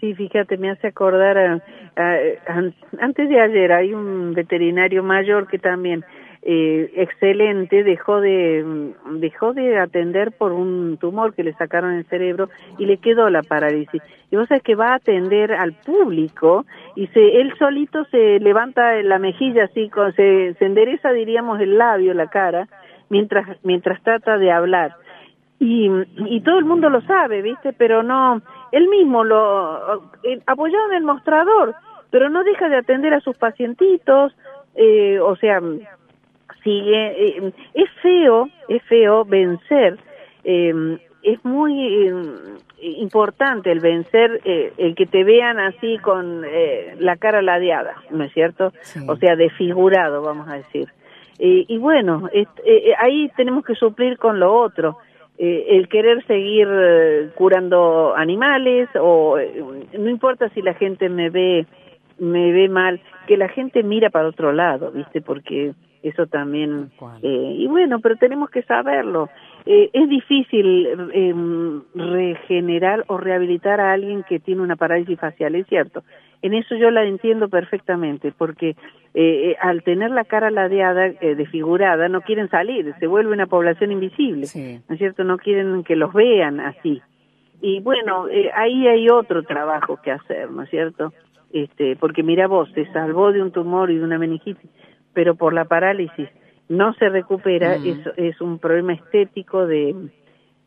Sí, 0.00 0.14
fíjate, 0.14 0.58
me 0.58 0.70
hace 0.70 0.88
acordar, 0.88 1.62
antes 1.96 3.28
de 3.30 3.40
ayer 3.40 3.72
hay 3.72 3.94
un 3.94 4.34
veterinario 4.34 5.02
mayor 5.02 5.48
que 5.48 5.58
también 5.58 6.04
eh, 6.48 6.92
excelente, 6.94 7.82
dejó 7.82 8.20
de, 8.20 8.92
dejó 9.18 9.52
de 9.52 9.80
atender 9.80 10.30
por 10.30 10.52
un 10.52 10.96
tumor 10.96 11.34
que 11.34 11.42
le 11.42 11.52
sacaron 11.54 11.94
el 11.94 12.04
cerebro 12.04 12.48
y 12.78 12.86
le 12.86 12.98
quedó 12.98 13.28
la 13.30 13.42
parálisis. 13.42 14.00
Y 14.30 14.36
vos 14.36 14.46
sabés 14.46 14.62
que 14.62 14.76
va 14.76 14.92
a 14.92 14.94
atender 14.94 15.52
al 15.52 15.72
público 15.72 16.64
y 16.94 17.08
se, 17.08 17.40
él 17.40 17.52
solito 17.58 18.04
se 18.12 18.38
levanta 18.38 19.02
la 19.02 19.18
mejilla 19.18 19.64
así, 19.64 19.90
se, 20.14 20.54
se 20.54 20.64
endereza, 20.64 21.10
diríamos, 21.10 21.58
el 21.58 21.78
labio, 21.78 22.14
la 22.14 22.28
cara, 22.28 22.68
mientras, 23.08 23.58
mientras 23.64 24.00
trata 24.04 24.38
de 24.38 24.52
hablar. 24.52 24.94
Y, 25.58 25.90
y 26.26 26.42
todo 26.42 26.60
el 26.60 26.64
mundo 26.64 26.90
lo 26.90 27.00
sabe, 27.00 27.42
¿viste? 27.42 27.72
Pero 27.72 28.04
no, 28.04 28.40
él 28.70 28.86
mismo 28.86 29.24
lo, 29.24 30.10
eh, 30.22 30.40
apoyado 30.46 30.92
en 30.92 30.98
el 30.98 31.02
mostrador, 31.02 31.74
pero 32.10 32.30
no 32.30 32.44
deja 32.44 32.68
de 32.68 32.76
atender 32.76 33.14
a 33.14 33.20
sus 33.20 33.36
pacientitos, 33.36 34.32
eh, 34.76 35.18
o 35.18 35.34
sea, 35.34 35.60
sigue, 36.66 37.06
eh, 37.06 37.52
es 37.74 37.90
feo, 38.02 38.48
es 38.68 38.82
feo 38.82 39.24
vencer, 39.24 39.96
eh, 40.42 40.98
es 41.22 41.44
muy 41.44 42.08
eh, 42.08 42.12
importante 42.98 43.70
el 43.70 43.80
vencer, 43.80 44.40
el 44.44 44.94
que 44.94 45.06
te 45.06 45.24
vean 45.24 45.58
así 45.58 45.98
con 45.98 46.42
la 46.98 47.16
cara 47.16 47.42
ladeada, 47.42 47.94
¿no 48.10 48.22
es 48.22 48.32
cierto? 48.32 48.72
O 49.08 49.16
sea, 49.16 49.34
desfigurado, 49.34 50.22
vamos 50.22 50.48
a 50.48 50.56
decir. 50.58 50.88
y 51.38 51.78
bueno, 51.78 52.28
ahí 52.98 53.28
tenemos 53.36 53.64
que 53.64 53.74
suplir 53.74 54.18
con 54.18 54.38
lo 54.38 54.54
otro. 54.54 54.98
el 55.38 55.88
querer 55.88 56.24
seguir 56.26 56.68
curando 57.34 58.14
animales 58.14 58.88
o 59.00 59.36
no 59.98 60.08
importa 60.08 60.48
si 60.50 60.62
la 60.62 60.74
gente 60.74 61.08
me 61.08 61.28
ve 61.28 61.66
me 62.18 62.52
ve 62.52 62.68
mal 62.68 63.00
que 63.26 63.36
la 63.36 63.48
gente 63.48 63.82
mira 63.82 64.08
para 64.08 64.28
otro 64.28 64.52
lado 64.52 64.90
viste 64.90 65.20
porque 65.20 65.74
eso 66.08 66.26
también 66.26 66.90
eh, 67.22 67.54
y 67.58 67.66
bueno 67.66 68.00
pero 68.00 68.16
tenemos 68.16 68.50
que 68.50 68.62
saberlo 68.62 69.28
eh, 69.68 69.90
es 69.92 70.08
difícil 70.08 70.86
em, 71.12 71.82
regenerar 71.92 73.02
o 73.08 73.18
rehabilitar 73.18 73.80
a 73.80 73.92
alguien 73.92 74.22
que 74.22 74.38
tiene 74.38 74.62
una 74.62 74.76
parálisis 74.76 75.18
facial, 75.18 75.56
es 75.56 75.66
cierto. 75.66 76.04
En 76.40 76.54
eso 76.54 76.76
yo 76.76 76.92
la 76.92 77.04
entiendo 77.04 77.48
perfectamente, 77.48 78.30
porque 78.30 78.70
eh, 78.70 78.76
eh, 79.14 79.56
al 79.60 79.82
tener 79.82 80.12
la 80.12 80.24
cara 80.24 80.52
ladeada, 80.52 81.08
desfigurada, 81.08 82.08
no 82.08 82.20
quieren 82.20 82.48
salir, 82.48 82.94
se 83.00 83.08
vuelve 83.08 83.32
una 83.32 83.46
población 83.46 83.90
invisible, 83.90 84.46
¿no 84.88 84.94
es 84.94 84.98
cierto? 84.98 85.24
No 85.24 85.36
quieren 85.36 85.82
que 85.82 85.96
los 85.96 86.12
vean 86.12 86.60
así. 86.60 87.02
Y 87.60 87.80
bueno, 87.80 88.26
ahí 88.54 88.86
hay 88.86 89.08
otro 89.08 89.42
trabajo 89.42 89.98
que 90.00 90.12
hacer, 90.12 90.48
¿no 90.48 90.62
es 90.62 90.70
cierto? 90.70 91.12
Este, 91.52 91.96
porque 91.96 92.22
mira 92.22 92.46
vos, 92.46 92.70
se 92.72 92.84
salvó 92.92 93.32
de 93.32 93.42
un 93.42 93.50
tumor 93.50 93.90
y 93.90 93.96
de 93.96 94.04
una 94.04 94.18
meningitis, 94.18 94.70
pero 95.16 95.34
por 95.34 95.54
la 95.54 95.64
parálisis 95.64 96.28
no 96.68 96.92
se 96.92 97.08
recupera, 97.08 97.78
mm. 97.78 97.86
es, 97.86 97.98
es 98.18 98.40
un 98.42 98.58
problema 98.58 98.92
estético 98.92 99.66
de, 99.66 99.94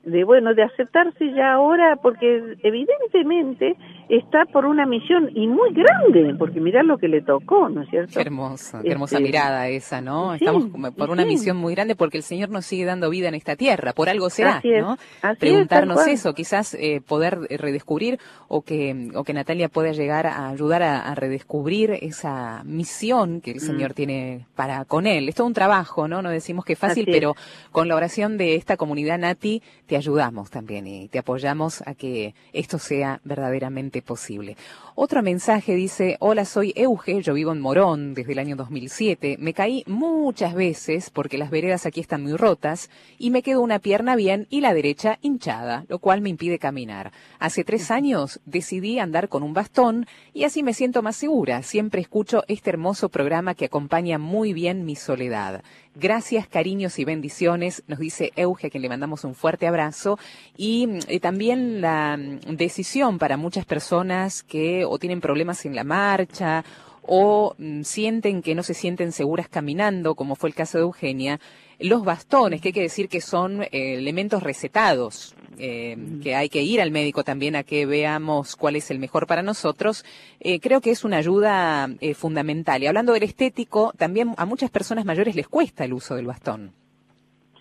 de 0.03 0.23
bueno, 0.23 0.53
de 0.53 0.63
aceptarse 0.63 1.33
ya 1.33 1.53
ahora, 1.53 1.97
porque 2.01 2.57
evidentemente 2.63 3.75
está 4.07 4.45
por 4.45 4.65
una 4.65 4.85
misión 4.85 5.29
y 5.35 5.47
muy 5.47 5.73
grande, 5.73 6.35
porque 6.37 6.59
mirá 6.59 6.81
lo 6.83 6.97
que 6.97 7.07
le 7.07 7.21
tocó, 7.21 7.69
¿no 7.69 7.83
es 7.83 7.89
cierto? 7.89 8.13
Qué 8.13 8.21
hermosa, 8.21 8.81
qué 8.81 8.91
hermosa 8.91 9.17
este, 9.17 9.27
mirada 9.27 9.67
esa, 9.67 10.01
¿no? 10.01 10.33
Estamos 10.33 10.67
por 10.95 11.09
una 11.11 11.25
misión 11.25 11.57
muy 11.57 11.75
grande 11.75 11.95
porque 11.95 12.17
el 12.17 12.23
Señor 12.23 12.49
nos 12.49 12.65
sigue 12.65 12.85
dando 12.85 13.09
vida 13.09 13.27
en 13.27 13.35
esta 13.35 13.55
tierra, 13.55 13.93
por 13.93 14.09
algo 14.09 14.29
será, 14.29 14.61
¿no? 14.63 14.97
Preguntarnos 15.37 16.07
eso, 16.07 16.33
quizás 16.33 16.73
eh, 16.75 17.01
poder 17.05 17.37
redescubrir 17.49 18.19
o 18.47 18.61
que, 18.61 19.11
o 19.13 19.23
que 19.23 19.33
Natalia 19.33 19.69
pueda 19.69 19.91
llegar 19.91 20.25
a 20.27 20.49
ayudar 20.49 20.81
a, 20.81 21.13
redescubrir 21.15 21.91
esa 22.01 22.63
misión 22.63 23.41
que 23.41 23.51
el 23.51 23.57
mm. 23.57 23.59
Señor 23.59 23.93
tiene 23.93 24.45
para 24.55 24.85
con 24.85 25.05
él. 25.05 25.27
Es 25.27 25.35
todo 25.35 25.47
un 25.47 25.53
trabajo, 25.53 26.07
¿no? 26.07 26.21
No 26.21 26.29
decimos 26.29 26.65
que 26.65 26.73
es 26.73 26.79
fácil, 26.79 27.07
pero 27.11 27.35
con 27.71 27.87
la 27.87 27.95
oración 27.95 28.37
de 28.37 28.55
esta 28.55 28.77
comunidad 28.77 29.17
Nati 29.17 29.61
te 29.85 29.97
ayudamos 29.99 30.49
también 30.49 30.87
y 30.87 31.07
te 31.07 31.19
apoyamos 31.19 31.83
a 31.85 31.93
que 31.93 32.33
esto 32.53 32.79
sea 32.79 33.21
verdaderamente 33.23 34.01
posible. 34.01 34.57
Otro 34.95 35.21
mensaje 35.21 35.75
dice, 35.75 36.17
hola, 36.19 36.43
soy 36.43 36.73
Euge, 36.75 37.21
yo 37.21 37.33
vivo 37.33 37.51
en 37.51 37.61
Morón 37.61 38.13
desde 38.13 38.33
el 38.33 38.39
año 38.39 38.55
2007, 38.55 39.37
me 39.39 39.53
caí 39.53 39.83
muchas 39.87 40.53
veces 40.53 41.09
porque 41.09 41.37
las 41.37 41.51
veredas 41.51 41.85
aquí 41.85 41.99
están 41.99 42.23
muy 42.23 42.35
rotas 42.35 42.89
y 43.17 43.29
me 43.29 43.43
quedó 43.43 43.61
una 43.61 43.79
pierna 43.79 44.15
bien 44.15 44.47
y 44.49 44.61
la 44.61 44.73
derecha 44.73 45.19
hinchada, 45.21 45.85
lo 45.87 45.99
cual 45.99 46.21
me 46.21 46.29
impide 46.29 46.59
caminar. 46.59 47.11
Hace 47.39 47.63
tres 47.63 47.91
años 47.91 48.39
decidí 48.45 48.99
andar 48.99 49.29
con 49.29 49.43
un 49.43 49.53
bastón 49.53 50.05
y 50.33 50.43
así 50.43 50.63
me 50.63 50.73
siento 50.73 51.01
más 51.01 51.15
segura. 51.15 51.61
Siempre 51.63 52.01
escucho 52.01 52.43
este 52.47 52.71
hermoso 52.71 53.09
programa 53.09 53.55
que 53.55 53.65
acompaña 53.65 54.17
muy 54.17 54.53
bien 54.53 54.85
mi 54.85 54.95
soledad. 54.95 55.63
Gracias, 56.01 56.47
cariños 56.47 56.97
y 56.97 57.03
bendiciones, 57.03 57.83
nos 57.87 57.99
dice 57.99 58.31
Euge, 58.37 58.67
a 58.67 58.69
quien 58.69 58.83
le 58.83 58.87
mandamos 58.87 59.25
un 59.25 59.35
fuerte 59.35 59.67
abrazo. 59.67 60.17
Y 60.55 60.87
también 61.19 61.81
la 61.81 62.15
mm, 62.15 62.55
decisión 62.55 63.19
para 63.19 63.35
muchas 63.35 63.65
personas 63.65 64.41
que 64.41 64.85
o 64.85 64.97
tienen 64.97 65.19
problemas 65.19 65.65
en 65.65 65.75
la 65.75 65.83
marcha 65.83 66.63
o 67.01 67.53
mm, 67.57 67.81
sienten 67.81 68.41
que 68.41 68.55
no 68.55 68.63
se 68.63 68.75
sienten 68.75 69.11
seguras 69.11 69.49
caminando, 69.49 70.15
como 70.15 70.37
fue 70.37 70.47
el 70.47 70.55
caso 70.55 70.77
de 70.77 70.85
Eugenia, 70.85 71.41
los 71.79 72.05
bastones, 72.05 72.61
que 72.61 72.69
hay 72.69 72.73
que 72.73 72.81
decir 72.81 73.09
que 73.09 73.19
son 73.19 73.63
eh, 73.63 73.69
elementos 73.71 74.41
recetados, 74.41 75.35
eh, 75.57 75.97
que 76.21 76.35
hay 76.35 76.49
que 76.49 76.61
ir 76.61 76.81
al 76.81 76.91
médico 76.91 77.23
también 77.23 77.55
a 77.55 77.63
que 77.63 77.85
veamos 77.85 78.55
cuál 78.55 78.75
es 78.75 78.91
el 78.91 78.99
mejor 78.99 79.27
para 79.27 79.41
nosotros, 79.41 80.05
eh, 80.39 80.59
creo 80.59 80.81
que 80.81 80.91
es 80.91 81.03
una 81.03 81.17
ayuda 81.17 81.87
fundamental. 82.15 82.83
Y 82.83 82.87
hablando 82.87 83.13
del 83.13 83.23
estético, 83.23 83.93
también 83.97 84.33
a 84.37 84.45
muchas 84.45 84.69
personas 84.69 85.05
mayores 85.05 85.35
les 85.35 85.47
cuesta 85.47 85.85
el 85.85 85.93
uso 85.93 86.15
del 86.15 86.27
bastón. 86.27 86.71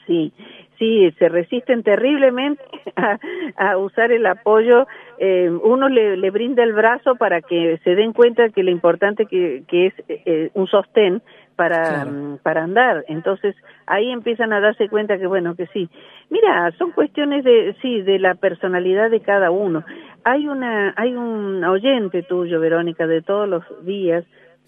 Sí, 0.09 0.33
sí, 0.79 1.11
se 1.19 1.29
resisten 1.29 1.83
terriblemente 1.83 2.63
a, 3.57 3.77
usar 3.77 4.11
el 4.11 4.25
apoyo. 4.25 4.87
Eh, 5.19 5.51
uno 5.51 5.89
le, 5.89 6.31
brinda 6.31 6.63
el 6.63 6.73
brazo 6.73 7.17
para 7.17 7.43
que 7.43 7.79
se 7.85 7.95
den 7.95 8.15
cuenta 8.15 8.49
que 8.49 8.63
lo 8.63 8.71
importante 8.71 9.27
que, 9.27 9.65
que 9.69 9.87
es 9.89 9.95
eh, 10.09 10.51
un 10.55 10.67
sostén 10.67 11.23
para, 11.59 12.05
mm, 12.05 12.39
para 12.45 12.63
andar. 12.63 13.05
Entonces 13.09 13.57
ahí 13.87 14.13
empiezan 14.13 14.53
a 14.53 14.61
darse 14.61 14.89
cuenta 14.89 15.19
que 15.19 15.27
bueno, 15.27 15.57
que 15.57 15.67
sí. 15.67 15.91
Mira, 16.31 16.71
son 16.79 16.93
cuestiones 16.93 17.43
de, 17.43 17.75
sí, 17.83 18.01
de 18.03 18.21
la 18.21 18.37
personalidad 18.37 19.11
de 19.11 19.21
cada 19.21 19.51
uno. 19.51 19.85
Hay 20.23 20.47
una, 20.47 20.95
hay 20.97 21.17
un 21.17 21.65
oyente 21.65 22.23
tuyo, 22.23 22.61
Verónica, 22.61 23.09
de 23.09 23.23
todos 23.23 23.49
los 23.49 23.65
días, 23.85 24.25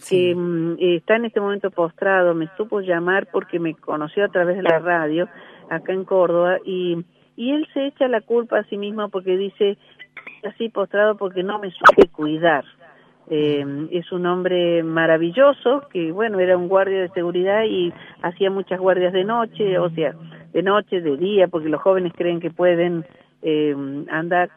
que 0.08 0.34
mm, 0.34 0.78
está 0.80 1.14
en 1.14 1.26
este 1.26 1.40
momento 1.40 1.70
postrado, 1.70 2.34
me 2.34 2.48
supo 2.56 2.80
llamar 2.80 3.28
porque 3.30 3.60
me 3.60 3.74
conoció 3.74 4.24
a 4.24 4.28
través 4.28 4.56
de 4.56 4.64
la 4.64 4.80
radio 4.80 5.28
acá 5.70 5.92
en 5.92 6.04
Córdoba 6.04 6.58
y, 6.64 7.04
y 7.36 7.52
él 7.52 7.68
se 7.72 7.86
echa 7.86 8.08
la 8.08 8.20
culpa 8.20 8.58
a 8.58 8.64
sí 8.64 8.76
mismo 8.76 9.08
porque 9.10 9.36
dice 9.36 9.78
así 10.42 10.70
postrado 10.70 11.16
porque 11.16 11.44
no 11.44 11.60
me 11.60 11.70
supe 11.70 12.08
cuidar. 12.08 12.64
Eh, 13.32 13.64
es 13.92 14.10
un 14.10 14.26
hombre 14.26 14.82
maravilloso 14.82 15.86
que 15.92 16.10
bueno 16.10 16.40
era 16.40 16.56
un 16.56 16.66
guardia 16.66 17.02
de 17.02 17.10
seguridad 17.10 17.62
y 17.62 17.92
hacía 18.22 18.50
muchas 18.50 18.80
guardias 18.80 19.12
de 19.12 19.22
noche, 19.22 19.78
o 19.78 19.88
sea, 19.90 20.14
de 20.52 20.62
noche, 20.64 21.00
de 21.00 21.16
día, 21.16 21.46
porque 21.46 21.68
los 21.68 21.80
jóvenes 21.80 22.12
creen 22.16 22.40
que 22.40 22.50
pueden 22.50 23.04
eh, 23.42 23.74
andar 24.10 24.50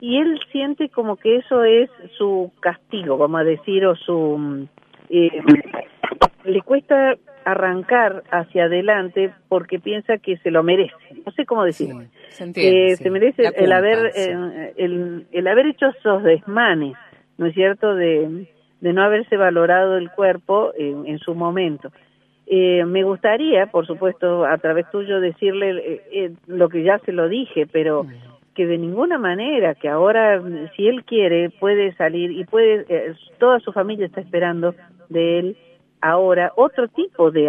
y 0.00 0.18
él 0.18 0.40
siente 0.50 0.88
como 0.88 1.16
que 1.16 1.36
eso 1.36 1.64
es 1.64 1.90
su 2.16 2.50
castigo, 2.60 3.16
vamos 3.16 3.40
a 3.40 3.44
decir, 3.44 3.86
o 3.86 3.94
su 3.94 4.66
eh, 5.08 5.30
le 6.44 6.62
cuesta 6.62 7.14
arrancar 7.44 8.22
hacia 8.30 8.64
adelante 8.64 9.32
porque 9.48 9.78
piensa 9.78 10.18
que 10.18 10.38
se 10.38 10.50
lo 10.50 10.62
merece. 10.62 10.94
No 11.24 11.32
sé 11.32 11.44
cómo 11.44 11.64
decirlo. 11.64 12.04
se, 12.28 12.96
se, 12.96 13.10
merece 13.10 13.44
el 13.56 13.72
haber 13.72 14.12
eh, 14.16 14.72
el, 14.76 15.26
el, 15.30 15.46
haber 15.46 15.66
hecho 15.66 15.86
esos 15.86 16.22
desmanes, 16.22 16.94
¿no 17.38 17.46
es 17.46 17.54
cierto? 17.54 17.94
De, 17.94 18.46
de 18.80 18.92
no 18.92 19.02
haberse 19.02 19.36
valorado 19.36 19.96
el 19.96 20.10
cuerpo 20.10 20.72
en, 20.76 21.06
en 21.06 21.18
su 21.18 21.34
momento. 21.34 21.90
Eh, 22.46 22.84
me 22.84 23.02
gustaría, 23.02 23.66
por 23.66 23.86
supuesto, 23.86 24.44
a 24.44 24.58
través 24.58 24.90
tuyo 24.90 25.20
decirle 25.20 25.70
eh, 25.70 26.02
eh, 26.12 26.32
lo 26.46 26.68
que 26.68 26.82
ya 26.82 26.98
se 26.98 27.12
lo 27.12 27.28
dije, 27.28 27.66
pero 27.66 28.06
que 28.54 28.66
de 28.66 28.78
ninguna 28.78 29.18
manera, 29.18 29.74
que 29.74 29.88
ahora, 29.88 30.40
si 30.76 30.86
él 30.86 31.04
quiere, 31.04 31.50
puede 31.50 31.94
salir 31.94 32.30
y 32.30 32.44
puede, 32.44 33.14
toda 33.38 33.58
su 33.60 33.72
familia 33.72 34.06
está 34.06 34.20
esperando 34.20 34.74
de 35.08 35.38
él 35.38 35.56
ahora 36.04 36.52
otro 36.56 36.86
tipo 36.88 37.30
de, 37.30 37.48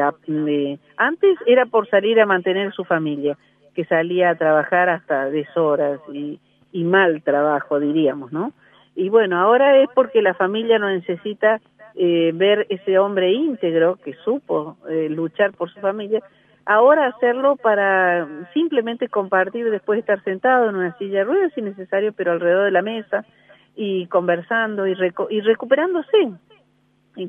antes 0.95 1.37
era 1.45 1.65
por 1.65 1.89
salir 1.89 2.19
a 2.21 2.25
mantener 2.25 2.71
su 2.71 2.85
familia 2.85 3.37
que 3.75 3.83
salía 3.83 4.29
a 4.29 4.35
trabajar 4.35 4.87
hasta 4.87 5.25
deshoras 5.29 5.99
y, 6.11 6.39
y 6.71 6.83
mal 6.85 7.21
trabajo 7.21 7.81
diríamos 7.81 8.31
no 8.31 8.53
y 8.95 9.09
bueno 9.09 9.37
ahora 9.37 9.77
es 9.81 9.89
porque 9.93 10.21
la 10.21 10.33
familia 10.33 10.79
no 10.79 10.89
necesita 10.89 11.59
eh, 11.95 12.31
ver 12.33 12.65
ese 12.69 12.97
hombre 12.99 13.31
íntegro 13.31 13.97
que 13.97 14.13
supo 14.23 14.77
eh, 14.89 15.09
luchar 15.09 15.53
por 15.53 15.71
su 15.71 15.79
familia 15.79 16.21
ahora 16.65 17.07
hacerlo 17.07 17.55
para 17.55 18.27
simplemente 18.53 19.07
compartir 19.07 19.69
después 19.69 19.97
de 19.97 20.01
estar 20.01 20.23
sentado 20.23 20.69
en 20.69 20.75
una 20.75 20.97
silla 20.97 21.19
de 21.19 21.23
ruedas 21.25 21.51
si 21.53 21.61
necesario 21.61 22.13
pero 22.13 22.31
alrededor 22.31 22.65
de 22.65 22.71
la 22.71 22.81
mesa 22.81 23.25
y 23.75 24.07
conversando 24.07 24.87
y, 24.87 24.95
y 25.29 25.41
recuperándose 25.41 26.31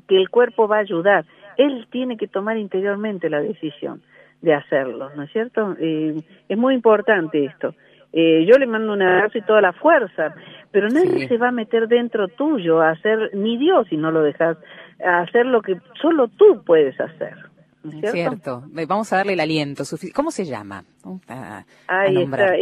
que 0.08 0.16
el 0.16 0.30
cuerpo 0.30 0.68
va 0.68 0.76
a 0.76 0.80
ayudar. 0.80 1.24
Él 1.56 1.86
tiene 1.90 2.16
que 2.16 2.26
tomar 2.26 2.56
interiormente 2.56 3.30
la 3.30 3.40
decisión 3.40 4.02
de 4.42 4.54
hacerlo, 4.54 5.10
¿no 5.16 5.22
es 5.22 5.32
cierto? 5.32 5.76
Eh, 5.78 6.20
es 6.48 6.58
muy 6.58 6.74
importante 6.74 7.44
esto. 7.44 7.74
Eh, 8.18 8.46
yo 8.46 8.56
le 8.56 8.66
mando 8.66 8.94
un 8.94 9.02
abrazo 9.02 9.36
y 9.36 9.42
toda 9.42 9.60
la 9.60 9.74
fuerza, 9.74 10.34
pero 10.70 10.88
nadie 10.88 11.28
se 11.28 11.36
va 11.36 11.48
a 11.48 11.52
meter 11.52 11.86
dentro 11.86 12.28
tuyo 12.28 12.80
a 12.80 12.92
hacer, 12.92 13.30
ni 13.34 13.58
Dios 13.58 13.86
si 13.90 13.98
no 13.98 14.10
lo 14.10 14.22
dejas, 14.22 14.56
a 15.04 15.20
hacer 15.20 15.44
lo 15.44 15.60
que 15.60 15.76
solo 16.00 16.28
tú 16.28 16.64
puedes 16.64 16.98
hacer. 16.98 17.34
¿no 17.82 18.10
cierto? 18.10 18.62
Vamos 18.88 19.12
a 19.12 19.16
darle 19.18 19.34
el 19.34 19.40
aliento. 19.40 19.84
¿Cómo 20.14 20.30
se 20.30 20.46
llama? 20.46 20.82
Ahí 21.88 22.22
está, 22.22 22.56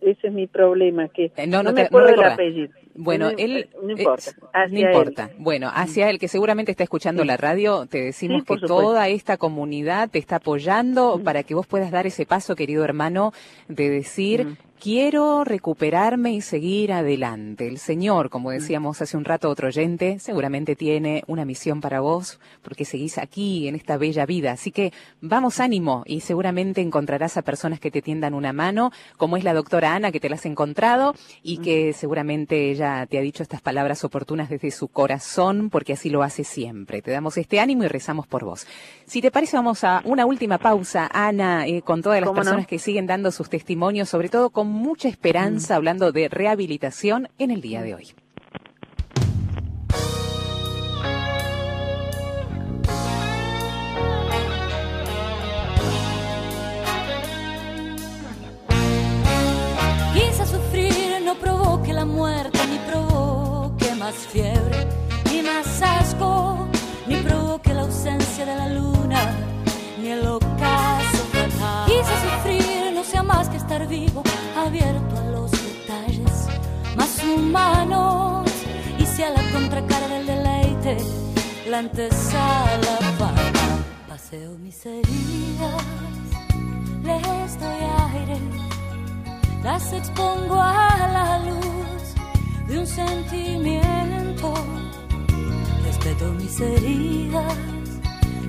ese, 0.00 0.28
es 0.28 0.32
mi 0.32 0.46
problema, 0.46 1.08
que 1.08 1.32
eh, 1.36 1.46
no, 1.46 1.62
me 1.62 1.82
acuerdo 1.82 2.08
el 2.10 2.24
apellido. 2.24 2.72
Bueno, 2.94 3.30
él... 3.30 3.70
No 3.82 3.92
importa. 3.92 4.32
no 4.68 4.78
importa. 4.78 5.30
Bueno, 5.38 5.70
hacia 5.72 6.10
él, 6.10 6.18
que 6.18 6.28
seguramente 6.28 6.70
está 6.70 6.84
escuchando 6.84 7.24
la 7.24 7.36
radio, 7.36 7.86
te 7.86 8.02
decimos 8.02 8.44
que 8.44 8.58
toda 8.58 9.08
esta 9.08 9.36
comunidad 9.36 10.10
te 10.10 10.18
está 10.18 10.36
apoyando 10.36 11.20
para 11.24 11.42
que 11.42 11.54
vos 11.54 11.66
puedas 11.66 11.90
dar 11.90 12.06
ese 12.06 12.26
paso, 12.26 12.56
querido 12.56 12.84
hermano, 12.84 13.32
de 13.68 13.88
decir, 13.88 14.58
quiero 14.80 15.44
recuperarme 15.44 16.32
y 16.32 16.40
seguir 16.40 16.92
adelante. 16.92 17.68
El 17.68 17.78
Señor, 17.78 18.30
como 18.30 18.50
decíamos 18.50 19.02
hace 19.02 19.16
un 19.16 19.26
rato 19.26 19.50
otro 19.50 19.68
oyente, 19.68 20.18
seguramente 20.18 20.74
tiene 20.74 21.22
una 21.26 21.44
misión 21.44 21.80
para 21.80 22.00
vos 22.00 22.40
porque 22.62 22.86
seguís 22.86 23.18
aquí 23.18 23.68
en 23.68 23.74
esta 23.74 23.98
bella 23.98 24.24
vida. 24.24 24.52
Así 24.52 24.72
que 24.72 24.92
vamos 25.20 25.60
ánimo 25.60 26.02
y 26.06 26.20
seguramente 26.20 26.80
encontrarás 26.80 27.36
a 27.36 27.42
personas 27.42 27.78
que 27.78 27.90
te 27.90 28.00
tiendan 28.00 28.32
una 28.32 28.54
mano, 28.54 28.90
como 29.18 29.36
es 29.36 29.44
la 29.44 29.52
doctora 29.52 29.89
Ana, 29.94 30.12
que 30.12 30.20
te 30.20 30.28
la 30.28 30.36
has 30.36 30.46
encontrado 30.46 31.14
y 31.42 31.58
que 31.58 31.92
seguramente 31.92 32.70
ella 32.70 33.06
te 33.06 33.18
ha 33.18 33.20
dicho 33.20 33.42
estas 33.42 33.60
palabras 33.60 34.04
oportunas 34.04 34.48
desde 34.48 34.70
su 34.70 34.88
corazón, 34.88 35.70
porque 35.70 35.92
así 35.92 36.10
lo 36.10 36.22
hace 36.22 36.44
siempre. 36.44 37.02
Te 37.02 37.10
damos 37.10 37.36
este 37.36 37.60
ánimo 37.60 37.84
y 37.84 37.88
rezamos 37.88 38.26
por 38.26 38.44
vos. 38.44 38.66
Si 39.06 39.20
te 39.20 39.30
parece, 39.30 39.56
vamos 39.56 39.84
a 39.84 40.02
una 40.04 40.26
última 40.26 40.58
pausa, 40.58 41.08
Ana, 41.12 41.66
eh, 41.66 41.82
con 41.82 42.02
todas 42.02 42.20
las 42.20 42.30
personas 42.30 42.66
que 42.66 42.78
siguen 42.78 43.06
dando 43.06 43.30
sus 43.30 43.48
testimonios, 43.48 44.08
sobre 44.08 44.28
todo 44.28 44.50
con 44.50 44.68
mucha 44.68 45.08
esperanza, 45.08 45.76
hablando 45.76 46.12
de 46.12 46.28
rehabilitación 46.28 47.28
en 47.38 47.50
el 47.50 47.60
día 47.60 47.82
de 47.82 47.94
hoy. 47.94 48.14
Más 64.10 64.26
fiebre, 64.26 64.88
ni 65.30 65.40
más 65.40 65.80
asco, 65.82 66.66
ni 67.06 67.14
provoque 67.16 67.72
la 67.72 67.82
ausencia 67.82 68.44
de 68.44 68.56
la 68.56 68.68
luna, 68.68 69.20
ni 70.00 70.08
el 70.08 70.26
ocaso 70.26 71.22
fatal. 71.32 71.86
Quise 71.86 72.14
sufrir, 72.26 72.92
no 72.92 73.04
sea 73.04 73.22
más 73.22 73.48
que 73.48 73.58
estar 73.58 73.86
vivo, 73.86 74.24
abierto 74.56 75.16
a 75.16 75.24
los 75.30 75.52
detalles 75.52 76.48
más 76.96 77.22
humanos, 77.22 78.50
y 78.98 79.06
sea 79.06 79.30
la 79.30 79.44
contracara 79.52 80.08
del 80.08 80.26
deleite, 80.26 80.96
la 81.68 81.78
antesala 81.78 82.96
fama. 83.16 83.52
Paseo 84.08 84.58
mis 84.58 84.84
heridas, 84.86 85.84
les 87.04 87.60
doy 87.60 87.80
aire, 88.12 88.38
las 89.62 89.92
expongo 89.92 90.60
a 90.60 91.08
la 91.16 91.38
luz 91.48 91.99
de 92.70 92.78
un 92.78 92.86
sentimiento. 92.86 94.54
Respeto 95.84 96.32
mis 96.34 96.60
heridas, 96.60 97.56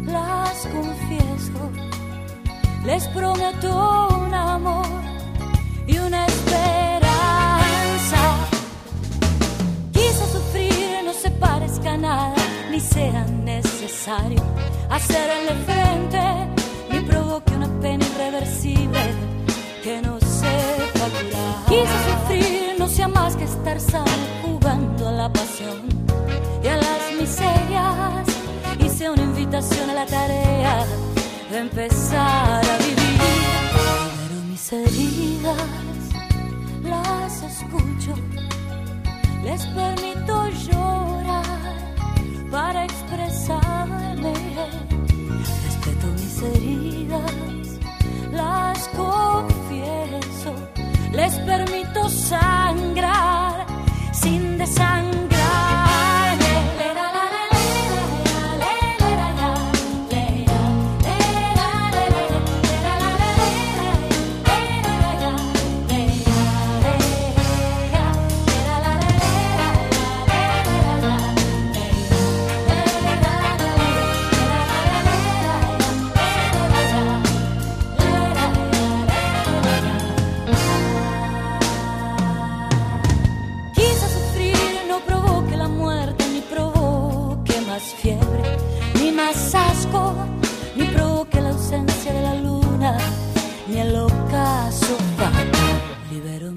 las 0.06 0.68
confieso. 0.68 1.72
Les 2.86 3.08
prometo 3.08 4.08
un 4.26 4.34
amor 4.34 4.86
y 5.88 5.98
una 5.98 6.26
esperanza. 6.28 7.02
Quise 9.92 10.26
sufrir, 10.32 11.04
no 11.04 11.14
se 11.14 11.32
parezca 11.32 11.98
nada, 11.98 12.36
ni 12.70 12.80
sea 12.80 13.26
necesario 13.26 14.44
hacerle 14.90 15.54
frente, 15.66 16.22
ni 16.92 17.00
provoque 17.02 17.56
una 17.56 17.70
pena 17.80 18.06
irreversible 18.06 19.02
que 19.84 20.02
no 20.02 20.20
sepa 20.20 21.06
curar. 21.10 21.66
Quise 21.68 21.98
sufrir 22.08 22.71
sea 22.88 23.08
más 23.08 23.36
que 23.36 23.44
estar 23.44 23.80
sano 23.80 24.06
jugando 24.44 25.10
a 25.10 25.12
la 25.12 25.32
pasión 25.32 25.82
y 26.64 26.68
a 26.68 26.78
las 26.78 27.14
miserias 27.20 28.28
y 28.80 28.90
sea 28.90 29.12
una 29.12 29.24
invitación 29.24 29.90
a 29.90 29.94
la 29.94 30.06
tarea 30.06 30.86
de 31.52 31.58
empezar 31.60 32.66
a 32.66 32.78
vivir. 32.78 33.22
Pero 34.28 34.42
mis 34.50 34.74
heridas 34.74 35.58
las 36.84 37.44
escucho, 37.44 38.14
les 39.44 39.66
permito 39.68 40.48
llorar 40.50 41.96
para 42.50 42.86
expresarme. 42.86 44.34
Respeto 45.66 46.08
mis 46.18 46.42
heridas, 46.42 47.80
las 48.32 48.88
confieso 48.90 50.56
les 51.14 51.34
permito 51.40 51.91
sangrar 52.12 53.66
sin 54.12 54.58
desangrar. 54.58 55.31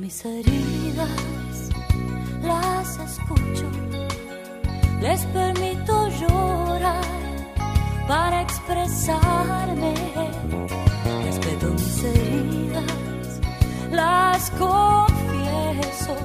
Mis 0.04 0.22
heridas 0.26 1.70
las 2.42 2.98
escucho, 2.98 3.64
les 5.00 5.24
permito 5.24 6.08
llorar 6.10 7.02
para 8.06 8.42
expresarme. 8.42 9.94
Respeto 11.24 11.68
mis 11.70 12.04
heridas, 12.04 13.40
las 13.92 14.50
confieso, 14.50 16.16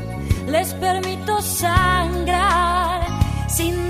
les 0.50 0.74
permito 0.74 1.42
sangrar 1.42 3.08
sin 3.48 3.89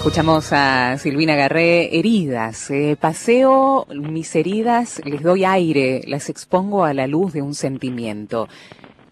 Escuchamos 0.00 0.50
a 0.54 0.96
Silvina 0.96 1.36
Garré, 1.36 1.98
heridas. 1.98 2.70
Eh, 2.70 2.96
paseo 2.98 3.86
mis 3.90 4.34
heridas, 4.34 5.02
les 5.04 5.22
doy 5.22 5.44
aire, 5.44 6.00
las 6.06 6.30
expongo 6.30 6.84
a 6.84 6.94
la 6.94 7.06
luz 7.06 7.34
de 7.34 7.42
un 7.42 7.54
sentimiento. 7.54 8.48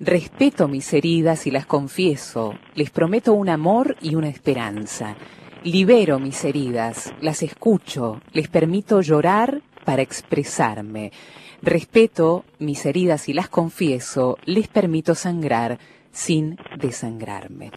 Respeto 0.00 0.66
mis 0.66 0.90
heridas 0.94 1.46
y 1.46 1.50
las 1.50 1.66
confieso, 1.66 2.54
les 2.74 2.88
prometo 2.88 3.34
un 3.34 3.50
amor 3.50 3.96
y 4.00 4.14
una 4.14 4.30
esperanza. 4.30 5.14
Libero 5.62 6.18
mis 6.18 6.42
heridas, 6.42 7.12
las 7.20 7.42
escucho, 7.42 8.22
les 8.32 8.48
permito 8.48 9.02
llorar 9.02 9.60
para 9.84 10.00
expresarme. 10.00 11.12
Respeto 11.60 12.46
mis 12.60 12.86
heridas 12.86 13.28
y 13.28 13.34
las 13.34 13.50
confieso, 13.50 14.38
les 14.46 14.68
permito 14.68 15.14
sangrar 15.14 15.78
sin 16.12 16.56
desangrarme. 16.78 17.72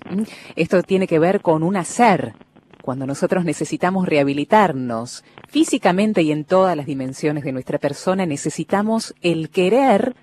Esto 0.55 0.82
tiene 0.82 1.07
que 1.07 1.20
ver 1.20 1.41
con 1.41 1.62
un 1.62 1.76
hacer 1.76 2.36
cuando 2.82 3.06
nosotros 3.06 3.46
necesitamos 3.46 4.08
rehabilitarnos 4.08 5.24
físicamente 5.48 6.22
y 6.22 6.32
en 6.32 6.46
todas 6.46 6.76
las 6.76 6.86
dimensiones 6.86 7.44
de 7.44 7.52
nuestra 7.52 7.78
persona, 7.78 8.26
necesitamos 8.26 9.14
el 9.22 9.50
querer 9.50 10.16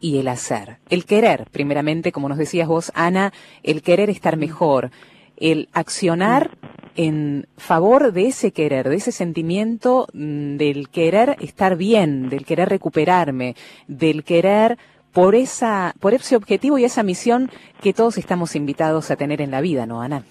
y 0.00 0.18
el 0.18 0.28
hacer. 0.28 0.78
El 0.90 1.04
querer, 1.04 1.46
primeramente, 1.50 2.12
como 2.12 2.28
nos 2.28 2.38
decías 2.38 2.68
vos, 2.68 2.92
Ana, 2.94 3.32
el 3.62 3.82
querer 3.82 4.10
estar 4.10 4.36
mejor, 4.36 4.90
el 5.36 5.68
accionar 5.72 6.50
en 6.96 7.46
favor 7.56 8.12
de 8.12 8.28
ese 8.28 8.52
querer, 8.52 8.88
de 8.88 8.96
ese 8.96 9.12
sentimiento 9.12 10.06
mm, 10.12 10.56
del 10.56 10.88
querer 10.90 11.36
estar 11.40 11.76
bien, 11.76 12.28
del 12.28 12.44
querer 12.44 12.68
recuperarme, 12.68 13.56
del 13.88 14.24
querer 14.24 14.78
por 15.12 15.34
esa, 15.34 15.94
por 16.00 16.12
ese 16.12 16.36
objetivo 16.36 16.78
y 16.78 16.84
esa 16.84 17.02
misión 17.02 17.50
que 17.80 17.92
todos 17.92 18.18
estamos 18.18 18.56
invitados 18.56 19.10
a 19.10 19.16
tener 19.16 19.40
en 19.40 19.50
la 19.50 19.60
vida, 19.60 19.86
¿no, 19.86 20.02
Ana? 20.02 20.24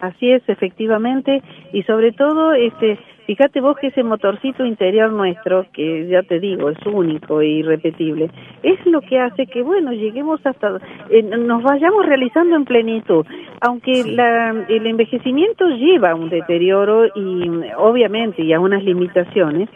Así 0.00 0.30
es, 0.30 0.42
efectivamente, 0.48 1.42
y 1.72 1.82
sobre 1.84 2.12
todo 2.12 2.52
este 2.52 2.98
fíjate 3.26 3.60
vos 3.60 3.76
que 3.78 3.88
ese 3.88 4.02
motorcito 4.02 4.64
interior 4.64 5.12
nuestro, 5.12 5.66
que 5.72 6.06
ya 6.06 6.22
te 6.22 6.38
digo, 6.38 6.70
es 6.70 6.78
único 6.86 7.40
e 7.40 7.48
irrepetible, 7.48 8.30
es 8.62 8.86
lo 8.86 9.00
que 9.00 9.18
hace 9.18 9.46
que, 9.46 9.62
bueno, 9.62 9.92
lleguemos 9.92 10.40
hasta, 10.46 10.78
eh, 11.10 11.22
nos 11.22 11.62
vayamos 11.62 12.06
realizando 12.06 12.56
en 12.56 12.64
plenitud. 12.64 13.26
Aunque 13.60 14.04
la, 14.04 14.50
el 14.68 14.86
envejecimiento 14.86 15.68
lleva 15.70 16.10
a 16.10 16.14
un 16.14 16.28
deterioro 16.28 17.06
y 17.06 17.50
obviamente 17.76 18.42
y 18.42 18.52
a 18.52 18.60
unas 18.60 18.82
limitaciones, 18.84 19.68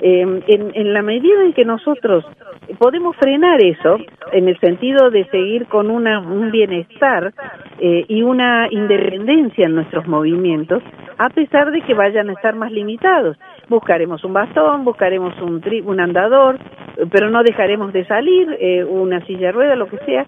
eh, 0.00 0.42
en, 0.46 0.72
en, 0.74 0.94
la 0.94 1.02
medida 1.02 1.42
en 1.44 1.52
que 1.52 1.64
nosotros 1.64 2.24
podemos 2.78 3.16
frenar 3.16 3.62
eso, 3.62 3.98
en 4.32 4.48
el 4.48 4.58
sentido 4.60 5.10
de 5.10 5.24
seguir 5.26 5.66
con 5.66 5.90
una, 5.90 6.20
un 6.20 6.50
bienestar 6.50 7.32
eh, 7.80 8.04
y 8.08 8.22
una 8.22 8.68
independencia 8.70 9.66
en 9.66 9.74
nuestros 9.74 10.06
movimientos, 10.06 10.82
a 11.18 11.30
pesar 11.30 11.72
de 11.72 11.80
que 11.82 11.94
vayan 11.94 12.30
a 12.30 12.32
estar 12.32 12.54
más 12.54 12.70
limitados. 12.70 13.36
Buscaremos 13.68 14.22
un 14.24 14.32
bastón, 14.32 14.84
buscaremos 14.84 15.34
un, 15.40 15.62
un 15.84 16.00
andador, 16.00 16.58
pero 17.10 17.30
no 17.30 17.42
dejaremos 17.42 17.92
de 17.92 18.04
salir, 18.06 18.56
eh, 18.60 18.84
una 18.84 19.24
silla 19.26 19.48
de 19.48 19.52
rueda, 19.52 19.76
lo 19.76 19.88
que 19.88 19.98
sea, 19.98 20.26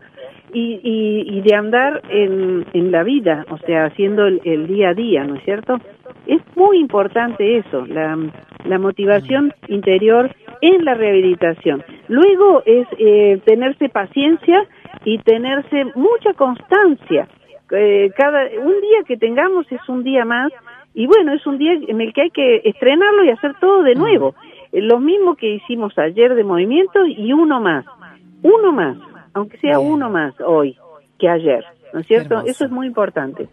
y, 0.52 0.80
y, 0.82 1.38
y 1.38 1.40
de 1.42 1.54
andar 1.54 2.02
en, 2.08 2.66
en, 2.72 2.90
la 2.90 3.04
vida, 3.04 3.46
o 3.50 3.58
sea, 3.58 3.84
haciendo 3.84 4.26
el, 4.26 4.40
el 4.44 4.66
día 4.66 4.90
a 4.90 4.94
día, 4.94 5.22
¿no 5.22 5.36
es 5.36 5.44
cierto? 5.44 5.78
Es 6.26 6.42
muy 6.56 6.78
importante 6.78 7.58
eso, 7.58 7.86
la, 7.86 8.18
la 8.64 8.78
motivación 8.78 9.52
interior 9.68 10.34
en 10.61 10.84
la 10.84 10.94
rehabilitación. 10.94 11.82
Luego 12.08 12.62
es 12.64 12.86
eh, 12.98 13.40
tenerse 13.44 13.88
paciencia 13.88 14.66
y 15.04 15.18
tenerse 15.18 15.84
mucha 15.94 16.34
constancia. 16.34 17.28
Eh, 17.70 18.11
cada 18.16 18.44
un 18.61 18.80
día 18.80 19.04
que 19.06 19.16
tengamos 19.16 19.70
es 19.70 19.88
un 19.88 20.02
día 20.02 20.24
más 20.24 20.52
y 20.92 21.06
bueno, 21.06 21.32
es 21.32 21.46
un 21.46 21.56
día 21.56 21.72
en 21.72 22.00
el 22.00 22.12
que 22.12 22.22
hay 22.22 22.30
que 22.30 22.62
estrenarlo 22.64 23.24
y 23.24 23.30
hacer 23.30 23.54
todo 23.61 23.82
de 23.82 23.94
nuevo. 23.94 24.34
Eh, 24.72 24.80
lo 24.80 24.98
mismo 24.98 25.36
que 25.36 25.54
hicimos 25.54 25.96
ayer 25.98 26.34
de 26.34 26.44
movimiento 26.44 27.06
y 27.06 27.32
uno 27.32 27.61
más. 27.61 27.84
Uno 28.42 28.72
más, 28.72 28.96
aunque 29.34 29.58
sea 29.58 29.78
uno 29.78 30.08
más 30.08 30.34
hoy 30.40 30.76
que 31.18 31.28
ayer, 31.28 31.62
¿no 31.92 32.00
es 32.00 32.06
cierto? 32.06 32.40
Eso 32.46 32.64
es 32.64 32.70
muy 32.70 32.86
importante 32.86 33.48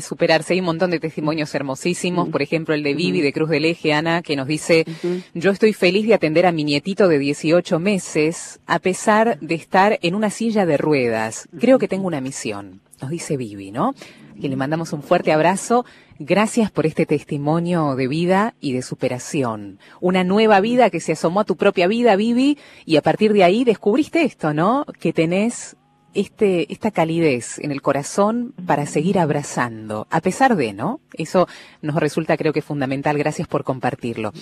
superarse. 0.00 0.54
Hay 0.54 0.60
un 0.60 0.66
montón 0.66 0.90
de 0.90 1.00
testimonios 1.00 1.54
hermosísimos, 1.54 2.28
por 2.28 2.42
ejemplo 2.42 2.74
el 2.74 2.82
de 2.82 2.94
Vivi 2.94 3.20
de 3.20 3.32
Cruz 3.32 3.50
del 3.50 3.64
Eje, 3.64 3.92
Ana, 3.92 4.22
que 4.22 4.36
nos 4.36 4.46
dice, 4.46 4.84
yo 5.34 5.50
estoy 5.50 5.72
feliz 5.72 6.06
de 6.06 6.14
atender 6.14 6.46
a 6.46 6.52
mi 6.52 6.64
nietito 6.64 7.08
de 7.08 7.18
18 7.18 7.78
meses, 7.78 8.60
a 8.66 8.78
pesar 8.78 9.38
de 9.40 9.54
estar 9.54 9.98
en 10.02 10.14
una 10.14 10.30
silla 10.30 10.66
de 10.66 10.76
ruedas. 10.76 11.48
Creo 11.58 11.78
que 11.78 11.88
tengo 11.88 12.06
una 12.06 12.20
misión, 12.20 12.80
nos 13.00 13.10
dice 13.10 13.36
Vivi, 13.36 13.70
¿no? 13.70 13.94
Que 14.40 14.48
le 14.48 14.56
mandamos 14.56 14.92
un 14.92 15.02
fuerte 15.02 15.32
abrazo. 15.32 15.84
Gracias 16.18 16.70
por 16.70 16.86
este 16.86 17.04
testimonio 17.04 17.96
de 17.96 18.08
vida 18.08 18.54
y 18.60 18.72
de 18.72 18.82
superación. 18.82 19.78
Una 20.00 20.24
nueva 20.24 20.60
vida 20.60 20.88
que 20.88 21.00
se 21.00 21.12
asomó 21.12 21.40
a 21.40 21.44
tu 21.44 21.56
propia 21.56 21.86
vida, 21.86 22.16
Vivi, 22.16 22.58
y 22.84 22.96
a 22.96 23.02
partir 23.02 23.32
de 23.32 23.44
ahí 23.44 23.64
descubriste 23.64 24.22
esto, 24.22 24.54
¿no? 24.54 24.86
Que 25.00 25.12
tenés 25.12 25.76
este, 26.14 26.72
esta 26.72 26.90
calidez 26.90 27.58
en 27.58 27.72
el 27.72 27.82
corazón 27.82 28.54
para 28.66 28.86
seguir 28.86 29.18
abrazando, 29.18 30.06
a 30.10 30.20
pesar 30.20 30.56
de, 30.56 30.72
¿no? 30.72 31.00
Eso 31.14 31.48
nos 31.80 31.96
resulta 31.96 32.36
creo 32.36 32.52
que 32.52 32.62
fundamental. 32.62 33.18
Gracias 33.18 33.48
por 33.48 33.64
compartirlo. 33.64 34.32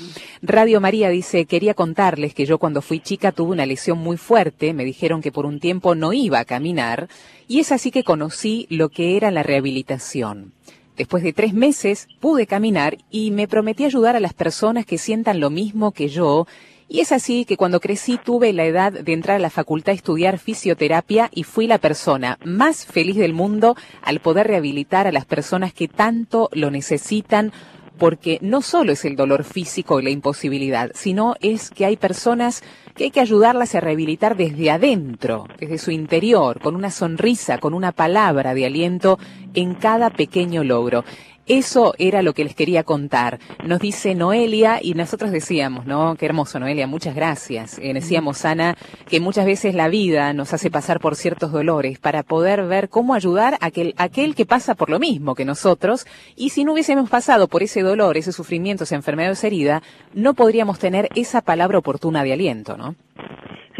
Radio 0.42 0.80
María 0.80 1.08
dice, 1.08 1.46
quería 1.46 1.74
contarles 1.74 2.34
que 2.34 2.46
yo 2.46 2.58
cuando 2.58 2.82
fui 2.82 3.00
chica 3.00 3.32
tuve 3.32 3.52
una 3.52 3.66
lesión 3.66 3.98
muy 3.98 4.16
fuerte, 4.16 4.72
me 4.74 4.84
dijeron 4.84 5.22
que 5.22 5.32
por 5.32 5.46
un 5.46 5.60
tiempo 5.60 5.94
no 5.94 6.12
iba 6.12 6.38
a 6.38 6.44
caminar, 6.44 7.08
y 7.48 7.60
es 7.60 7.72
así 7.72 7.90
que 7.90 8.04
conocí 8.04 8.66
lo 8.70 8.88
que 8.88 9.16
era 9.16 9.30
la 9.30 9.42
rehabilitación. 9.42 10.52
Después 10.96 11.22
de 11.22 11.32
tres 11.32 11.54
meses 11.54 12.08
pude 12.20 12.46
caminar 12.46 12.98
y 13.10 13.30
me 13.30 13.48
prometí 13.48 13.84
ayudar 13.84 14.16
a 14.16 14.20
las 14.20 14.34
personas 14.34 14.84
que 14.84 14.98
sientan 14.98 15.40
lo 15.40 15.48
mismo 15.48 15.92
que 15.92 16.08
yo 16.08 16.46
y 16.92 17.00
es 17.00 17.12
así 17.12 17.44
que 17.44 17.56
cuando 17.56 17.78
crecí 17.78 18.18
tuve 18.18 18.52
la 18.52 18.64
edad 18.64 18.92
de 18.92 19.12
entrar 19.12 19.36
a 19.36 19.40
la 19.40 19.48
facultad 19.48 19.92
a 19.92 19.94
estudiar 19.94 20.40
fisioterapia 20.40 21.30
y 21.32 21.44
fui 21.44 21.68
la 21.68 21.78
persona 21.78 22.36
más 22.44 22.84
feliz 22.84 23.16
del 23.16 23.32
mundo 23.32 23.76
al 24.02 24.18
poder 24.18 24.48
rehabilitar 24.48 25.06
a 25.06 25.12
las 25.12 25.24
personas 25.24 25.72
que 25.72 25.86
tanto 25.86 26.50
lo 26.52 26.72
necesitan 26.72 27.52
porque 27.96 28.38
no 28.40 28.62
solo 28.62 28.92
es 28.92 29.04
el 29.04 29.14
dolor 29.14 29.44
físico 29.44 30.00
y 30.00 30.02
la 30.02 30.10
imposibilidad, 30.10 30.90
sino 30.94 31.36
es 31.40 31.70
que 31.70 31.84
hay 31.84 31.96
personas 31.96 32.64
que 32.96 33.04
hay 33.04 33.10
que 33.10 33.20
ayudarlas 33.20 33.74
a 33.74 33.80
rehabilitar 33.80 34.36
desde 34.36 34.70
adentro, 34.70 35.46
desde 35.60 35.78
su 35.78 35.90
interior, 35.90 36.60
con 36.60 36.74
una 36.74 36.90
sonrisa, 36.90 37.58
con 37.58 37.74
una 37.74 37.92
palabra 37.92 38.54
de 38.54 38.66
aliento 38.66 39.18
en 39.54 39.74
cada 39.74 40.10
pequeño 40.10 40.64
logro. 40.64 41.04
Eso 41.52 41.94
era 41.98 42.22
lo 42.22 42.32
que 42.32 42.44
les 42.44 42.54
quería 42.54 42.84
contar. 42.84 43.40
Nos 43.64 43.80
dice 43.80 44.14
Noelia 44.14 44.78
y 44.80 44.94
nosotros 44.94 45.32
decíamos, 45.32 45.84
¿no? 45.84 46.14
Qué 46.14 46.26
hermoso, 46.26 46.60
Noelia, 46.60 46.86
muchas 46.86 47.16
gracias. 47.16 47.76
Eh, 47.80 47.92
decíamos, 47.92 48.44
Ana, 48.44 48.76
que 49.08 49.18
muchas 49.18 49.46
veces 49.46 49.74
la 49.74 49.88
vida 49.88 50.32
nos 50.32 50.54
hace 50.54 50.70
pasar 50.70 51.00
por 51.00 51.16
ciertos 51.16 51.50
dolores 51.50 51.98
para 51.98 52.22
poder 52.22 52.66
ver 52.66 52.88
cómo 52.88 53.14
ayudar 53.14 53.54
a 53.54 53.66
aquel, 53.66 53.96
aquel 53.96 54.36
que 54.36 54.46
pasa 54.46 54.76
por 54.76 54.90
lo 54.90 55.00
mismo 55.00 55.34
que 55.34 55.44
nosotros. 55.44 56.06
Y 56.36 56.50
si 56.50 56.62
no 56.62 56.72
hubiésemos 56.72 57.10
pasado 57.10 57.48
por 57.48 57.64
ese 57.64 57.82
dolor, 57.82 58.16
ese 58.16 58.30
sufrimiento, 58.30 58.84
esa 58.84 58.94
enfermedad 58.94 59.30
o 59.30 59.32
esa 59.32 59.48
herida, 59.48 59.82
no 60.14 60.34
podríamos 60.34 60.78
tener 60.78 61.08
esa 61.16 61.40
palabra 61.40 61.78
oportuna 61.78 62.22
de 62.22 62.32
aliento, 62.32 62.76
¿no? 62.76 62.94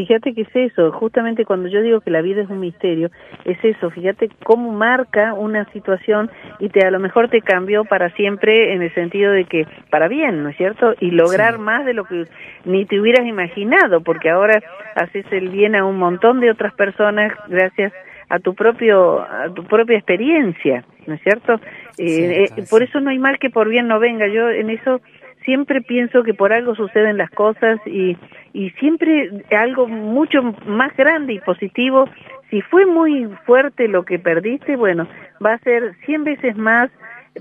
Fíjate 0.00 0.32
que 0.32 0.40
es 0.40 0.56
eso, 0.72 0.92
justamente 0.92 1.44
cuando 1.44 1.68
yo 1.68 1.82
digo 1.82 2.00
que 2.00 2.10
la 2.10 2.22
vida 2.22 2.40
es 2.40 2.48
un 2.48 2.58
misterio, 2.58 3.10
es 3.44 3.62
eso, 3.62 3.90
fíjate 3.90 4.30
cómo 4.44 4.72
marca 4.72 5.34
una 5.34 5.70
situación 5.72 6.30
y 6.58 6.70
te 6.70 6.86
a 6.86 6.90
lo 6.90 6.98
mejor 7.00 7.28
te 7.28 7.42
cambió 7.42 7.84
para 7.84 8.08
siempre 8.14 8.72
en 8.72 8.80
el 8.80 8.94
sentido 8.94 9.30
de 9.30 9.44
que 9.44 9.66
para 9.90 10.08
bien, 10.08 10.42
¿no 10.42 10.48
es 10.48 10.56
cierto? 10.56 10.94
Y 11.00 11.10
lograr 11.10 11.58
más 11.58 11.84
de 11.84 11.92
lo 11.92 12.04
que 12.04 12.24
ni 12.64 12.86
te 12.86 12.98
hubieras 12.98 13.26
imaginado, 13.26 14.00
porque 14.00 14.30
ahora 14.30 14.62
haces 14.94 15.26
el 15.32 15.50
bien 15.50 15.76
a 15.76 15.84
un 15.84 15.98
montón 15.98 16.40
de 16.40 16.50
otras 16.50 16.72
personas 16.72 17.34
gracias 17.48 17.92
a 18.30 18.38
tu 18.38 18.54
propio 18.54 19.20
a 19.20 19.52
tu 19.54 19.64
propia 19.64 19.98
experiencia, 19.98 20.82
¿no 21.06 21.12
es 21.12 21.20
cierto? 21.20 21.60
Eh, 21.98 22.46
eh, 22.56 22.64
por 22.70 22.82
eso 22.82 23.00
no 23.00 23.10
hay 23.10 23.18
mal 23.18 23.38
que 23.38 23.50
por 23.50 23.68
bien 23.68 23.86
no 23.86 24.00
venga. 24.00 24.28
Yo 24.28 24.48
en 24.48 24.70
eso 24.70 25.02
siempre 25.50 25.80
pienso 25.80 26.22
que 26.22 26.32
por 26.32 26.52
algo 26.52 26.76
suceden 26.76 27.16
las 27.16 27.30
cosas 27.30 27.80
y, 27.84 28.16
y 28.52 28.70
siempre 28.78 29.30
algo 29.50 29.88
mucho 29.88 30.42
más 30.64 30.96
grande 30.96 31.32
y 31.32 31.40
positivo. 31.40 32.08
Si 32.50 32.62
fue 32.62 32.86
muy 32.86 33.28
fuerte 33.46 33.88
lo 33.88 34.04
que 34.04 34.20
perdiste, 34.20 34.76
bueno, 34.76 35.08
va 35.44 35.54
a 35.54 35.58
ser 35.58 35.96
cien 36.06 36.22
veces 36.22 36.56
más 36.56 36.88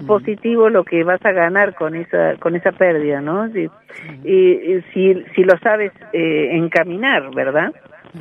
positivo 0.07 0.69
lo 0.69 0.83
que 0.85 1.03
vas 1.03 1.23
a 1.23 1.31
ganar 1.31 1.75
con 1.75 1.93
esa 1.93 2.35
con 2.39 2.55
esa 2.55 2.71
pérdida, 2.71 3.21
¿no? 3.21 3.47
Si, 3.49 3.69
y, 4.23 4.81
si, 4.91 5.23
si 5.35 5.43
lo 5.43 5.55
sabes 5.59 5.91
eh, 6.11 6.49
encaminar, 6.53 7.29
¿verdad? 7.35 7.71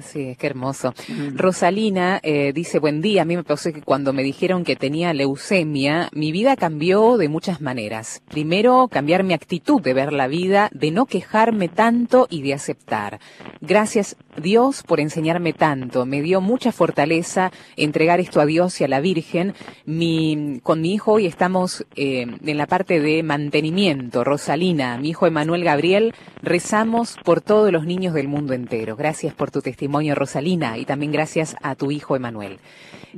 Sí, 0.02 0.28
es 0.28 0.38
que 0.38 0.46
hermoso. 0.46 0.92
Rosalina 1.34 2.20
eh, 2.22 2.52
dice, 2.52 2.78
buen 2.78 3.00
día, 3.00 3.22
a 3.22 3.24
mí 3.24 3.36
me 3.36 3.44
pasó 3.44 3.72
que 3.72 3.80
cuando 3.80 4.12
me 4.12 4.22
dijeron 4.22 4.62
que 4.64 4.76
tenía 4.76 5.14
leucemia, 5.14 6.10
mi 6.12 6.30
vida 6.30 6.56
cambió 6.56 7.16
de 7.16 7.28
muchas 7.28 7.60
maneras. 7.60 8.22
Primero, 8.28 8.88
cambiar 8.88 9.24
mi 9.24 9.32
actitud 9.32 9.80
de 9.80 9.94
ver 9.94 10.12
la 10.12 10.28
vida, 10.28 10.68
de 10.72 10.90
no 10.90 11.06
quejarme 11.06 11.68
tanto 11.68 12.26
y 12.28 12.42
de 12.42 12.54
aceptar. 12.54 13.18
Gracias 13.60 14.16
Dios 14.40 14.82
por 14.82 15.00
enseñarme 15.00 15.52
tanto, 15.52 16.06
me 16.06 16.22
dio 16.22 16.40
mucha 16.40 16.72
fortaleza 16.72 17.50
entregar 17.76 18.20
esto 18.20 18.40
a 18.40 18.46
Dios 18.46 18.80
y 18.80 18.84
a 18.84 18.88
la 18.88 19.00
Virgen. 19.00 19.54
Mi, 19.84 20.60
con 20.62 20.80
mi 20.80 20.94
hijo 20.94 21.12
hoy 21.12 21.26
estamos 21.26 21.86
eh, 21.96 22.26
en 22.44 22.58
la 22.58 22.66
parte 22.66 23.00
de 23.00 23.22
mantenimiento. 23.22 24.24
Rosalina, 24.24 24.98
mi 24.98 25.10
hijo 25.10 25.26
Emanuel 25.26 25.64
Gabriel, 25.64 26.14
rezamos 26.42 27.16
por 27.24 27.40
todos 27.40 27.72
los 27.72 27.84
niños 27.84 28.14
del 28.14 28.28
mundo 28.28 28.52
entero. 28.52 28.96
Gracias 28.96 29.34
por 29.34 29.50
tu 29.50 29.60
testimonio, 29.60 29.77
Rosalina, 30.14 30.78
y 30.78 30.84
también 30.84 31.12
gracias 31.12 31.56
a 31.62 31.74
tu 31.74 31.90
hijo 31.90 32.16
Emanuel. 32.16 32.58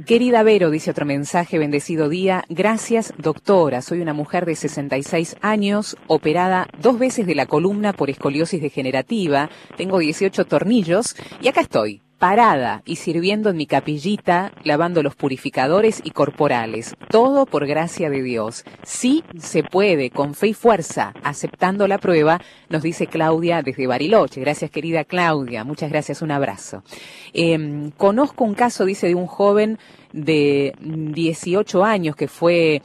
Querida 0.06 0.42
Vero, 0.42 0.70
dice 0.70 0.90
otro 0.90 1.04
mensaje, 1.06 1.58
bendecido 1.58 2.08
día. 2.08 2.44
Gracias, 2.48 3.12
doctora. 3.18 3.82
Soy 3.82 4.00
una 4.00 4.12
mujer 4.12 4.46
de 4.46 4.54
66 4.54 5.36
años, 5.40 5.96
operada 6.06 6.68
dos 6.80 6.98
veces 6.98 7.26
de 7.26 7.34
la 7.34 7.46
columna 7.46 7.92
por 7.92 8.11
escoliosis 8.11 8.62
degenerativa. 8.62 9.50
Tengo 9.76 9.98
18 9.98 10.44
tornillos 10.44 11.16
y 11.42 11.48
acá 11.48 11.62
estoy, 11.62 12.02
parada 12.20 12.82
y 12.84 12.96
sirviendo 12.96 13.48
en 13.48 13.56
mi 13.56 13.66
capillita, 13.66 14.52
lavando 14.62 15.02
los 15.02 15.16
purificadores 15.16 16.02
y 16.04 16.10
corporales. 16.10 16.94
Todo 17.08 17.46
por 17.46 17.66
gracia 17.66 18.10
de 18.10 18.22
Dios. 18.22 18.64
Sí 18.82 19.24
se 19.38 19.62
puede, 19.64 20.10
con 20.10 20.34
fe 20.34 20.48
y 20.48 20.54
fuerza, 20.54 21.14
aceptando 21.24 21.88
la 21.88 21.96
prueba, 21.96 22.38
nos 22.68 22.82
dice 22.82 23.06
Claudia 23.06 23.62
desde 23.62 23.86
Bariloche. 23.86 24.38
Gracias, 24.42 24.70
querida 24.70 25.04
Claudia. 25.04 25.64
Muchas 25.64 25.90
gracias, 25.90 26.20
un 26.20 26.30
abrazo. 26.30 26.84
Em, 27.32 27.90
conozco 27.92 28.44
un 28.44 28.54
caso, 28.54 28.84
dice, 28.84 29.08
de 29.08 29.14
un 29.14 29.26
joven 29.26 29.78
de 30.12 30.74
18 30.78 31.84
años 31.84 32.16
que 32.16 32.28
fue 32.28 32.82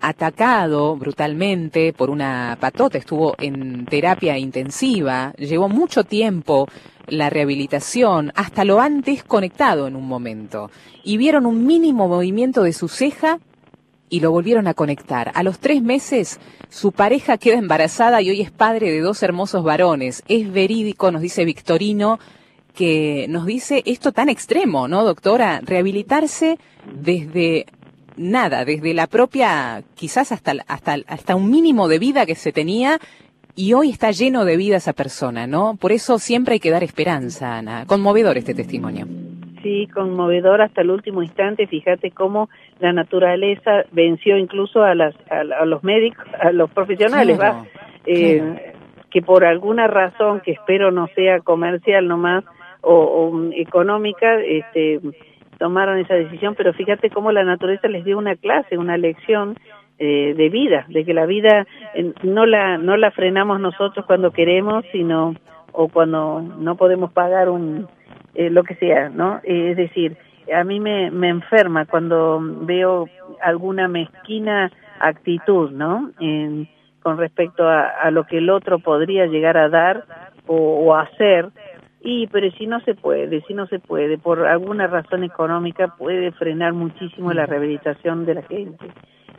atacado 0.00 0.96
brutalmente 0.96 1.92
por 1.92 2.08
una 2.08 2.56
patota, 2.58 2.96
estuvo 2.96 3.34
en 3.38 3.84
terapia 3.84 4.38
intensiva, 4.38 5.34
llevó 5.36 5.68
mucho 5.68 6.04
tiempo 6.04 6.66
la 7.08 7.30
rehabilitación, 7.30 8.32
hasta 8.34 8.64
lo 8.64 8.80
antes 8.80 9.24
conectado 9.24 9.86
en 9.86 9.96
un 9.96 10.06
momento, 10.06 10.70
y 11.04 11.16
vieron 11.16 11.46
un 11.46 11.66
mínimo 11.66 12.08
movimiento 12.08 12.62
de 12.62 12.72
su 12.72 12.88
ceja 12.88 13.38
y 14.10 14.20
lo 14.20 14.30
volvieron 14.30 14.66
a 14.66 14.74
conectar. 14.74 15.32
A 15.34 15.42
los 15.42 15.58
tres 15.58 15.82
meses, 15.82 16.40
su 16.68 16.92
pareja 16.92 17.38
queda 17.38 17.58
embarazada 17.58 18.22
y 18.22 18.30
hoy 18.30 18.40
es 18.40 18.50
padre 18.50 18.90
de 18.90 19.00
dos 19.00 19.22
hermosos 19.22 19.64
varones. 19.64 20.22
Es 20.28 20.50
verídico, 20.50 21.10
nos 21.10 21.22
dice 21.22 21.44
Victorino, 21.44 22.18
que 22.74 23.26
nos 23.28 23.44
dice 23.44 23.82
esto 23.86 24.12
tan 24.12 24.28
extremo, 24.28 24.88
¿no, 24.88 25.04
doctora? 25.04 25.60
Rehabilitarse 25.62 26.58
desde 26.94 27.66
nada, 28.16 28.64
desde 28.64 28.94
la 28.94 29.06
propia, 29.06 29.82
quizás 29.94 30.32
hasta, 30.32 30.54
hasta, 30.66 30.96
hasta 31.06 31.36
un 31.36 31.50
mínimo 31.50 31.88
de 31.88 31.98
vida 31.98 32.26
que 32.26 32.34
se 32.34 32.52
tenía 32.52 33.00
y 33.58 33.74
hoy 33.74 33.90
está 33.90 34.12
lleno 34.12 34.44
de 34.44 34.56
vida 34.56 34.76
esa 34.76 34.92
persona, 34.92 35.48
¿no? 35.48 35.74
Por 35.80 35.90
eso 35.90 36.20
siempre 36.20 36.54
hay 36.54 36.60
que 36.60 36.70
dar 36.70 36.84
esperanza, 36.84 37.58
Ana. 37.58 37.86
Conmovedor 37.86 38.38
este 38.38 38.54
testimonio. 38.54 39.06
Sí, 39.64 39.88
conmovedor 39.92 40.62
hasta 40.62 40.82
el 40.82 40.90
último 40.90 41.24
instante. 41.24 41.66
Fíjate 41.66 42.12
cómo 42.12 42.48
la 42.78 42.92
naturaleza 42.92 43.82
venció 43.90 44.38
incluso 44.38 44.84
a, 44.84 44.94
las, 44.94 45.12
a, 45.28 45.42
los 45.64 45.82
médicos, 45.82 46.24
a 46.40 46.52
los 46.52 46.70
profesionales, 46.70 47.36
¿va? 47.40 47.64
Eh, 48.06 48.74
que 49.10 49.22
por 49.22 49.44
alguna 49.44 49.88
razón, 49.88 50.40
que 50.40 50.52
espero 50.52 50.92
no 50.92 51.08
sea 51.16 51.40
comercial 51.40 52.06
nomás 52.06 52.44
o, 52.80 52.94
o 52.94 53.52
económica, 53.54 54.40
este, 54.40 55.00
tomaron 55.58 55.98
esa 55.98 56.14
decisión, 56.14 56.54
pero 56.54 56.72
fíjate 56.74 57.10
cómo 57.10 57.32
la 57.32 57.42
naturaleza 57.42 57.88
les 57.88 58.04
dio 58.04 58.18
una 58.18 58.36
clase, 58.36 58.78
una 58.78 58.96
lección 58.96 59.56
eh, 59.98 60.34
de 60.36 60.48
vida, 60.48 60.86
de 60.88 61.04
que 61.04 61.12
la 61.12 61.26
vida 61.26 61.66
eh, 61.94 62.12
no 62.22 62.46
la 62.46 62.78
no 62.78 62.96
la 62.96 63.10
frenamos 63.10 63.60
nosotros 63.60 64.06
cuando 64.06 64.30
queremos, 64.30 64.84
sino 64.92 65.34
o 65.72 65.88
cuando 65.88 66.40
no 66.40 66.76
podemos 66.76 67.12
pagar 67.12 67.48
un 67.48 67.88
eh, 68.34 68.50
lo 68.50 68.62
que 68.62 68.76
sea, 68.76 69.08
¿no? 69.08 69.40
es 69.42 69.76
decir, 69.76 70.16
a 70.54 70.62
mí 70.64 70.78
me, 70.78 71.10
me 71.10 71.28
enferma 71.28 71.86
cuando 71.86 72.38
veo 72.40 73.08
alguna 73.42 73.88
mezquina 73.88 74.70
actitud, 75.00 75.70
¿no? 75.72 76.12
Con 77.02 77.18
respecto 77.18 77.66
a, 77.66 77.88
a, 77.88 78.10
lo 78.10 78.24
que 78.24 78.38
el 78.38 78.50
otro 78.50 78.78
podría 78.78 79.26
llegar 79.26 79.56
a 79.56 79.68
dar 79.68 80.04
o, 80.46 80.54
o 80.56 80.94
hacer 80.94 81.48
y 82.00 82.26
pero 82.28 82.50
si 82.52 82.66
no 82.66 82.80
se 82.80 82.94
puede, 82.94 83.40
si 83.42 83.54
no 83.54 83.66
se 83.66 83.80
puede, 83.80 84.18
por 84.18 84.46
alguna 84.46 84.86
razón 84.86 85.24
económica 85.24 85.94
puede 85.98 86.30
frenar 86.32 86.72
muchísimo 86.72 87.32
la 87.32 87.46
rehabilitación 87.46 88.24
de 88.24 88.34
la 88.34 88.42
gente, 88.42 88.86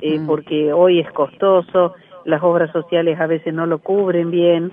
eh, 0.01 0.19
mm. 0.19 0.27
porque 0.27 0.73
hoy 0.73 0.99
es 0.99 1.11
costoso, 1.11 1.93
las 2.25 2.43
obras 2.43 2.71
sociales 2.71 3.19
a 3.19 3.27
veces 3.27 3.53
no 3.53 3.65
lo 3.65 3.79
cubren 3.79 4.31
bien, 4.31 4.71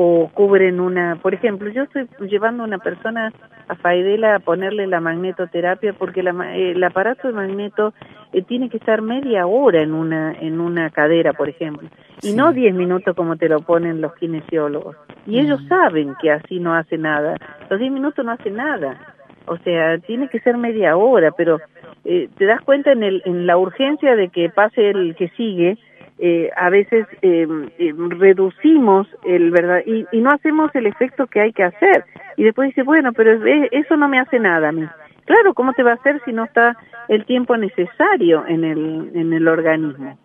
o 0.00 0.30
cubren 0.32 0.78
una, 0.78 1.16
por 1.16 1.34
ejemplo, 1.34 1.68
yo 1.70 1.82
estoy 1.82 2.06
llevando 2.28 2.62
a 2.62 2.66
una 2.66 2.78
persona 2.78 3.32
a 3.66 3.74
Faidela 3.74 4.36
a 4.36 4.38
ponerle 4.38 4.86
la 4.86 5.00
magnetoterapia 5.00 5.92
porque 5.92 6.22
la, 6.22 6.56
el 6.56 6.82
aparato 6.84 7.26
de 7.26 7.34
magneto 7.34 7.92
eh, 8.32 8.42
tiene 8.42 8.68
que 8.68 8.76
estar 8.76 9.02
media 9.02 9.48
hora 9.48 9.82
en 9.82 9.94
una 9.94 10.32
en 10.32 10.60
una 10.60 10.90
cadera, 10.90 11.32
por 11.32 11.48
ejemplo, 11.48 11.88
y 12.22 12.32
no 12.32 12.52
diez 12.52 12.74
minutos 12.74 13.16
como 13.16 13.36
te 13.36 13.48
lo 13.48 13.60
ponen 13.60 14.00
los 14.00 14.14
kinesiólogos. 14.14 14.96
Y 15.26 15.40
ellos 15.40 15.60
saben 15.68 16.14
que 16.20 16.30
así 16.30 16.60
no 16.60 16.74
hace 16.74 16.96
nada. 16.96 17.34
Los 17.68 17.80
diez 17.80 17.92
minutos 17.92 18.24
no 18.24 18.30
hace 18.30 18.50
nada. 18.50 19.16
O 19.48 19.58
sea, 19.58 19.98
tiene 19.98 20.28
que 20.28 20.40
ser 20.40 20.56
media 20.56 20.96
hora, 20.96 21.30
pero 21.32 21.60
eh, 22.04 22.28
te 22.36 22.44
das 22.46 22.60
cuenta 22.62 22.92
en, 22.92 23.02
el, 23.02 23.22
en 23.24 23.46
la 23.46 23.56
urgencia 23.56 24.16
de 24.16 24.28
que 24.28 24.50
pase 24.50 24.90
el 24.90 25.14
que 25.16 25.28
sigue, 25.30 25.78
eh, 26.18 26.50
a 26.56 26.68
veces 26.68 27.06
eh, 27.22 27.46
reducimos 28.18 29.06
el 29.24 29.50
verdad 29.52 29.82
y, 29.86 30.04
y, 30.10 30.20
no 30.20 30.30
hacemos 30.30 30.74
el 30.74 30.86
efecto 30.86 31.28
que 31.28 31.40
hay 31.40 31.52
que 31.52 31.62
hacer. 31.62 32.04
Y 32.36 32.42
después 32.42 32.68
dice 32.70 32.82
bueno 32.82 33.12
pero 33.12 33.38
eso 33.70 33.96
no 33.96 34.08
me 34.08 34.18
hace 34.18 34.40
nada 34.40 34.70
a 34.70 34.72
mí 34.72 34.84
claro 35.28 35.54
cómo 35.54 35.74
te 35.74 35.82
va 35.82 35.92
a 35.92 35.94
hacer 35.94 36.20
si 36.24 36.32
no 36.32 36.44
está 36.44 36.76
el 37.08 37.24
tiempo 37.26 37.56
necesario 37.56 38.46
en 38.46 38.64
el 38.64 39.10
en 39.14 39.32
el 39.32 39.46
organismo 39.46 40.18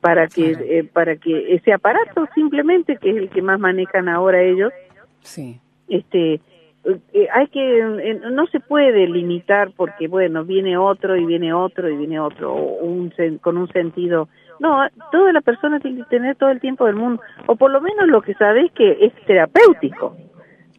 para 0.00 0.28
que 0.28 0.50
eh, 0.50 0.84
para 0.84 1.16
que 1.16 1.54
ese 1.54 1.72
aparato 1.72 2.28
simplemente 2.34 2.98
que 2.98 3.10
es 3.10 3.16
el 3.16 3.30
que 3.30 3.40
más 3.40 3.58
manejan 3.58 4.08
ahora 4.08 4.42
ellos 4.42 4.72
sí. 5.20 5.58
este 5.88 6.40
eh, 6.84 7.28
hay 7.32 7.46
que 7.48 7.78
eh, 7.78 8.20
no 8.32 8.46
se 8.48 8.58
puede 8.58 9.06
limitar 9.06 9.70
porque 9.76 10.08
bueno 10.08 10.44
viene 10.44 10.76
otro 10.76 11.16
y 11.16 11.24
viene 11.24 11.52
otro 11.52 11.88
y 11.88 11.96
viene 11.96 12.18
otro 12.18 12.54
un, 12.54 13.12
con 13.40 13.56
un 13.56 13.68
sentido 13.68 14.28
no 14.58 14.78
toda 15.12 15.32
la 15.32 15.42
persona 15.42 15.78
tiene 15.78 15.98
que 15.98 16.10
tener 16.10 16.36
todo 16.36 16.50
el 16.50 16.60
tiempo 16.60 16.86
del 16.86 16.96
mundo 16.96 17.22
o 17.46 17.54
por 17.54 17.70
lo 17.70 17.80
menos 17.80 18.08
lo 18.08 18.20
que 18.20 18.34
sabes 18.34 18.72
que 18.72 18.98
es 19.00 19.12
terapéutico 19.26 20.16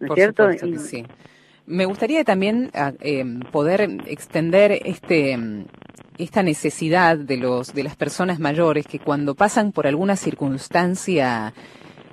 ¿no 0.01 0.07
es 0.07 0.13
cierto? 0.13 0.51
sí. 0.77 1.05
Me 1.65 1.85
gustaría 1.85 2.25
también 2.25 2.71
em, 2.99 3.39
poder 3.39 3.87
extender 4.07 4.73
este 4.83 5.37
esta 6.17 6.43
necesidad 6.43 7.17
de 7.17 7.37
los 7.37 7.73
de 7.73 7.83
las 7.83 7.95
personas 7.95 8.39
mayores 8.39 8.85
que 8.85 8.99
cuando 8.99 9.33
pasan 9.33 9.71
por 9.71 9.87
alguna 9.87 10.17
circunstancia 10.17 11.53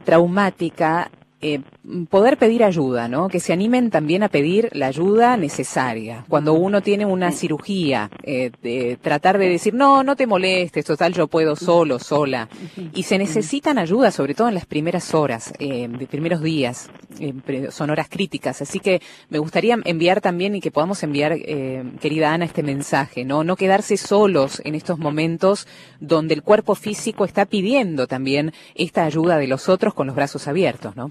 traumática 0.04 1.10
eh, 1.42 1.60
poder 2.08 2.36
pedir 2.36 2.62
ayuda, 2.62 3.08
¿no? 3.08 3.28
Que 3.28 3.40
se 3.40 3.52
animen 3.52 3.90
también 3.90 4.22
a 4.22 4.28
pedir 4.28 4.68
la 4.72 4.86
ayuda 4.86 5.36
necesaria. 5.36 6.24
Cuando 6.28 6.52
uno 6.52 6.82
tiene 6.82 7.06
una 7.06 7.32
cirugía, 7.32 8.10
eh, 8.22 8.50
de 8.62 8.98
tratar 9.00 9.38
de 9.38 9.48
decir, 9.48 9.74
no, 9.74 10.02
no 10.02 10.16
te 10.16 10.26
molestes, 10.26 10.84
total, 10.84 11.14
yo 11.14 11.26
puedo 11.26 11.56
solo, 11.56 11.98
sola. 11.98 12.48
Y 12.94 13.04
se 13.04 13.18
necesitan 13.18 13.78
ayuda, 13.78 14.10
sobre 14.10 14.34
todo 14.34 14.48
en 14.48 14.54
las 14.54 14.66
primeras 14.66 15.14
horas, 15.14 15.52
eh, 15.58 15.88
de 15.88 16.06
primeros 16.06 16.42
días, 16.42 16.90
son 17.70 17.90
horas 17.90 18.08
críticas. 18.08 18.62
Así 18.62 18.78
que 18.80 19.00
me 19.28 19.38
gustaría 19.38 19.76
enviar 19.84 20.20
también 20.20 20.54
y 20.54 20.60
que 20.60 20.70
podamos 20.70 21.02
enviar, 21.02 21.36
querida 22.00 22.32
Ana, 22.32 22.44
este 22.44 22.62
mensaje, 22.62 23.24
¿no? 23.24 23.44
No 23.44 23.56
quedarse 23.56 23.96
solos 23.96 24.60
en 24.64 24.74
estos 24.74 24.98
momentos 24.98 25.66
donde 25.98 26.34
el 26.34 26.42
cuerpo 26.42 26.74
físico 26.74 27.24
está 27.24 27.46
pidiendo 27.46 28.06
también 28.06 28.52
esta 28.74 29.04
ayuda 29.04 29.38
de 29.38 29.48
los 29.48 29.68
otros 29.68 29.94
con 29.94 30.06
los 30.06 30.16
brazos 30.16 30.46
abiertos, 30.48 30.96
¿no? 30.96 31.10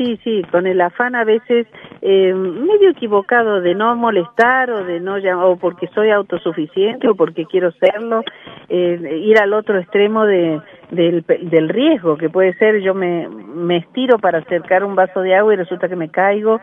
Sí, 0.00 0.18
sí, 0.24 0.42
con 0.50 0.66
el 0.66 0.80
afán 0.80 1.14
a 1.14 1.24
veces 1.24 1.66
eh, 2.00 2.32
medio 2.32 2.88
equivocado 2.88 3.60
de 3.60 3.74
no 3.74 3.94
molestar 3.96 4.70
o 4.70 4.82
de 4.82 4.98
no 4.98 5.18
llamar, 5.18 5.44
o 5.44 5.56
porque 5.56 5.88
soy 5.88 6.10
autosuficiente 6.10 7.06
o 7.06 7.14
porque 7.14 7.44
quiero 7.44 7.70
serlo, 7.72 8.22
eh, 8.70 9.20
ir 9.22 9.38
al 9.38 9.52
otro 9.52 9.78
extremo 9.78 10.24
de, 10.24 10.58
del, 10.90 11.22
del 11.26 11.68
riesgo 11.68 12.16
que 12.16 12.30
puede 12.30 12.54
ser 12.54 12.80
yo 12.80 12.94
me, 12.94 13.28
me 13.28 13.76
estiro 13.76 14.18
para 14.18 14.38
acercar 14.38 14.84
un 14.84 14.94
vaso 14.94 15.20
de 15.20 15.34
agua 15.34 15.52
y 15.52 15.56
resulta 15.56 15.86
que 15.86 15.96
me 15.96 16.08
caigo 16.08 16.60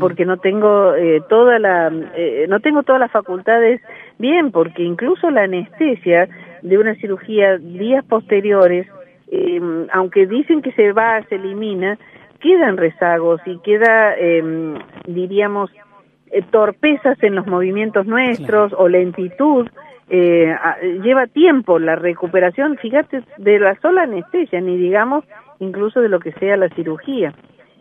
porque 0.00 0.24
no 0.24 0.36
tengo 0.36 0.94
eh, 0.94 1.22
toda 1.28 1.58
la 1.58 1.92
eh, 2.16 2.46
no 2.48 2.60
tengo 2.60 2.82
todas 2.82 3.00
las 3.00 3.10
facultades 3.10 3.80
bien 4.18 4.50
porque 4.50 4.82
incluso 4.82 5.30
la 5.30 5.42
anestesia 5.42 6.28
de 6.62 6.78
una 6.78 6.94
cirugía 6.96 7.56
días 7.58 8.04
posteriores 8.04 8.86
eh, 9.30 9.60
aunque 9.92 10.26
dicen 10.26 10.60
que 10.62 10.72
se 10.72 10.92
va 10.92 11.22
se 11.28 11.36
elimina 11.36 11.98
quedan 12.46 12.76
rezagos 12.76 13.40
y 13.44 13.58
queda, 13.58 14.14
eh, 14.16 14.74
diríamos, 15.06 15.70
eh, 16.30 16.42
torpezas 16.50 17.20
en 17.22 17.34
los 17.34 17.46
movimientos 17.46 18.06
nuestros 18.06 18.72
o 18.72 18.88
lentitud. 18.88 19.68
Eh, 20.08 20.54
lleva 21.02 21.26
tiempo 21.26 21.80
la 21.80 21.96
recuperación, 21.96 22.76
fíjate, 22.76 23.22
de 23.38 23.58
la 23.58 23.74
sola 23.80 24.02
anestesia, 24.02 24.60
ni 24.60 24.76
digamos 24.76 25.24
incluso 25.58 26.00
de 26.00 26.08
lo 26.08 26.20
que 26.20 26.32
sea 26.32 26.56
la 26.56 26.68
cirugía. 26.68 27.34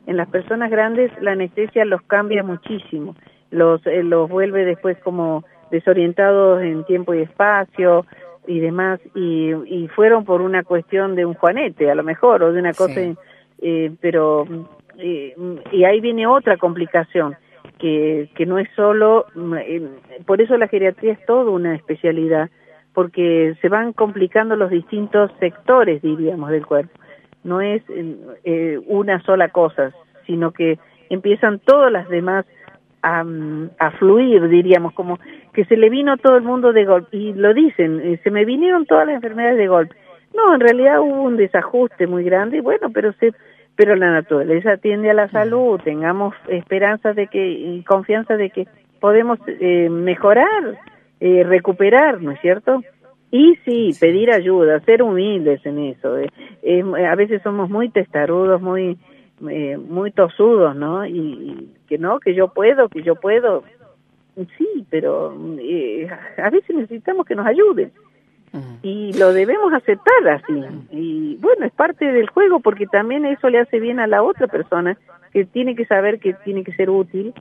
En 0.08 0.18
las 0.18 0.30
personas 0.30 0.72
grandes 0.72 1.12
la 1.22 1.34
anestesia 1.34 1.86
los 1.86 2.02
cambia 2.04 2.42
muchísimo, 2.42 3.16
los, 3.52 3.86
eh, 3.86 4.02
los 4.04 4.28
vuelve 4.30 4.66
después 4.66 4.98
como 5.04 5.44
desorientados 5.70 6.64
en 6.64 6.86
tiempo 6.86 7.14
y 7.14 7.22
espacio 7.22 8.06
y 8.48 8.60
demás, 8.60 9.00
y, 9.14 9.52
y 9.66 9.88
fueron 9.90 10.26
por 10.26 10.42
una 10.42 10.64
cuestión 10.64 11.16
de 11.16 11.26
un 11.26 11.34
juanete, 11.36 11.92
a 11.92 11.96
lo 11.96 12.04
mejor, 12.04 12.42
o 12.44 12.54
de 12.54 12.60
una 12.60 12.74
cosa 12.74 13.02
eh, 13.68 13.92
pero 14.00 14.46
eh, 15.00 15.36
y 15.72 15.84
ahí 15.84 16.00
viene 16.02 16.28
otra 16.28 16.58
complicación 16.58 17.36
que, 17.80 18.30
que 18.36 18.46
no 18.46 18.60
es 18.60 18.70
solo, 18.76 19.26
eh, 19.60 19.88
por 20.26 20.40
eso 20.40 20.56
la 20.58 20.68
geriatría 20.68 21.14
es 21.14 21.26
toda 21.26 21.50
una 21.50 21.76
especialidad, 21.76 22.50
porque 22.94 23.56
se 23.62 23.70
van 23.70 23.92
complicando 23.92 24.56
los 24.56 24.70
distintos 24.70 25.32
sectores, 25.40 26.02
diríamos, 26.04 26.52
del 26.52 26.66
cuerpo. 26.66 26.98
No 27.44 27.60
es 27.60 27.82
eh, 27.90 28.80
una 28.86 29.20
sola 29.24 29.50
cosa, 29.50 29.94
sino 30.28 30.52
que 30.52 30.78
empiezan 31.10 31.60
todas 31.60 31.92
las 31.92 32.08
demás 32.08 32.46
a, 33.02 33.26
a, 33.80 33.92
fluir, 33.92 34.48
diríamos, 34.48 34.94
como 34.94 35.20
que 35.54 35.66
se 35.66 35.76
le 35.76 35.90
vino 35.90 36.18
todo 36.18 36.38
el 36.38 36.44
mundo 36.44 36.72
de 36.72 36.86
golpe. 36.86 37.18
Y 37.18 37.34
lo 37.34 37.54
dicen, 37.54 38.00
eh, 38.00 38.20
se 38.24 38.32
me 38.32 38.46
vinieron 38.46 38.86
todas 38.86 39.08
las 39.08 39.16
enfermedades 39.16 39.58
de 39.58 39.68
golpe. 39.68 39.96
No, 40.36 40.54
en 40.54 40.60
realidad 40.60 41.02
hubo 41.02 41.22
un 41.24 41.38
desajuste 41.38 42.08
muy 42.08 42.24
grande, 42.24 42.62
bueno, 42.62 42.90
pero 42.94 43.14
se 43.14 43.34
pero 43.76 43.96
la 43.96 44.12
naturaleza 44.12 44.74
atiende 44.74 45.10
a 45.10 45.14
la 45.14 45.30
salud, 45.30 45.80
tengamos 45.84 46.34
esperanza 46.48 47.14
de 47.14 47.28
que 47.28 47.52
y 47.52 47.84
confianza 47.84 48.38
de 48.38 48.50
que 48.50 48.68
podemos 49.00 49.38
eh, 49.48 49.90
mejorar, 49.90 50.80
eh, 51.20 51.44
recuperar, 51.44 52.22
¿no 52.22 52.32
es 52.32 52.40
cierto? 52.42 52.82
Y 53.32 53.56
sí, 53.66 53.92
pedir 54.00 54.32
ayuda, 54.32 54.80
ser 54.82 55.04
humildes 55.04 55.66
en 55.66 55.80
eso. 55.80 56.18
Eh, 56.18 56.84
a 57.08 57.16
veces 57.16 57.42
somos 57.42 57.70
muy 57.70 57.90
testarudos, 57.90 58.62
muy 58.62 58.98
muy 59.38 60.12
tosudos, 60.12 60.78
¿no? 60.78 61.06
Y, 61.06 61.70
que 61.90 61.98
no, 61.98 62.22
que 62.22 62.34
yo 62.34 62.48
puedo, 62.54 62.88
que 62.88 63.04
yo 63.04 63.16
puedo. 63.16 63.64
Sí, 64.58 64.86
pero 64.90 65.36
a 66.38 66.50
veces 66.50 66.74
necesitamos 66.74 67.26
que 67.26 67.36
nos 67.36 67.46
ayuden 67.46 67.92
y 68.82 69.14
lo 69.14 69.34
debemos 69.34 69.74
aceptar 69.74 70.28
así. 70.30 70.64
Y 70.92 71.38
bueno, 71.38 71.66
es 71.66 71.74
parte 71.74 72.06
del 72.06 72.30
juego 72.30 72.60
porque 72.60 72.86
también 72.88 73.26
eso 73.26 73.50
le 73.50 73.60
hace 73.60 73.80
bien 73.80 74.00
a 74.00 74.08
la 74.08 74.24
otra 74.24 74.48
persona 74.48 74.98
que 75.36 75.44
tiene 75.44 75.76
que 75.76 75.86
saber 75.86 76.20
que 76.20 76.34
tiene 76.46 76.64
que 76.64 76.74
ser 76.76 76.90
útil 76.90 77.34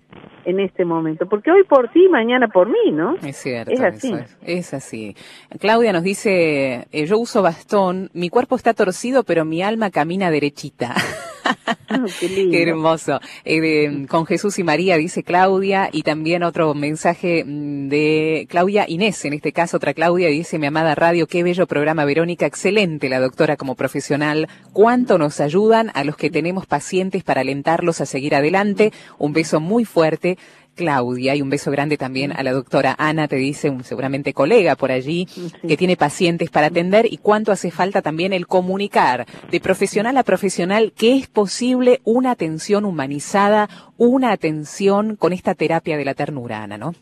en 0.44 0.58
este 0.58 0.84
momento. 0.84 1.26
Porque 1.26 1.52
hoy 1.52 1.62
por 1.62 1.90
ti, 1.92 2.08
mañana 2.08 2.48
por 2.48 2.68
mí, 2.68 2.90
¿no? 2.90 3.16
Es 3.24 3.36
cierto. 3.36 3.70
Es 3.70 3.80
así. 3.80 4.14
Es, 4.42 4.74
así. 4.74 5.16
Claudia 5.60 5.92
nos 5.92 6.02
dice, 6.02 6.88
eh, 6.90 7.06
yo 7.06 7.18
uso 7.18 7.40
bastón, 7.40 8.10
mi 8.12 8.30
cuerpo 8.30 8.56
está 8.56 8.74
torcido, 8.74 9.22
pero 9.22 9.44
mi 9.44 9.62
alma 9.62 9.90
camina 9.90 10.30
derechita. 10.30 10.94
Qué, 12.20 12.62
hermoso. 12.62 13.20
Eh, 13.44 14.06
con 14.08 14.26
Jesús 14.26 14.58
y 14.58 14.64
María, 14.64 14.96
dice 14.96 15.22
Claudia, 15.22 15.88
y 15.92 16.02
también 16.02 16.42
otro 16.42 16.74
mensaje 16.74 17.44
mm, 17.44 17.88
de 17.88 18.46
Claudia 18.48 18.84
Inés, 18.88 19.24
en 19.24 19.34
este 19.34 19.52
caso 19.52 19.76
otra 19.76 19.94
Claudia, 19.94 20.28
dice, 20.28 20.58
mi 20.58 20.66
amada 20.66 20.94
radio, 20.94 21.26
qué 21.26 21.42
bello 21.42 21.66
programa, 21.66 22.04
Verónica, 22.04 22.46
excelente 22.46 23.08
la 23.08 23.20
doctora 23.20 23.56
como 23.56 23.74
profesional, 23.74 24.48
cuánto 24.72 25.18
nos 25.18 25.40
ayudan 25.40 25.90
a 25.94 26.04
los 26.04 26.16
que 26.16 26.30
tenemos 26.30 26.66
pacientes 26.66 27.22
para 27.22 27.42
alentarlos 27.42 28.00
a 28.00 28.06
seguir 28.06 28.34
adelante. 28.34 28.92
Un 29.18 29.32
beso 29.32 29.60
muy 29.60 29.84
fuerte. 29.84 30.38
Claudia 30.74 31.34
y 31.34 31.42
un 31.42 31.50
beso 31.50 31.70
grande 31.70 31.96
también 31.96 32.32
a 32.32 32.42
la 32.42 32.52
doctora 32.52 32.94
Ana, 32.98 33.28
te 33.28 33.36
dice 33.36 33.70
un 33.70 33.84
seguramente 33.84 34.32
colega 34.32 34.76
por 34.76 34.90
allí, 34.90 35.26
que 35.66 35.76
tiene 35.76 35.96
pacientes 35.96 36.50
para 36.50 36.66
atender 36.66 37.06
y 37.10 37.18
cuánto 37.18 37.52
hace 37.52 37.70
falta 37.70 38.02
también 38.02 38.32
el 38.32 38.46
comunicar 38.46 39.24
de 39.50 39.60
profesional 39.60 40.16
a 40.16 40.22
profesional 40.22 40.92
que 40.98 41.16
es 41.16 41.28
posible 41.28 42.00
una 42.04 42.32
atención 42.32 42.84
humanizada, 42.84 43.68
una 43.96 44.32
atención 44.32 45.16
con 45.16 45.32
esta 45.32 45.54
terapia 45.54 45.96
de 45.96 46.04
la 46.04 46.14
ternura, 46.14 46.62
Ana, 46.62 46.78
¿no? 46.78 46.92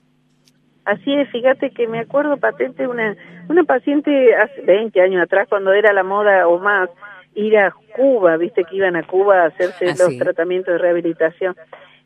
Así 0.84 1.14
es, 1.14 1.30
fíjate 1.30 1.70
que 1.70 1.86
me 1.86 2.00
acuerdo 2.00 2.36
patente 2.38 2.88
una 2.88 3.16
una 3.48 3.64
paciente 3.64 4.34
hace 4.34 4.62
20 4.62 5.00
años 5.00 5.22
atrás 5.22 5.46
cuando 5.48 5.72
era 5.72 5.92
la 5.92 6.02
moda 6.02 6.48
o 6.48 6.58
más 6.58 6.88
ir 7.34 7.56
a 7.58 7.74
Cuba, 7.96 8.36
viste 8.36 8.64
que 8.64 8.76
iban 8.76 8.96
a 8.96 9.02
Cuba 9.02 9.42
a 9.42 9.46
hacerse 9.46 9.90
ah, 9.90 9.94
los 9.98 10.18
tratamientos 10.18 10.74
de 10.74 10.78
rehabilitación 10.78 11.56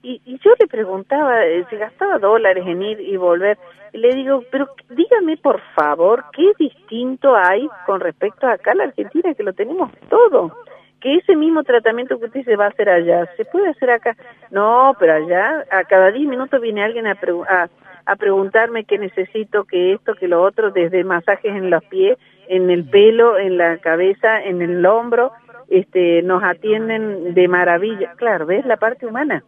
y, 0.07 0.23
y 0.25 0.39
yo 0.39 0.53
le 0.61 0.69
preguntaba, 0.69 1.45
eh, 1.45 1.67
se 1.69 1.77
gastaba 1.77 2.19
dólares 2.19 2.65
en 2.65 2.81
ir 2.81 3.01
y 3.01 3.17
volver, 3.17 3.59
y 3.93 3.99
le 3.99 4.15
digo, 4.15 4.45
pero 4.53 4.69
dígame 4.89 5.37
por 5.37 5.61
favor, 5.75 6.25
¿qué 6.33 6.53
distinto 6.57 7.35
hay 7.35 7.69
con 7.87 7.99
respecto 7.99 8.47
a 8.47 8.53
acá 8.53 8.73
la 8.77 8.85
Argentina, 8.85 9.35
que 9.35 9.43
lo 9.43 9.53
tenemos 9.53 9.91
todo? 10.09 10.53
Que 11.01 11.17
ese 11.17 11.35
mismo 11.35 11.65
tratamiento 11.65 12.21
que 12.21 12.27
usted 12.27 12.45
se 12.45 12.55
va 12.55 12.67
a 12.67 12.69
hacer 12.69 12.89
allá, 12.89 13.29
¿se 13.37 13.45
puede 13.47 13.71
hacer 13.71 13.91
acá? 13.91 14.17
No, 14.53 14.95
pero 14.97 15.15
allá, 15.15 15.65
a 15.73 15.83
cada 15.83 16.13
10 16.13 16.29
minutos 16.29 16.61
viene 16.61 16.85
alguien 16.85 17.09
a, 17.09 17.19
a, 17.49 17.69
a 18.07 18.17
preguntarme 18.17 18.85
qué 18.85 18.99
necesito, 18.99 19.65
qué 19.65 19.95
esto, 19.95 20.15
qué 20.15 20.29
lo 20.29 20.41
otro, 20.41 20.71
desde 20.71 21.03
masajes 21.03 21.53
en 21.53 21.69
los 21.69 21.83
pies, 21.85 22.17
en 22.49 22.71
el 22.71 22.85
pelo, 22.89 23.39
en 23.39 23.59
la 23.59 23.79
cabeza, 23.79 24.41
en 24.41 24.63
el 24.63 24.87
hombro, 24.87 25.33
este, 25.69 26.23
nos 26.23 26.45
atienden 26.45 27.35
de 27.35 27.49
maravilla. 27.49 28.13
Claro, 28.17 28.47
¿ves 28.47 28.65
la 28.67 28.77
parte 28.77 29.05
humana? 29.05 29.43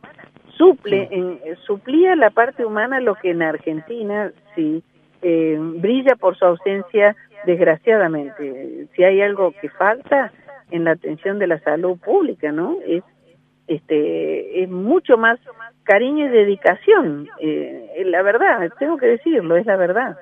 Suple, 0.59 1.09
en, 1.11 1.40
suplía 1.64 2.14
la 2.16 2.30
parte 2.30 2.66
humana 2.66 3.00
lo 3.00 3.14
que 3.14 3.30
en 3.30 3.42
Argentina 3.42 4.32
sí 4.54 4.82
eh, 5.22 5.56
brilla 5.59 6.16
por 6.16 6.36
su 6.36 6.44
ausencia, 6.44 7.16
desgraciadamente. 7.46 8.88
Si 8.94 9.02
hay 9.02 9.22
algo 9.22 9.52
que 9.61 9.68
falta 9.70 10.32
en 10.70 10.84
la 10.84 10.92
atención 10.92 11.38
de 11.38 11.46
la 11.46 11.59
salud 11.61 11.98
pública, 11.98 12.52
¿no? 12.52 12.76
Es 12.86 13.02
este 13.68 14.62
es 14.62 14.68
mucho 14.70 15.18
más 15.18 15.38
cariño 15.84 16.26
y 16.26 16.28
dedicación. 16.28 17.28
Eh, 17.38 18.02
la 18.06 18.22
verdad, 18.22 18.70
tengo 18.78 18.96
que 18.96 19.06
decirlo, 19.06 19.56
es 19.56 19.66
la 19.66 19.76
verdad. 19.76 20.16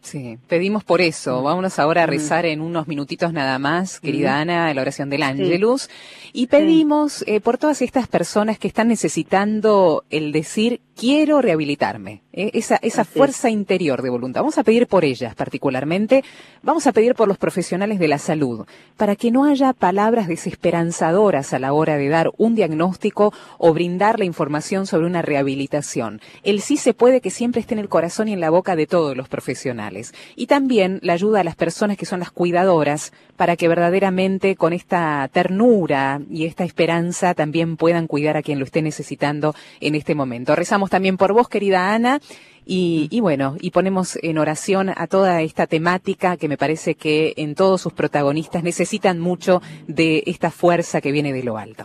Sí, 0.00 0.38
pedimos 0.46 0.84
por 0.84 1.00
eso. 1.00 1.42
Vámonos 1.42 1.78
ahora 1.78 2.04
a 2.04 2.06
rezar 2.06 2.46
en 2.46 2.60
unos 2.60 2.88
minutitos 2.88 3.32
nada 3.32 3.58
más, 3.58 4.00
querida. 4.00 4.40
Ana, 4.40 4.72
la 4.72 4.80
oración 4.80 5.10
del 5.10 5.22
Ángelus. 5.22 5.90
Y 6.32 6.46
pedimos 6.46 7.24
eh, 7.26 7.40
por 7.40 7.58
todas 7.58 7.82
estas 7.82 8.06
personas 8.08 8.58
que 8.58 8.68
están 8.68 8.88
necesitando 8.88 10.04
el 10.10 10.32
decir, 10.32 10.80
quiero 10.98 11.40
rehabilitarme. 11.40 12.22
Eh, 12.32 12.50
esa 12.54 12.76
esa 12.82 13.04
fuerza 13.04 13.50
interior 13.50 14.02
de 14.02 14.10
voluntad. 14.10 14.40
Vamos 14.42 14.58
a 14.58 14.64
pedir 14.64 14.86
por 14.86 15.04
ellas 15.04 15.34
particularmente. 15.34 16.24
Vamos 16.62 16.86
a 16.86 16.92
pedir 16.92 17.14
por 17.14 17.28
los 17.28 17.38
profesionales 17.38 17.98
de 17.98 18.08
la 18.08 18.18
salud, 18.18 18.66
para 18.96 19.14
que 19.14 19.30
no 19.30 19.44
haya 19.44 19.72
palabras 19.72 20.26
desesperanzadoras 20.26 21.52
a 21.52 21.58
la 21.58 21.72
hora 21.72 21.96
de 21.96 22.08
dar 22.08 22.30
un 22.36 22.56
diagnóstico 22.56 23.32
o 23.58 23.72
brindar 23.72 24.18
la 24.18 24.24
información 24.24 24.86
sobre 24.86 25.06
una 25.06 25.22
rehabilitación. 25.22 26.20
El 26.42 26.60
sí 26.60 26.76
se 26.76 26.94
puede 26.94 27.20
que 27.20 27.30
siempre 27.30 27.60
esté 27.60 27.74
en 27.74 27.80
el 27.80 27.88
corazón 27.88 28.28
y 28.28 28.32
en 28.32 28.40
la 28.40 28.50
boca 28.50 28.74
de 28.74 28.86
todos 28.86 29.16
los 29.16 29.28
profesionales. 29.28 30.12
Y 30.34 30.46
también 30.46 30.98
la 31.02 31.12
ayuda 31.12 31.40
a 31.40 31.44
las 31.44 31.56
personas 31.56 31.96
que 31.96 32.06
son 32.06 32.20
las 32.20 32.32
cuidadoras 32.32 33.12
para 33.36 33.56
que 33.56 33.68
verdaderamente 33.68 34.56
con 34.56 34.72
esta 34.72 35.28
ternura 35.32 36.20
y 36.28 36.46
esta 36.46 36.64
esperanza 36.64 37.34
también 37.34 37.76
puedan 37.76 38.08
cuidar 38.08 38.36
a 38.36 38.42
quien 38.42 38.58
lo 38.58 38.64
esté 38.64 38.82
necesitando 38.82 39.54
en 39.80 39.94
este 39.94 40.16
momento. 40.16 40.56
Rezamos 40.56 40.87
también 40.88 41.16
por 41.16 41.32
vos, 41.32 41.48
querida 41.48 41.94
Ana. 41.94 42.20
Y, 42.64 43.08
y, 43.10 43.20
bueno, 43.20 43.56
y 43.60 43.70
ponemos 43.70 44.18
en 44.22 44.36
oración 44.36 44.90
a 44.94 45.06
toda 45.06 45.40
esta 45.40 45.66
temática 45.66 46.36
que 46.36 46.48
me 46.48 46.58
parece 46.58 46.94
que 46.94 47.32
en 47.38 47.54
todos 47.54 47.80
sus 47.80 47.94
protagonistas 47.94 48.62
necesitan 48.62 49.18
mucho 49.20 49.62
de 49.86 50.22
esta 50.26 50.50
fuerza 50.50 51.00
que 51.00 51.10
viene 51.10 51.32
de 51.32 51.44
lo 51.44 51.56
alto. 51.56 51.84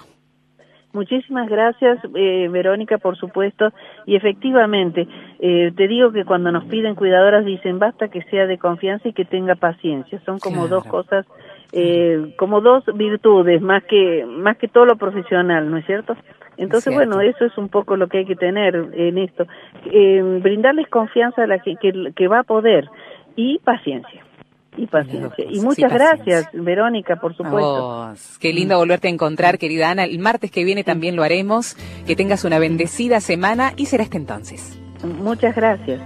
Muchísimas 0.93 1.49
gracias, 1.49 1.97
eh, 2.14 2.47
Verónica, 2.51 2.99
por 2.99 3.18
supuesto. 3.18 3.74
Y 4.06 4.16
efectivamente, 4.16 5.08
eh, 5.39 5.72
te 5.76 5.88
digo 5.88 6.12
que 6.12 6.24
cuando 6.24 6.51
nos 6.51 6.66
piden 6.66 6.93
cuidadoras 6.93 7.43
dicen 7.45 7.80
basta 7.80 8.10
que 8.10 8.22
sea 8.30 8.45
de 8.45 8.60
confianza 8.60 9.08
y 9.08 9.14
que 9.14 9.26
tenga 9.26 9.56
paciencia. 9.56 10.22
Son 10.24 10.38
como 10.38 10.68
dos 10.68 10.86
cosas, 10.86 11.26
eh, 11.72 12.36
como 12.38 12.62
dos 12.62 12.84
virtudes, 12.93 13.60
más 13.60 13.84
que 13.86 14.24
más 14.28 14.58
que 14.58 14.68
todo 14.68 14.86
lo 14.86 14.95
profesional, 14.95 15.72
¿no 15.72 15.78
es 15.78 15.86
cierto? 15.88 16.16
Entonces, 16.58 16.93
bueno, 16.93 17.22
eso 17.22 17.45
es 17.45 17.58
un 17.58 17.70
poco 17.70 17.95
lo 17.95 18.08
que 18.08 18.20
hay 18.20 18.26
que 18.26 18.36
tener 18.36 18.76
en 18.93 19.18
esto. 19.18 19.45
brindarles 20.41 20.88
confianza 20.89 21.43
a 21.43 21.47
la 21.47 21.60
que, 21.60 21.76
que 22.16 22.28
va 22.28 22.39
a 22.39 22.43
poder 22.43 22.89
y 23.36 23.60
paciencia 23.60 24.24
y 24.78 24.88
paciencia. 24.88 25.45
Y 25.49 25.60
muchas 25.62 25.91
gracias, 25.91 26.49
Verónica, 26.54 27.18
por 27.18 27.36
supuesto. 27.36 28.14
qué 28.39 28.54
lindo 28.54 28.78
volverte 28.78 29.08
a 29.08 29.12
encontrar, 29.12 29.58
querida 29.58 29.89
Ana. 29.89 30.06
El 30.06 30.20
martes 30.20 30.51
que 30.51 30.64
viene 30.64 30.84
también 30.84 31.16
lo 31.16 31.24
haremos. 31.24 31.76
Que 32.06 32.16
tengas 32.16 32.43
una 32.43 32.60
bendecida 32.60 33.20
semana 33.20 33.74
y 33.78 33.86
será 33.86 34.04
hasta 34.04 34.18
entonces. 34.18 34.80
Muchas 35.04 35.56
gracias. 35.56 36.01